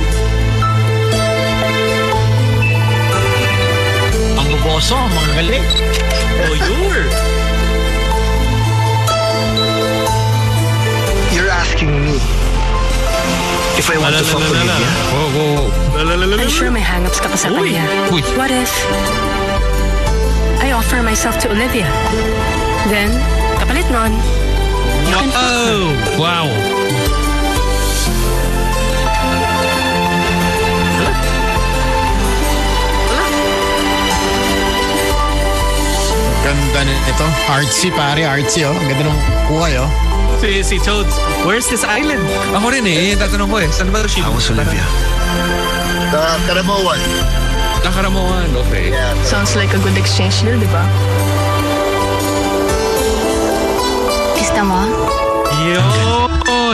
[4.39, 5.67] Ang buboso, mga galing.
[6.47, 7.11] Oh, you're.
[11.35, 12.23] You're asking me
[13.83, 14.79] if I want to fuck ala, ala, ala.
[14.79, 14.91] Olivia?
[15.11, 16.39] Whoa, whoa, whoa.
[16.39, 17.83] I'm sure may hangups ka pa sa kanya.
[18.15, 19.46] What if I
[20.87, 21.91] offer myself to Olivia?
[22.87, 23.11] Then,
[23.59, 24.15] kapalit nun,
[25.11, 25.51] you can fuck.
[25.51, 26.47] Oh, wow.
[36.47, 37.27] Ganda nito.
[37.51, 38.23] Artsy, pare.
[38.23, 38.71] Artsy, oh.
[38.71, 39.19] Ang ganda ng
[39.51, 39.91] kuhay, oh.
[40.39, 42.23] Si, si Toads, where's this island?
[42.55, 43.67] Ako rin eh, yung tatanong ko eh.
[43.75, 44.31] Saan ba ito siya?
[44.31, 44.87] How Olivia?
[46.15, 47.03] Sa Karamoan.
[47.87, 48.91] Nakaramuan, okay.
[48.91, 49.15] Yeah.
[49.23, 50.83] Sounds like a good exchange deal, di ba?
[54.35, 54.83] Gusto mo?
[55.63, 55.79] Yo!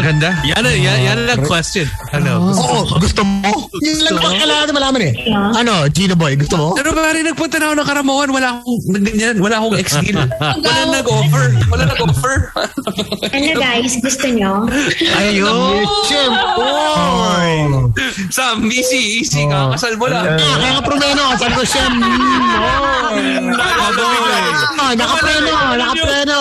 [0.01, 0.41] Ganda.
[0.41, 1.85] Yan, na- yan, yan ang question.
[2.13, 2.53] Ano?
[2.53, 3.73] Oo, gusto mo?
[3.81, 5.13] Yun lang naman kailangan natin malaman eh.
[5.33, 6.67] Ano, Gino Boy, gusto mo?
[6.77, 10.21] Pero ba rin nagpunta na ako ng Karamuan, wala akong, ganyan, wala akong ex-deal.
[10.63, 11.45] Wala nag-offer.
[11.73, 12.37] Wala nag-offer.
[13.33, 14.69] Ano guys, gusto nyo?
[15.17, 15.87] Ayun.
[16.09, 16.69] Siyempre.
[18.29, 19.49] Sam, easy, easy.
[19.49, 20.37] Kakasal mo lang.
[20.37, 21.25] Ah, kaya nga promeno.
[21.39, 21.95] Sabi ko, Shem.
[24.77, 26.41] Ah, nakapreno, nakapreno.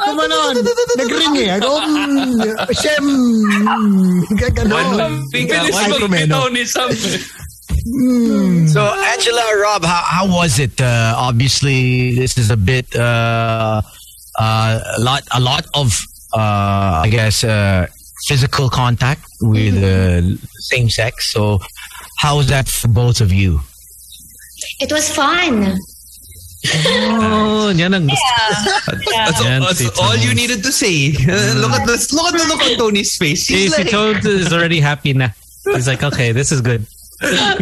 [0.00, 0.54] Kumanon.
[0.96, 1.56] Nag-ring eh.
[1.58, 2.40] Ako, mm,
[2.72, 3.04] Shem.
[4.38, 5.09] Gaganon.
[5.32, 6.08] Bilis Ay, promeno.
[6.08, 6.90] magbitaw ni Sam.
[8.68, 8.82] So,
[9.14, 10.80] Angela, Rob, how, how was it?
[10.80, 13.80] Uh, obviously, this is a bit, uh,
[14.38, 15.98] uh, a lot, a lot of,
[16.34, 17.86] uh, I guess, uh,
[18.26, 20.36] physical contact with uh,
[20.70, 21.32] same sex.
[21.32, 21.58] So,
[22.18, 23.60] how was that for both of you?
[24.80, 25.78] It was fun.
[26.60, 28.34] Oh, yan ang gusto.
[29.10, 31.12] That's, Yan, that's si all you needed to say.
[31.56, 32.12] look at this.
[32.12, 33.46] Look at the look on Tony's face.
[33.46, 35.32] Si, He's si letting- Toads is already happy now.
[35.72, 36.84] He's like, okay, this is good.
[37.20, 37.56] There,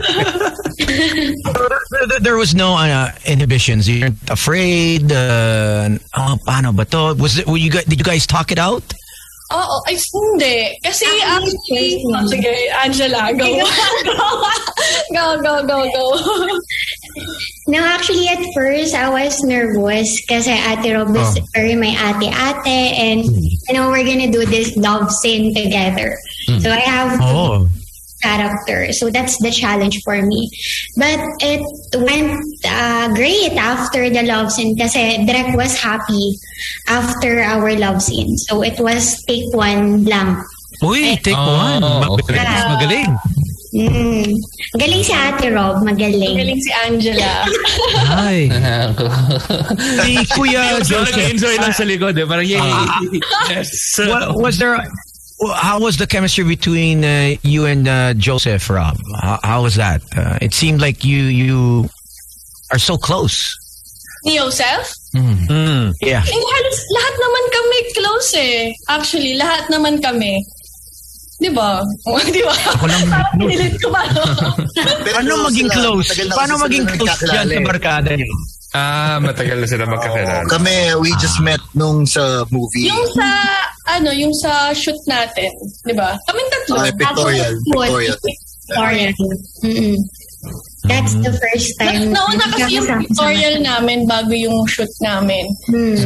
[2.20, 3.88] there was no uh, inhibitions.
[3.88, 5.10] You weren't afraid.
[5.12, 7.14] Uh, oh, paano ba to?
[7.20, 7.46] Was it?
[7.46, 7.84] Were you guys?
[7.84, 8.82] Did you guys talk it out?
[9.48, 10.76] Oo, ay hindi.
[10.84, 12.52] Kasi actually, oh, sige,
[12.84, 13.48] Angela, go.
[15.14, 16.04] go, go, go, go.
[17.68, 23.20] No, actually at first I was nervous kasi Ate Rob is very my ate-ate and
[23.28, 26.16] you know we're gonna do this love scene together.
[26.64, 27.68] So I have Oh,
[28.22, 28.92] character.
[28.92, 30.50] So that's the challenge for me.
[30.96, 31.62] But it
[32.02, 36.34] went uh, great after the love scene kasi Direk was happy
[36.88, 38.36] after our love scene.
[38.48, 40.42] So it was take one lang.
[40.82, 41.82] Uy, take Oh, one.
[42.22, 42.38] okay.
[42.38, 42.68] Magaling.
[42.78, 43.10] Magaling.
[43.68, 44.32] Mm.
[44.74, 46.40] Magaling si Ate Rob, magaling.
[46.40, 47.44] Galing si Angela.
[48.16, 48.48] Ay.
[50.04, 51.12] si Kuya Joseph.
[51.12, 52.24] Nag-enjoy lang sa likod eh.
[52.24, 52.64] Parang yay.
[53.52, 53.68] yes.
[54.08, 54.80] What, was there?
[55.38, 58.98] How was the chemistry between uh, you and uh, Joseph, Rob?
[59.22, 60.02] How, how was that?
[60.16, 61.88] Uh, it seemed like you you
[62.72, 63.38] are so close.
[64.26, 64.90] Ni Joseph?
[65.14, 65.94] Mm.
[66.02, 66.26] Yeah.
[66.26, 68.74] Eh, halos lahat naman kami close eh.
[68.90, 70.42] Actually, lahat naman kami.
[71.38, 71.86] Di ba?
[72.34, 72.54] Di ba?
[73.38, 74.02] Pinilit ko ba?
[74.10, 74.26] no?
[75.06, 76.18] Paano maging close?
[76.34, 78.57] Paano maging close dyan sa barkada niyo?
[78.76, 80.44] Ah, matagal na sila magkakilala.
[80.44, 82.92] Kami, we just met nung sa movie.
[82.92, 83.28] yung sa,
[83.88, 85.48] ano, yung sa shoot natin.
[85.88, 86.12] Di ba?
[86.28, 86.74] Kaming tatlo.
[86.84, 87.52] Okay, pictorial.
[87.64, 88.16] Pictorial.
[88.68, 89.14] Victorian.
[89.64, 89.96] Mm-mm.
[90.86, 92.14] That's the first time.
[92.14, 95.44] Na, nauna kasi yung tutorial namin bago yung shoot namin.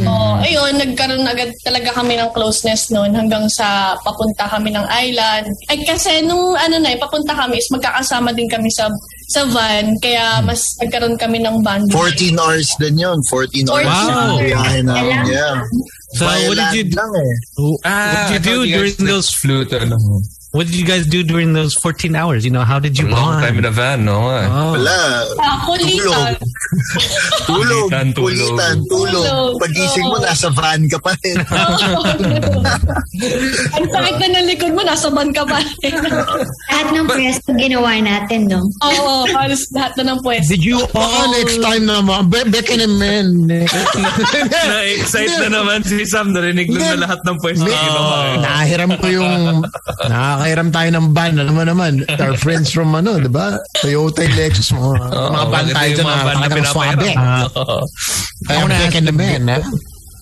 [0.01, 0.11] So,
[0.41, 5.47] ayun, nagkaroon agad talaga kami ng closeness noon hanggang sa papunta kami ng island.
[5.69, 8.89] Ay kasi nung ano na, eh, papunta kami is magkakasama din kami sa
[9.29, 9.95] sa van.
[9.99, 11.93] Kaya mas nagkaroon kami ng bonding.
[11.95, 13.17] 14 hours din yun.
[13.29, 13.85] 14 hours.
[13.87, 14.37] Wow.
[14.37, 15.19] yung biyahe namin.
[15.29, 15.55] Yeah.
[16.13, 16.97] So By what did you do?
[16.97, 17.31] lang eh.
[17.57, 19.73] what did you do during those flute?
[19.73, 19.97] Ano?
[20.53, 22.45] What did you guys do during those 14 hours?
[22.45, 23.43] You know, how did you Long bond?
[23.43, 24.21] time in a van, no?
[24.21, 24.77] Oh.
[24.77, 25.25] Wala.
[25.41, 25.97] Ah, kulitan.
[25.97, 26.37] Tulog.
[27.43, 28.53] Kulitan, tulog.
[28.53, 29.25] Kulitan, tulog.
[29.25, 29.53] Tulog.
[29.57, 31.41] Pagising mo, nasa van ka pa rin.
[33.77, 35.93] Ang sakit na ng likod mo, nasa van ka pa rin.
[36.69, 38.61] Lahat ng pwesto ginawa natin, no?
[38.85, 40.53] Oo, halos lahat na ng pwesto.
[40.53, 41.33] Did you all...
[41.33, 42.21] next time na mo.
[42.29, 43.49] Be Becky na men.
[43.49, 46.29] Na-excite na naman si Sam.
[46.29, 47.65] Narinig na lahat ng pwesto.
[47.65, 49.65] Oh, nahiram ko yung
[50.43, 51.93] nakakahiram tayo ng van na naman naman.
[52.19, 53.55] Our friends from ano, di ba?
[53.79, 54.91] Toyota Lexus mo.
[54.91, 57.07] mga van tayo dyan na parang swabe.
[58.43, 59.43] Kaya wanna Becky ask na the- men.
[59.47, 59.59] ha?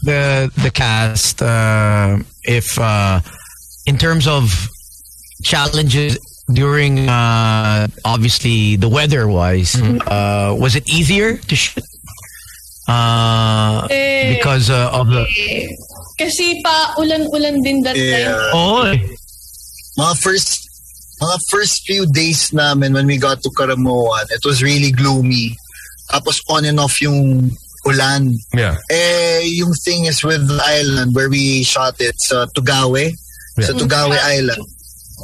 [0.01, 0.21] the
[0.65, 3.21] the cast uh, if uh,
[3.85, 4.49] in terms of
[5.45, 6.17] challenges
[6.49, 9.77] during uh, obviously the weather wise
[10.09, 11.85] uh, was it easier to shoot
[12.89, 15.69] uh, Eh, because uh, of the Eh,
[16.17, 18.25] Kasi pa ulan-ulan din that time.
[18.25, 18.57] Yeah.
[18.57, 18.89] oh
[19.97, 20.61] mga first
[21.21, 25.53] mga first few days namin when we got to Karamoan, it was really gloomy.
[26.09, 27.51] Tapos on and off yung
[27.85, 28.33] ulan.
[28.53, 28.77] Yeah.
[28.89, 33.13] Eh, yung thing is with the island where we shot it sa Tugawe,
[33.61, 34.65] sa Tugawe Island,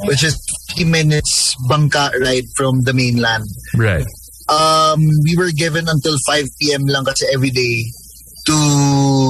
[0.06, 0.38] which is
[0.78, 3.44] 50 minutes bangka ride from the mainland.
[3.74, 4.06] Right.
[4.48, 6.86] Um, we were given until 5 p.m.
[6.86, 7.84] lang kasi every day
[8.46, 8.56] to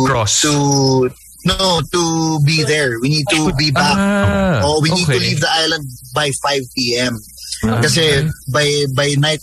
[0.06, 0.42] Cross.
[0.42, 1.10] to
[1.44, 2.98] no to be there.
[3.00, 3.96] We need to be back.
[3.96, 5.20] Ah, oh, we need to okay.
[5.20, 7.18] leave the island by 5 p.m.
[7.64, 9.42] Ah, Kasi by by night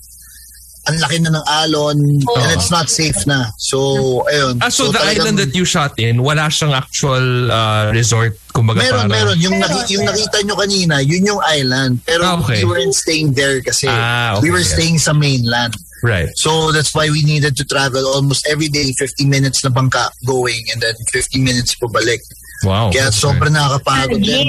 [0.85, 3.49] ang laki na ng alon and it's not safe na.
[3.57, 4.61] So, ayun.
[4.61, 8.85] Ah, so, the talagang- island that you shot in, wala siyang actual uh, resort, kumbaga
[8.85, 9.37] Meron, parang- meron.
[9.41, 11.99] Yung, naki, yung nakita nyo kanina, yun yung island.
[12.05, 12.61] Pero Ah, okay.
[12.61, 14.75] we weren't staying there kasi Ah, okay, we were yeah.
[14.77, 15.73] staying sa mainland.
[16.05, 16.29] Right.
[16.37, 20.61] So that's why we needed to travel almost every day, 50 minutes na bangka going
[20.69, 22.21] and then 50 minutes pabalik.
[22.61, 22.93] Wow.
[22.93, 23.17] Kaya okay.
[23.25, 24.47] sobrang nakakapagod din.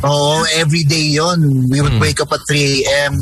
[0.00, 1.68] Oo, every day yon.
[1.68, 2.56] We would wake up at 3
[2.88, 3.14] a.m.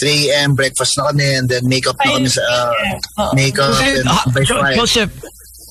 [0.00, 0.56] 3 a.m.
[0.56, 2.40] breakfast na kami and then make up na kami sa
[3.20, 4.74] uh, make up was it, and uh, by Jo- 5.
[4.76, 5.12] Joseph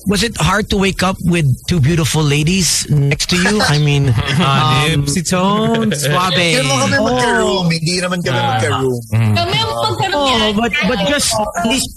[0.08, 4.08] was it hard to wake up with two beautiful ladies next to you I mean
[4.40, 6.32] um, Nipsey Tone, Suave.
[6.32, 7.04] Hindi naman kami Oh.
[7.04, 7.66] magka-room.
[7.68, 9.02] Hindi naman kami magka-room.
[9.12, 11.90] Kami ang pagkaroon Oh, but but just at least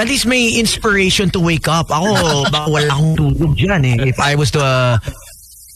[0.00, 1.92] at least may inspiration to wake up.
[1.92, 2.08] Ako,
[2.54, 4.08] baka wala akong tulog dyan eh.
[4.08, 4.96] If I was the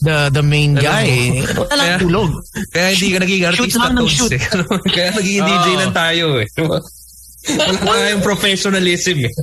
[0.03, 2.29] the the main guy, eh, wala lang Kaya- tulog.
[2.69, 4.31] Kaya hindi ka naging Shoot artista lang ng shoot.
[4.35, 4.41] eh.
[4.95, 5.79] Kaya naging DJ Oo.
[5.79, 6.47] lang tayo eh.
[7.43, 9.33] Wala tayong professionalism eh.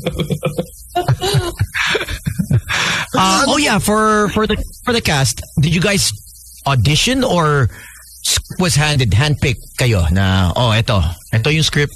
[3.13, 6.09] Uh, oh yeah, for for the for the cast, did you guys
[6.67, 7.69] audition or
[8.59, 11.01] was handed handpicked kayo na oh eto
[11.33, 11.93] eto yung script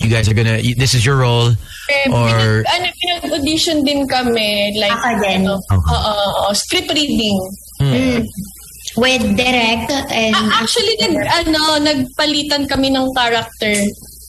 [0.00, 1.52] you guys are gonna this is your role
[1.90, 4.70] Eh, or pinag, ano, pinag-audition din kami.
[4.78, 5.42] Like, Ako din.
[5.44, 7.34] ano, oo, oo, script reading.
[7.82, 8.22] Mm.
[8.92, 13.72] With direct and Ah, actually, nag, ano, nagpalitan kami ng character.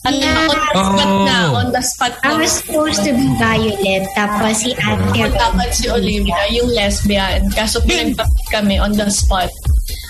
[0.04, 0.36] Ano, Yeah.
[0.44, 1.24] on the spot Oh.
[1.24, 2.36] na, on the spot I na.
[2.36, 7.48] was supposed to be Violet tapos si Ate Dapat si Olivia, yung lesbian.
[7.52, 9.48] Kaso pinagpapit kami on the spot.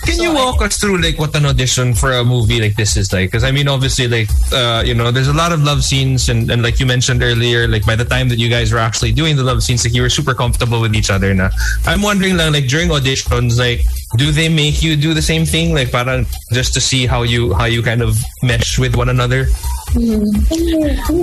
[0.05, 3.11] Can you walk us through like what an audition for a movie like this is
[3.11, 3.27] like?
[3.31, 6.49] Because I mean, obviously, like uh, you know, there's a lot of love scenes, and,
[6.49, 9.35] and like you mentioned earlier, like by the time that you guys were actually doing
[9.35, 11.33] the love scenes, like you were super comfortable with each other.
[11.33, 11.49] Now,
[11.85, 13.81] I'm wondering, lang, like during auditions, like
[14.17, 17.53] do they make you do the same thing, like parang just to see how you
[17.53, 19.47] how you kind of mesh with one another?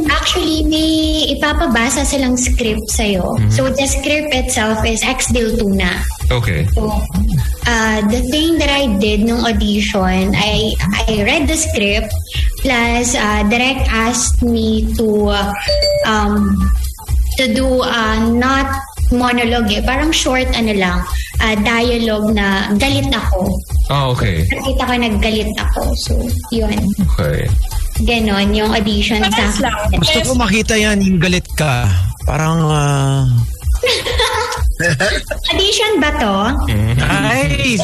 [0.09, 3.37] Actually, may ipapabasa silang script sa'yo.
[3.53, 6.03] So, the script itself is ex Tuna.
[6.41, 6.65] Okay.
[6.73, 6.89] So,
[7.69, 10.73] uh, the thing that I did nung audition, I
[11.09, 12.09] I read the script,
[12.65, 15.53] plus uh, direct asked me to uh,
[16.09, 16.57] um,
[17.37, 18.69] to do uh, not
[19.13, 21.05] monologue eh, parang short ano lang,
[21.45, 23.61] uh, dialogue na galit ako.
[23.93, 24.49] Oh, okay.
[24.49, 25.81] Nakita ko naggalit ako.
[26.09, 26.13] So,
[26.49, 26.81] yun.
[27.13, 27.45] Okay.
[28.09, 29.77] Ganon yung audition sa lang.
[30.01, 31.87] gusto ko makita yan yung galit ka
[32.25, 33.29] parang uh,
[35.53, 36.35] Audition ba to?
[37.03, 37.79] Ay,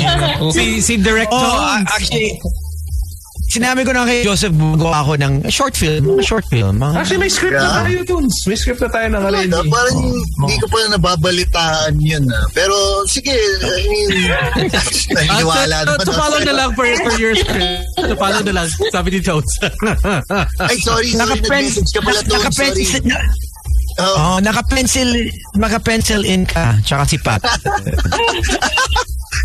[0.51, 2.37] si, si Direct oh actually
[3.49, 6.77] sinabi ko na kay Joseph, gumawa ako ng short film, mga short film.
[6.79, 8.37] Mga, Actually, may script na tayo, Tunes.
[8.45, 9.49] May script na tayo ng already.
[9.49, 9.97] Ano, parang
[10.45, 12.25] hindi ko pa nababalitaan yun.
[12.29, 12.45] Ah.
[12.53, 12.77] Pero
[13.09, 14.09] sige, I mean,
[15.17, 15.97] naniniwala Ah, naman.
[15.97, 17.89] to, to follow na lang for, for your script.
[17.97, 19.49] To follow na lang, sabi ni Tones.
[20.61, 21.83] Ay, sorry, sorry, Naka-pencil,
[22.29, 23.01] nag-message
[23.99, 25.11] na, oh, naka-pencil,
[25.59, 27.43] naka-pencil in ka, tsaka si Pat.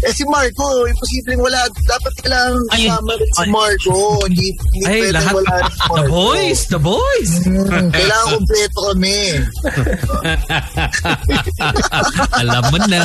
[0.04, 1.64] Eh si Marco, imposibleng wala.
[1.88, 3.48] Dapat kailangan Ay, kasama rin si.
[3.48, 3.96] Marco.
[4.28, 5.32] Hindi, hindi Ay, lahat.
[5.32, 5.96] wala si Marco.
[5.96, 7.32] The boys, the boys.
[7.48, 9.20] Hmm, kailangan kompleto kami.
[12.44, 13.04] Alam mo na.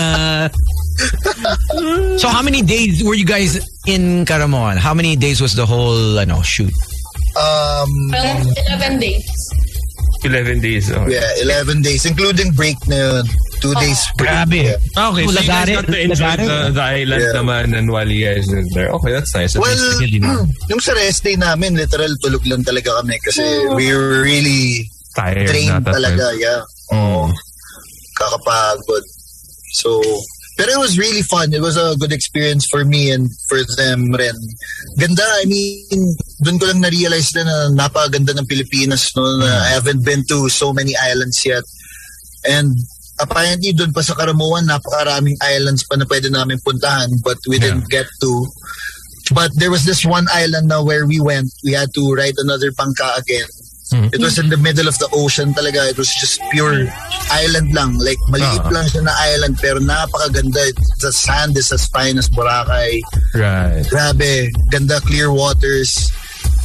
[2.18, 4.78] So how many days were you guys in Karamoan?
[4.82, 6.74] How many days was the whole ano, shoot?
[7.38, 8.42] Um, Well,
[8.74, 9.22] 11 days.
[10.24, 10.90] 11 days.
[10.90, 11.06] Oh.
[11.06, 13.24] yeah, 11 days, including break na yun.
[13.58, 14.30] Two days break.
[14.30, 14.78] Grabe.
[14.94, 16.46] Ah, okay, so you guys Lagari- got to enjoy lagari.
[16.46, 17.34] the, the island Yeah.
[17.34, 18.90] naman and while you guys are there.
[18.98, 19.54] Okay, that's nice.
[19.58, 19.78] At Well,
[20.22, 20.46] no?
[20.70, 23.42] yung sa rest day namin, literal tulog lang talaga kami kasi
[23.74, 24.86] we were really
[25.18, 26.30] tired that talaga.
[26.34, 26.38] time.
[26.38, 26.62] Yeah.
[26.94, 27.30] Oo.
[28.14, 29.04] Kakapagod.
[29.78, 30.02] So,
[30.58, 31.54] pero it was really fun.
[31.54, 34.34] It was a good experience for me and for them rin.
[34.98, 39.14] Ganda, I mean, doon ko lang na-realize na, na napaganda ng Pilipinas.
[39.14, 41.62] No, na I haven't been to so many islands yet.
[42.42, 42.74] And
[43.22, 47.86] apparently doon pa sa Karamuan, napakaraming islands pa na pwede namin puntahan but we didn't
[47.86, 48.32] get to.
[49.30, 52.74] But there was this one island na where we went, we had to ride another
[52.74, 53.46] pangka again.
[53.92, 55.88] It was in the middle of the ocean talaga.
[55.88, 56.84] It was just pure
[57.32, 57.96] island lang.
[57.96, 58.68] Like, maliit Ah.
[58.68, 60.60] lang siya na island pero napakaganda.
[61.00, 63.00] The sand is as fine as Boracay.
[63.32, 63.84] Right.
[63.88, 64.52] Grabe.
[64.68, 66.12] Ganda, clear waters.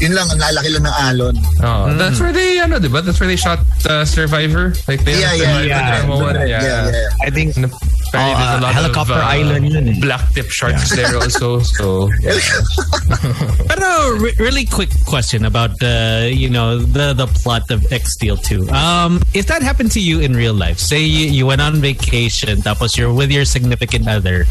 [0.03, 1.35] Yun lang, ang lalaki lang ng alon.
[1.63, 2.99] Oh, That's where they, ano, diba?
[2.99, 4.73] That's where they shot uh, Survivor.
[4.87, 6.07] Like, they Yeah, yeah, yeah.
[6.09, 6.35] one.
[6.35, 6.91] Yeah, Yeah.
[6.91, 7.07] yeah.
[7.23, 7.71] I think And
[8.14, 9.99] apparently Oh, there's a uh, lot Helicopter of uh, Island yun eh.
[9.99, 11.60] black tip sharks there also.
[11.60, 12.38] So, yeah.
[13.68, 18.38] But a re- really quick question about the you know the the plot of X-Deal
[18.38, 18.69] 2.
[18.69, 22.61] Um, if that happened to you in real life, say you, you went on vacation,
[22.61, 24.45] tapos you're with your significant other,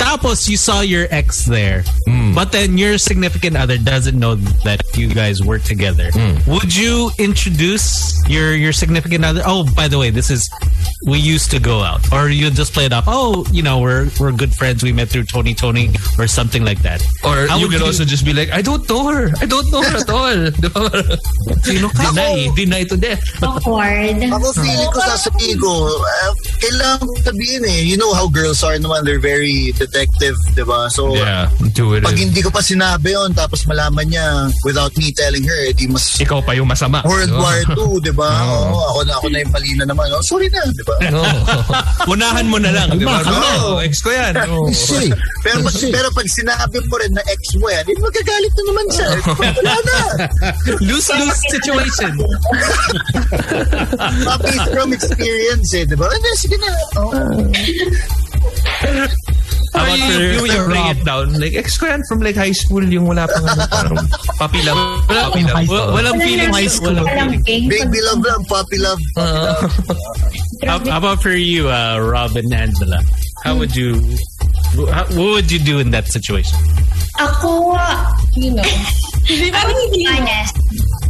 [0.00, 1.84] tapos you saw your ex there,
[2.34, 6.10] but then your significant other doesn't know that you guys work together.
[6.46, 9.42] Would you introduce your your significant other?
[9.44, 10.48] Oh, by the way, this is
[11.06, 13.04] we used to go out, or you just play it off.
[13.10, 14.82] Oh, you know we're we're good friends.
[14.82, 17.02] We met through Tony Tony or something like that.
[17.26, 19.34] Or How you could also just be like, I don't know her.
[19.42, 20.38] I don't know her at all.
[21.66, 22.14] Sino ka?
[22.14, 22.48] deny.
[22.54, 23.20] Deny to death.
[23.42, 24.16] Awkward.
[24.22, 26.30] Ako feeling ko sasabihin ko, uh,
[26.62, 27.80] kailangan ko sabihin eh.
[27.82, 30.86] You know how girls are naman, they're very detective, di ba?
[30.88, 32.06] So, Yeah, intuitive.
[32.06, 34.26] pag hindi ko pa sinabi yon tapos malaman niya
[34.62, 37.02] without me telling her, eh, di mas Ikaw pa yung masama.
[37.04, 37.40] World diba?
[37.42, 38.30] War II, di ba?
[38.44, 40.06] Oo, ako na ako na yung mali na naman.
[40.12, 40.96] Oh, sorry na, di ba?
[42.06, 43.20] Unahan mo na lang, di ba?
[43.24, 44.32] Kalma, No, ex ko yan.
[44.36, 45.08] Kasi,
[45.44, 48.86] Pero pag, pero pag sinabi mo rin na ex mo yan, eh, magagalit na naman
[48.92, 49.06] siya.
[49.14, 49.98] Eh, Wala na.
[50.84, 52.12] Lose-lose situation.
[54.44, 56.06] Based from experience eh, di ba?
[56.08, 56.70] Ano, sige na.
[57.00, 57.12] Oh.
[59.74, 61.26] How about you, for- you, you for bring it down?
[61.34, 63.96] Like, ex ko yan from like high school, yung wala pang ano, parang
[64.38, 64.78] puppy love.
[65.10, 65.66] Puppy love.
[65.68, 66.94] Wa- Walang feeling High school.
[66.94, 67.66] Walang pink.
[67.70, 69.00] Baby love lang, puppy love.
[70.62, 73.02] How, how about for you, uh, Rob and Angela?
[73.42, 73.98] How would you?
[74.90, 76.56] How, what would you do in that situation?
[77.18, 77.74] Ako,
[78.38, 78.66] You know.
[79.26, 80.54] Hindi I will be honest.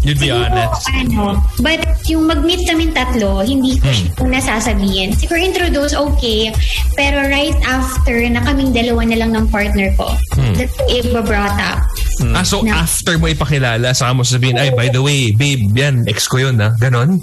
[0.04, 0.84] You'd be Siguro, honest.
[0.92, 4.28] Ano, but yung mag-meet kami tatlo, hindi ko siya Hmm.
[4.28, 5.08] nasasabihin.
[5.16, 6.52] Siguro introduce, okay.
[6.92, 10.52] Pero right after na kaming dalawa na lang ng partner ko, Hmm.
[10.54, 11.80] that's Iba brought up.
[12.36, 12.70] Ah, so No.
[12.70, 16.60] after mo ipakilala, saka mo sabihin, ay, by the way, babe, yan, ex ko yun,
[16.60, 16.76] ha?
[16.78, 17.18] Ganon?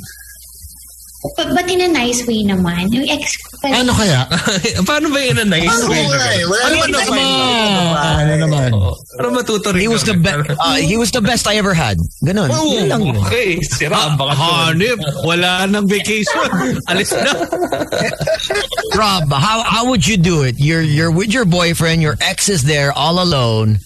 [1.38, 2.90] But, but in a nice way naman.
[2.90, 3.51] Yung ex ko.
[3.62, 4.26] Ano kaya?
[4.90, 6.02] Paano ba yun a nice Ano way?
[6.10, 7.06] Ano naman naman?
[7.14, 7.94] naman.
[8.02, 8.70] Ano naman?
[9.14, 10.50] Para matuto rin He was the best.
[10.58, 12.02] Uh, he was the best I ever had.
[12.26, 12.50] Ganon.
[12.50, 13.18] Yun lang yun.
[13.22, 14.82] Oh, okay, sira ang bakasyon.
[14.82, 16.50] Hanip, wala nang vacation.
[16.90, 17.34] Alis na.
[19.00, 20.58] Rob, how how would you do it?
[20.58, 22.02] You're you're with your boyfriend.
[22.02, 23.78] Your ex is there all alone.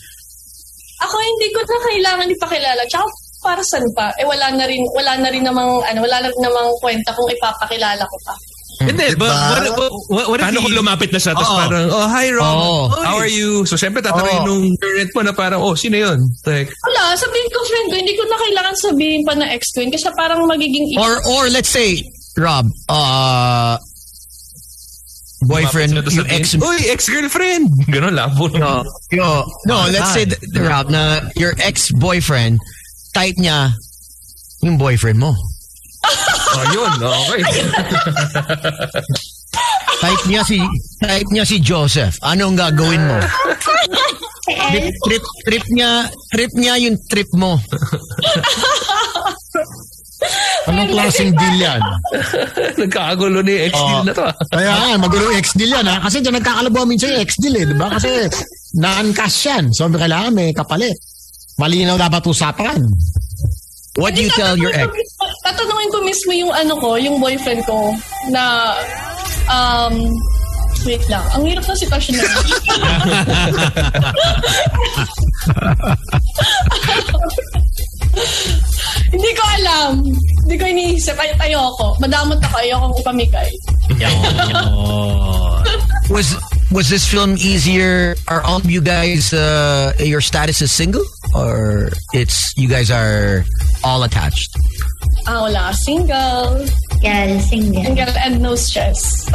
[1.04, 2.82] Ako hindi ko na kailangan ipakilala.
[2.88, 3.06] Tsaka
[3.44, 4.10] para saan pa?
[4.18, 7.30] Eh wala na rin, wala na rin namang, ano, wala na rin namang kwenta kung
[7.30, 8.34] ipapakilala ko pa.
[8.76, 11.88] Hindi, but what, what, what, what if Paano he- kung lumapit na siya, tapos parang,
[11.88, 12.76] oh, hi Rob, Oo.
[13.04, 13.64] how are you?
[13.64, 14.48] So, syempre, tatanungin Oo.
[14.52, 16.20] nung parent mo na parang, oh, sino yun?
[16.44, 19.80] Like, Wala, sabihin ko friend ko, hindi ko na kailangan sabihin pa na ex ko
[19.80, 22.04] yun kasi parang magiging Or or let's say,
[22.36, 23.80] Rob, uh,
[25.46, 26.56] boyfriend, yung ex.
[26.58, 27.70] Uy, ex-girlfriend!
[27.94, 28.50] Ganon, labo.
[28.58, 30.26] No, yo, no, let's say,
[30.60, 32.60] Rob, na your ex-boyfriend,
[33.14, 33.72] type niya
[34.64, 35.32] yung boyfriend mo.
[36.56, 37.42] Oh, yun, okay.
[39.96, 40.58] Type niya si
[41.02, 42.16] type niya si Joseph.
[42.22, 43.18] Anong gagawin mo?
[44.46, 47.58] Trip, trip, trip niya, trip niya yung trip mo.
[50.66, 51.82] Anong klaseng deal yan?
[52.82, 54.24] Nagkakagulo ni ex-deal na to.
[54.26, 54.34] ah.
[54.50, 56.02] Kaya nga, magulo yung ex-deal yan ha.
[56.02, 57.66] Kasi dyan nagkakalabuhan minsan yung ex-deal eh.
[57.70, 57.88] Diba?
[57.94, 58.10] Kasi
[58.82, 59.64] non-cash yan.
[59.70, 60.98] So kailangan may kapalit.
[61.62, 62.82] Malinaw dapat usapan.
[63.96, 64.92] What do you tell your ex?
[65.48, 67.96] Tatanungin ko mismo yung ano ko, yung boyfriend ko,
[68.28, 68.76] na,
[69.48, 69.96] um,
[70.84, 71.24] wait lang.
[71.32, 72.28] Ang hirap na sitwasyon na.
[79.16, 80.04] Hindi ko alam.
[80.44, 81.16] Hindi ko iniisip.
[81.16, 81.96] Ay, ayoko.
[82.04, 82.56] Madamot ako.
[82.60, 83.48] Ayoko upamigay.
[86.10, 86.38] Was
[86.70, 88.16] was this film easier?
[88.28, 91.02] Are all of you guys uh, your status is single,
[91.34, 93.44] or it's you guys are
[93.84, 94.54] all attached?
[95.26, 95.74] Ah, wala.
[95.74, 96.62] Single.
[97.02, 97.82] Yeah, single.
[97.82, 99.26] Single and no stress.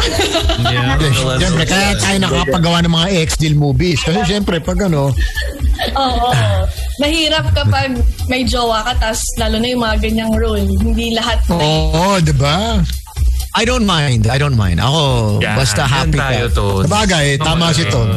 [0.62, 0.94] Yeah.
[1.42, 3.98] Siyempre, kaya tayo nakapagawa ng mga ex-deal movies.
[4.06, 5.10] Kasi siyempre, pag ano,
[5.96, 6.30] Oo.
[7.00, 7.96] Mahirap kapag
[8.28, 10.60] may jowa ka, tas lalo na yung mga ganyang role.
[10.60, 12.84] Hindi lahat oo, di ba?
[13.50, 14.30] I don't mind.
[14.30, 14.78] I don't mind.
[14.78, 16.54] Ako, Yan, basta yan happy tayo ka.
[16.54, 16.66] to.
[16.86, 18.08] Sabagay, tama si Ton.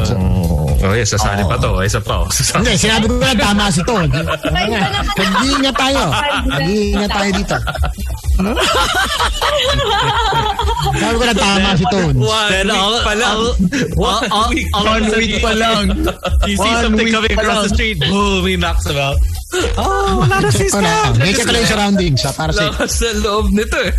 [0.84, 1.82] Oh, yes, sasali pa to.
[1.82, 2.22] Isa pa.
[2.22, 2.28] oh.
[2.30, 2.62] Sasali.
[2.62, 4.06] Hindi, sinabi ko na tama si Ton.
[5.16, 6.02] Nag-iingat tayo.
[6.46, 7.56] Nag-iingat tayo dito.
[10.98, 12.14] Sabi ko na tama si Ton.
[12.50, 13.36] Then all, pa lang.
[13.36, 13.48] all,
[13.98, 15.84] all, all, all One of week sudden, pa lang.
[16.48, 19.16] You see One something coming across the street, boom, he knocks him out.
[19.78, 21.14] Oh, wala na si Wala.
[21.14, 21.18] Sam.
[21.22, 23.94] May ka yung surroundings ha, para sa sa loob nito eh.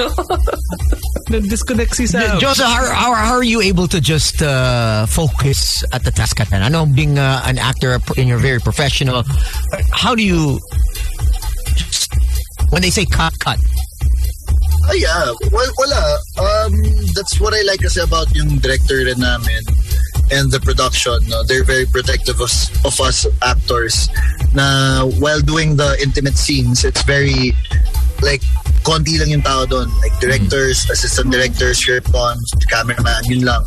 [1.32, 2.38] Nag-disconnect si Sam.
[2.44, 6.48] Joseph, how, how, how are you able to just uh, focus at the task at
[6.52, 6.64] hand?
[6.64, 9.24] I know being uh, an actor and you're very professional.
[9.92, 10.60] How do you,
[11.74, 12.14] just,
[12.70, 13.58] when they say cut, cut,
[14.96, 15.50] Ah, yeah.
[15.52, 16.04] Well, wala.
[16.40, 16.72] Um,
[17.16, 19.60] that's what I like kasi about yung director rin namin
[20.32, 21.20] and the production.
[21.28, 21.44] No?
[21.44, 22.52] They're very protective of,
[22.88, 24.08] of us actors
[24.56, 27.52] na while doing the intimate scenes, it's very
[28.22, 28.42] like
[28.86, 29.90] konti lang yung tao doon.
[30.02, 32.38] Like directors, assistant directors, script on,
[32.70, 33.66] cameraman, yun lang.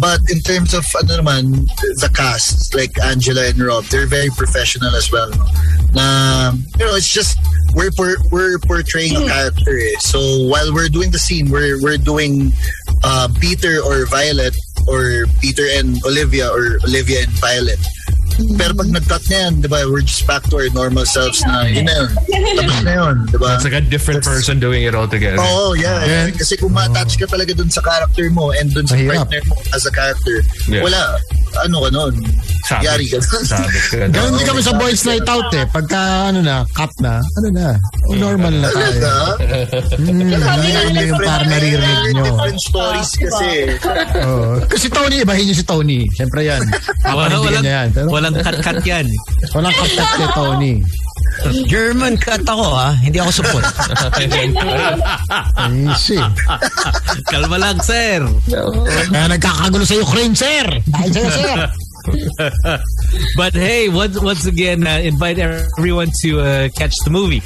[0.00, 1.68] But in terms of ano naman,
[2.00, 5.30] the cast, like Angela and Rob, they're very professional as well.
[5.30, 5.46] No?
[5.92, 7.38] Na, you know, it's just,
[7.74, 7.90] we're,
[8.32, 9.96] we're portraying a character eh.
[10.00, 10.18] So
[10.48, 12.52] while we're doing the scene, we're, we're doing
[13.04, 14.56] uh, Peter or Violet
[14.86, 17.78] or Peter and Olivia or Olivia and Violet.
[18.60, 21.64] Pero pag nag-cut na yan, di ba, we're just back to our normal selves na,
[21.64, 22.10] yun na yun.
[22.52, 23.56] Tapos na yun, di ba?
[23.56, 25.40] It's like a different person doing it all together.
[25.40, 26.04] Oo, yeah.
[26.04, 26.28] Yeah.
[26.36, 29.24] Kasi kung ma-attach ka talaga dun sa character mo and dun sa Mahirap.
[29.24, 30.84] partner mo as a character, Yeah.
[30.84, 31.16] wala.
[31.64, 32.12] Ano ka nun?
[32.68, 32.84] Sabit.
[32.84, 33.44] Yari ka dun.
[33.48, 33.96] Sabit ka.
[34.12, 35.64] Ganun din kami sa boys night out eh.
[35.72, 35.96] Pagka
[36.28, 37.80] ano na, cut na, ano na,
[38.12, 38.84] normal na tayo.
[38.84, 39.12] Talaga?
[39.96, 42.24] Hmm, ano yung parang naririnig nyo.
[42.28, 43.50] Different stories kasi.
[44.28, 44.60] Oo.
[44.76, 46.04] Kasi Tony, ibahin nyo si Tony.
[46.12, 46.60] Siyempre yan.
[47.08, 47.88] Wala, walang, niya yan.
[47.96, 49.08] Pero walang cut-cut yan.
[49.56, 50.72] walang cut-cut kay Tony.
[51.64, 52.92] German cut ako ha.
[53.00, 53.64] Hindi ako support.
[55.72, 56.20] Easy.
[57.24, 58.20] Kalma lang, sir.
[59.08, 60.64] Kaya nagkakagulo sa Ukraine, sir.
[60.92, 61.58] Dahil sa'yo, sir.
[63.40, 67.40] But hey, once once again, uh, invite everyone to uh, catch the movie.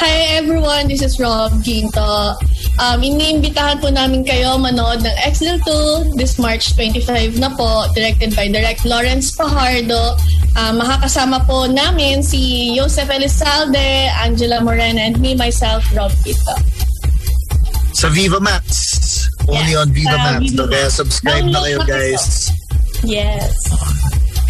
[0.00, 2.32] Hi everyone, this is Rob Ginto.
[2.80, 8.32] Um, iniimbitahan po namin kayo manood ng Excel 2 this March 25 na po, directed
[8.32, 10.16] by Direct Lawrence Pajardo.
[10.56, 16.56] Um, makakasama po namin si Joseph Elizalde, Angela Morena, and me, myself, Rob Ginto.
[17.92, 18.64] Sa Viva Max.
[19.44, 20.38] Only Yes, on Viva sa Max.
[20.40, 21.92] Viva So, kaya subscribe na Download kayo, na kayo.
[22.16, 22.24] guys.
[23.04, 23.52] Yes.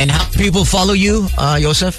[0.01, 1.99] and how people follow you, uh, Joseph?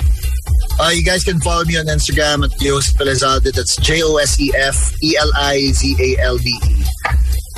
[0.80, 3.52] Uh, you guys can follow me on Instagram at Joseph Elizalde.
[3.54, 4.46] That's E J-O-S-E-F-E-L-I-Z-A-L-D-E.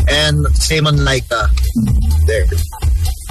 [0.10, 1.48] And same on Laika.
[2.28, 2.46] There.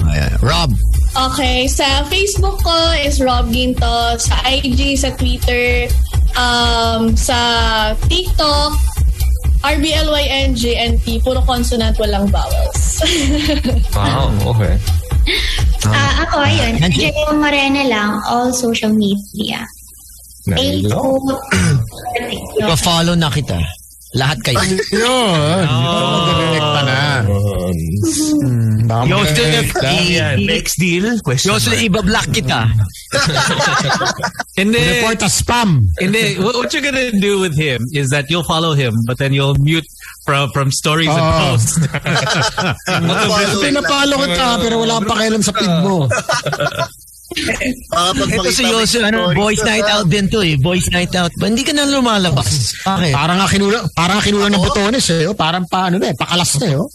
[0.03, 0.73] Uh, Rob,
[1.13, 5.85] Okay, sa Facebook ko is Rob Ginto, sa IG, sa Twitter,
[6.33, 8.73] um, sa TikTok,
[9.61, 12.97] RBLYNGNT, puro consonant, walang vowels.
[13.93, 14.81] Wow, okay.
[15.85, 16.73] Ah, ako, ayun.
[16.91, 17.35] J.O.
[17.35, 19.63] Morena lang, all social media.
[20.43, 21.23] Facebook.
[22.67, 23.59] pa-follow na kita.
[24.13, 24.59] Lahat kayo.
[24.93, 25.63] Yun.
[25.65, 27.01] Direct pa na.
[27.25, 29.89] Hmm, baka Joseph, mag-direct na.
[30.37, 31.07] i- Next deal?
[31.25, 31.87] Question Joseph, mark.
[31.89, 32.59] iba-block kita.
[34.59, 35.89] And then, Report as spam.
[35.97, 39.17] and then what, what you're gonna do with him is that you'll follow him, but
[39.17, 39.85] then you'll mute
[40.23, 41.39] from from stories and Oo.
[41.43, 41.73] posts.
[43.63, 46.07] Pinapalo kita pero wala kang pakialam sa feed mo.
[47.33, 50.55] Ito si Yoso, ano, boys night out din to eh.
[50.57, 51.33] Boys night out.
[51.41, 52.73] Ba, hindi ka na lumalabas.
[52.87, 53.13] Bakit?
[53.13, 55.25] Parang nga kinulang, parang nga kinulang ng botones eh.
[55.25, 55.35] oh.
[55.35, 56.77] Parang pa, ano na eh, pakalas na eh.
[56.77, 56.89] oh.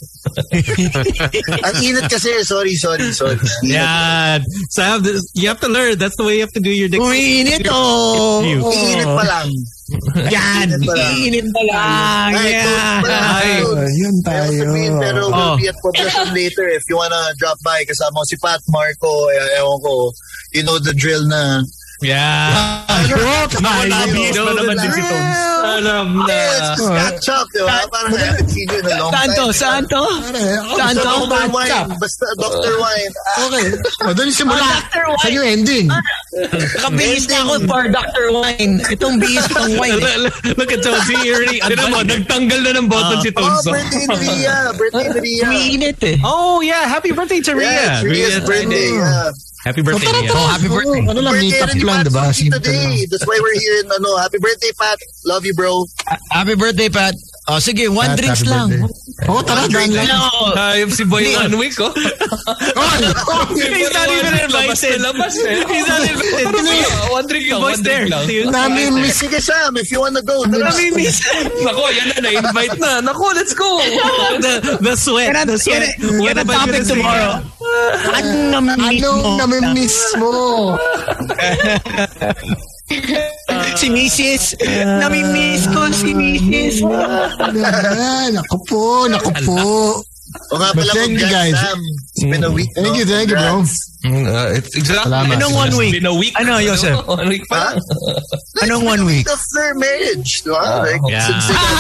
[1.67, 3.39] Ang init kasi, sorry, sorry, sorry.
[3.67, 4.39] Yeah.
[4.71, 5.99] So I have this, you have to learn.
[5.99, 7.03] That's the way you have to do your dick.
[7.03, 8.47] Umiinit oh.
[8.47, 8.63] You.
[8.63, 9.51] Init pa lang.
[10.35, 10.69] Yan.
[10.69, 11.13] Init pa lang.
[11.17, 12.29] Iinit pa lang.
[12.37, 12.65] Ay, Yan.
[13.01, 13.09] cool.
[13.09, 13.53] Ay,
[13.97, 14.63] yun tayo.
[15.01, 15.33] pero Oh.
[15.33, 17.81] we'll be at Poblacion later if you wanna drop by.
[17.89, 20.13] Kasama ko si Pat, Marco, eh, ewan ko.
[20.53, 21.63] You know the drill na.
[21.99, 22.87] Yeah.
[22.87, 23.19] Tayo.
[23.19, 25.39] Obvious na naman din si Tones.
[25.59, 26.31] Alam na.
[26.31, 27.77] Yeah, it's just catch up, di ba?
[27.91, 29.35] Parang I haven't seen you in a long Saan time.
[29.35, 29.45] to?
[29.51, 30.03] Saan to?
[30.07, 31.11] Pare, oh, Saan to?
[31.27, 31.51] Dr.
[31.51, 31.91] Wine.
[31.99, 32.75] Basta Dr.
[32.79, 33.13] Wine.
[33.19, 33.65] Ah, Okay.
[34.07, 34.63] O, doon simula.
[34.63, 35.05] Ah, Dr.
[35.11, 35.19] White.
[35.19, 35.87] Sa yung ending.
[35.91, 38.25] Nakabihis na ako for Dr.
[38.31, 38.73] Wine.
[38.89, 39.99] Itong bihis pang wine.
[40.59, 41.03] Look at Tones.
[41.11, 43.67] He already, Tinan mo, nagtanggal na ng button si Oh, Tones.
[43.67, 44.57] birthday ni Ria.
[44.71, 45.43] Birthday ni Ria.
[45.51, 46.17] Umiinit eh.
[46.23, 46.87] Oh, yeah.
[46.87, 47.83] Happy birthday to Yeah, Ria.
[47.91, 48.89] it's Ria's birthday.
[48.95, 49.35] Yeah.
[49.65, 50.29] Happy birthday, Tara, Ria.
[50.31, 50.41] tara.
[50.41, 51.03] Oh, happy birthday.
[51.11, 52.25] Ano lang, meet Birthday up lang, diba?
[52.35, 52.79] Simple today.
[52.79, 53.07] lang.
[53.11, 53.81] That's why we're here.
[53.83, 54.99] in, Ano, happy birthday, Pat.
[55.27, 55.85] Love you, bro.
[56.31, 57.15] Happy birthday, Pat.
[57.49, 58.69] Oh, sige, one Pat, drinks happy lang.
[58.69, 59.25] birthday.
[59.33, 60.05] Oo, tara, daan lang.
[60.05, 60.53] No.
[60.53, 61.97] Hayop si Boy one week, oh.
[63.57, 65.01] He's not even invited.
[65.01, 65.65] Labas eh.
[65.65, 66.45] He's not invited.
[67.09, 68.29] One drink lang, one drink lang.
[68.53, 69.17] Namin miss.
[69.17, 70.45] Sige, Sam, if you wanna go.
[70.45, 70.69] Tara.
[71.65, 73.01] Nako, yan na, na-invite na.
[73.01, 73.81] Nako, let's go.
[74.45, 75.33] the, the sweat.
[75.49, 75.97] The sweat.
[75.99, 77.41] yan ang topic tomorrow.
[78.13, 79.09] Anong namimiss mo?
[79.09, 80.33] Anong namimiss mo?
[83.77, 84.57] Si Mrs.
[84.99, 86.83] Namimiss ko si Mrs.
[86.89, 90.03] Ah, Naku po, naku po.
[90.53, 91.57] O nga pala, But thank you, guys.
[91.57, 91.81] Sam.
[92.17, 92.71] It's been a week.
[92.75, 93.01] Thank no?
[93.01, 93.65] you, thank you, bro.
[93.99, 95.11] Uh, it's exactly.
[95.11, 95.35] Salamat.
[95.35, 95.93] Anong one week?
[95.99, 96.31] Been a week.
[96.39, 97.03] Ano, Joseph?
[97.03, 97.75] One week pa.
[97.75, 98.63] Ha?
[98.63, 99.27] Anong one week?
[99.27, 100.87] After marriage, di ba?
[100.87, 101.27] Like, yeah.
[101.27, 101.75] since they got.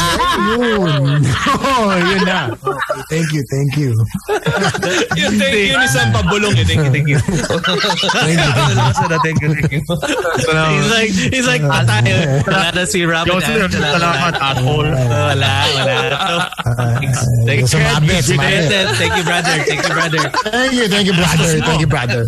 [0.50, 1.22] Yun.
[1.78, 2.50] Oh, yun na.
[2.50, 3.90] Okay, thank you, thank you.
[5.20, 6.66] Yung thank you ni Sam Pabulong eh.
[6.66, 7.18] Thank you, thank you.
[7.22, 8.50] Thank you.
[9.22, 9.80] Thank you, thank you.
[9.86, 12.42] He's like, he's like, ah, tayo.
[12.50, 13.30] Wala na si Robin.
[13.38, 14.90] Joseph, Wala, salamat, asshole.
[14.90, 15.96] Wala, wala.
[17.46, 18.96] Thanks, Sumabi, sumabi.
[18.98, 19.50] Thank you, brother.
[19.64, 20.22] Thank you, brother.
[20.50, 21.60] Thank you, thank you, brother.
[21.60, 22.22] Thank you, brother.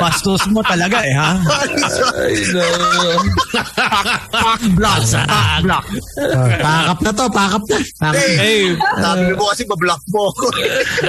[0.00, 1.30] Bastos mo talaga eh, ha?
[1.44, 3.20] I know.
[4.32, 5.02] Pack block.
[5.12, 5.84] Pack block.
[6.16, 7.78] Pakap na to, pakap na.
[8.00, 8.14] Pakap.
[8.14, 10.46] Hey, Sabi mo kasi ba-block mo ako.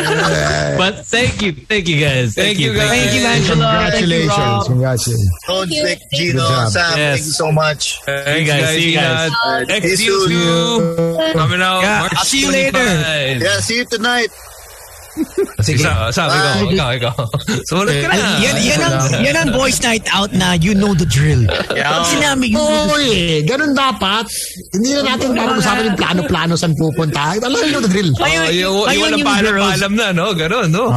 [0.80, 2.36] but thank you, thank you guys.
[2.36, 2.90] Thank you, guys.
[2.90, 3.70] Thank you, Angela.
[3.86, 5.30] Congratulations, congratulations.
[5.48, 6.70] Don't Vic, Gino, Good job.
[6.72, 7.14] Sam, Yes.
[7.16, 7.82] thank you so much.
[8.06, 9.32] Hey guys, see you guys.
[9.98, 10.20] See you.
[11.34, 11.82] Coming out.
[11.82, 12.80] Yeah, March I'll see you later.
[12.80, 13.42] 25.
[13.42, 14.30] Yeah, see you tonight.
[15.64, 15.82] Sige.
[15.82, 17.16] Sa, sabi ko, ikaw, ikaw.
[17.72, 18.38] Sumunod ka na.
[18.44, 21.48] Yan, yan, ang, yan ang boys night out na you know the drill.
[21.48, 24.28] Pag sinabi you know the Oo eh, ganun dapat.
[24.76, 27.40] Hindi na natin parang usapan yung plano-plano saan pupunta.
[27.40, 28.12] Alam mo the drill.
[28.20, 29.32] Oh, Ayun, yung, yung ayun walang yung girls.
[29.32, 30.26] paalam-paalam na, no?
[30.36, 30.86] Ganon, no?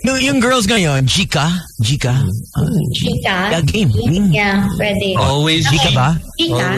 [0.00, 1.44] No, yung girls ngayon, Jika,
[1.84, 2.24] Jika,
[2.96, 3.52] Chika.
[3.52, 4.32] yeah, game, game.
[4.32, 5.12] Yeah, pwede.
[5.20, 5.68] Always.
[5.68, 6.08] Jika ba?
[6.40, 6.68] Chika.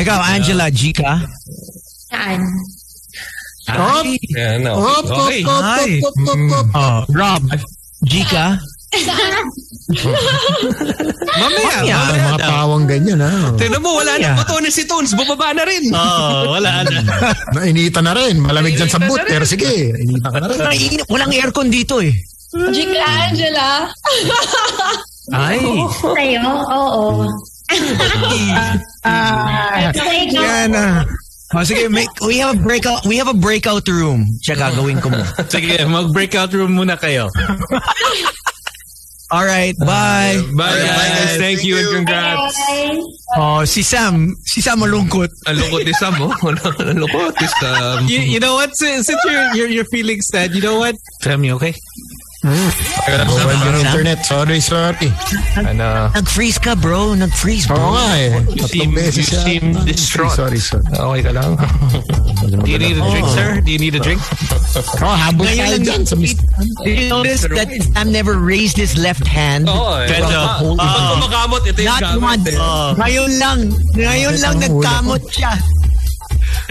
[0.00, 1.20] Ikaw, Angela, Jika.
[2.08, 2.40] Saan?
[3.64, 4.76] Hop, Yeah, no.
[4.76, 5.40] hop, Okay.
[5.40, 5.88] hop, hop, Hi.
[6.04, 6.66] hop, hop, hop.
[6.76, 7.42] Oh, Rob,
[8.04, 8.60] Jika.
[11.34, 11.74] Mamaya, Mamaya.
[11.74, 13.32] Ang mamaya mga pawang ganyan ha.
[13.58, 14.36] Tignan mo, wala Yeah.
[14.36, 15.12] na botones si Tones.
[15.16, 15.84] Bumaba na rin.
[15.90, 16.98] Oh, wala na.
[17.58, 18.38] Nainita na rin.
[18.38, 19.18] Malamig dyan sa boot.
[19.26, 20.58] Pero sige, inita ka na rin.
[20.62, 22.14] Naiinip, walang aircon dito eh.
[22.54, 23.90] Jika Angela.
[25.34, 25.58] Ay.
[25.98, 26.46] Sa'yo?
[26.70, 27.26] Oo.
[29.02, 31.02] Ah, yan ah.
[31.52, 34.24] Oh, sige, make, we have a breakout, we have a breakout room.
[34.40, 35.20] Siya gagawin ko mo.
[35.52, 37.28] Sige, mag-breakout room muna kayo.
[39.34, 40.40] All right, bye.
[40.56, 41.36] Bye, guys.
[41.36, 42.54] Thank you and congrats.
[42.54, 43.02] Bye.
[43.36, 45.28] Oh, si Sam, si Sam malungkot.
[45.48, 46.32] Ang lungkot ni Sam, oh.
[46.32, 48.06] Ang lungkot ni Sam.
[48.06, 48.70] You, you know what?
[48.76, 50.94] Since, since you're, you're, you're feeling sad, you know what?
[51.20, 51.74] Tell me, okay?
[52.44, 54.18] Bawal yung internet.
[54.22, 55.08] Sorry, sorry.
[55.56, 56.12] Ano?
[56.12, 57.16] Nag-freeze ka, bro.
[57.16, 57.96] Nag-freeze, Oo bro.
[57.96, 58.30] nga eh.
[58.52, 59.40] You Tatlong seem, you beses siya.
[59.42, 60.36] seem distraught.
[60.36, 60.84] Sorry, sorry.
[60.92, 61.50] Okay ka lang.
[62.44, 63.48] Do you need a drink, sir?
[63.60, 64.20] Do you need a drink?
[65.00, 66.36] Oh, habol tayo dyan sa Did
[66.84, 69.64] you notice that Sam never raised his left hand?
[69.66, 70.08] Oo, eh.
[70.12, 72.20] The Ah, whole Pag kumakamot, ito yung Not gamit.
[72.20, 72.46] once.
[72.52, 72.58] eh.
[73.00, 73.58] Ngayon lang.
[73.94, 75.52] Ngayon lang nagkamot siya.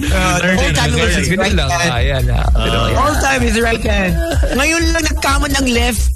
[0.02, 1.70] Uh, whole time was his right lang.
[1.70, 1.92] hand.
[1.94, 2.46] Ayan, ah.
[2.50, 4.14] Pero, The whole time his right hand.
[4.58, 6.10] Ngayon lang nagkamot ng left.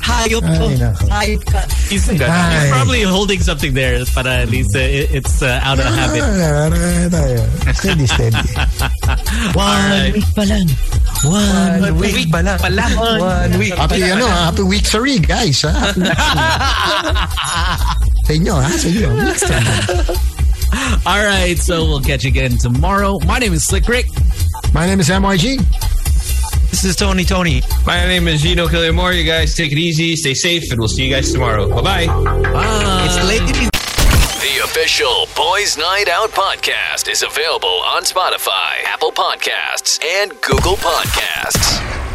[0.00, 0.66] Hayop nako.
[1.12, 1.60] Hayop ka.
[1.86, 2.18] He's, he's
[2.72, 6.24] probably holding something there, but at least uh, it, it's uh, out of habit.
[6.24, 7.72] Ah.
[7.76, 8.34] Steady, steady.
[9.54, 10.66] One week pa lang.
[11.22, 12.14] One week.
[12.16, 12.56] week pala.
[12.58, 12.84] Pala.
[12.96, 13.76] One week.
[13.76, 15.62] Happy, ano, happy week sorry, guys.
[15.62, 15.70] Ha?
[15.70, 16.16] Happy week.
[18.26, 18.70] sa inyo, ha?
[18.72, 19.08] Sa inyo.
[19.20, 20.16] Weeks sorry.
[21.06, 23.18] All right, so we'll catch you again tomorrow.
[23.26, 24.06] My name is Slick Rick.
[24.72, 25.58] My name is Sam YG.
[26.70, 27.62] This is Tony Tony.
[27.84, 29.16] My name is Gino Quillamor.
[29.18, 31.68] You guys take it easy, stay safe, and we'll see you guys tomorrow.
[31.68, 32.06] Bye-bye.
[32.06, 33.04] Bye.
[33.06, 33.70] It's late.
[34.40, 42.09] The official Boys Night Out podcast is available on Spotify, Apple Podcasts, and Google Podcasts.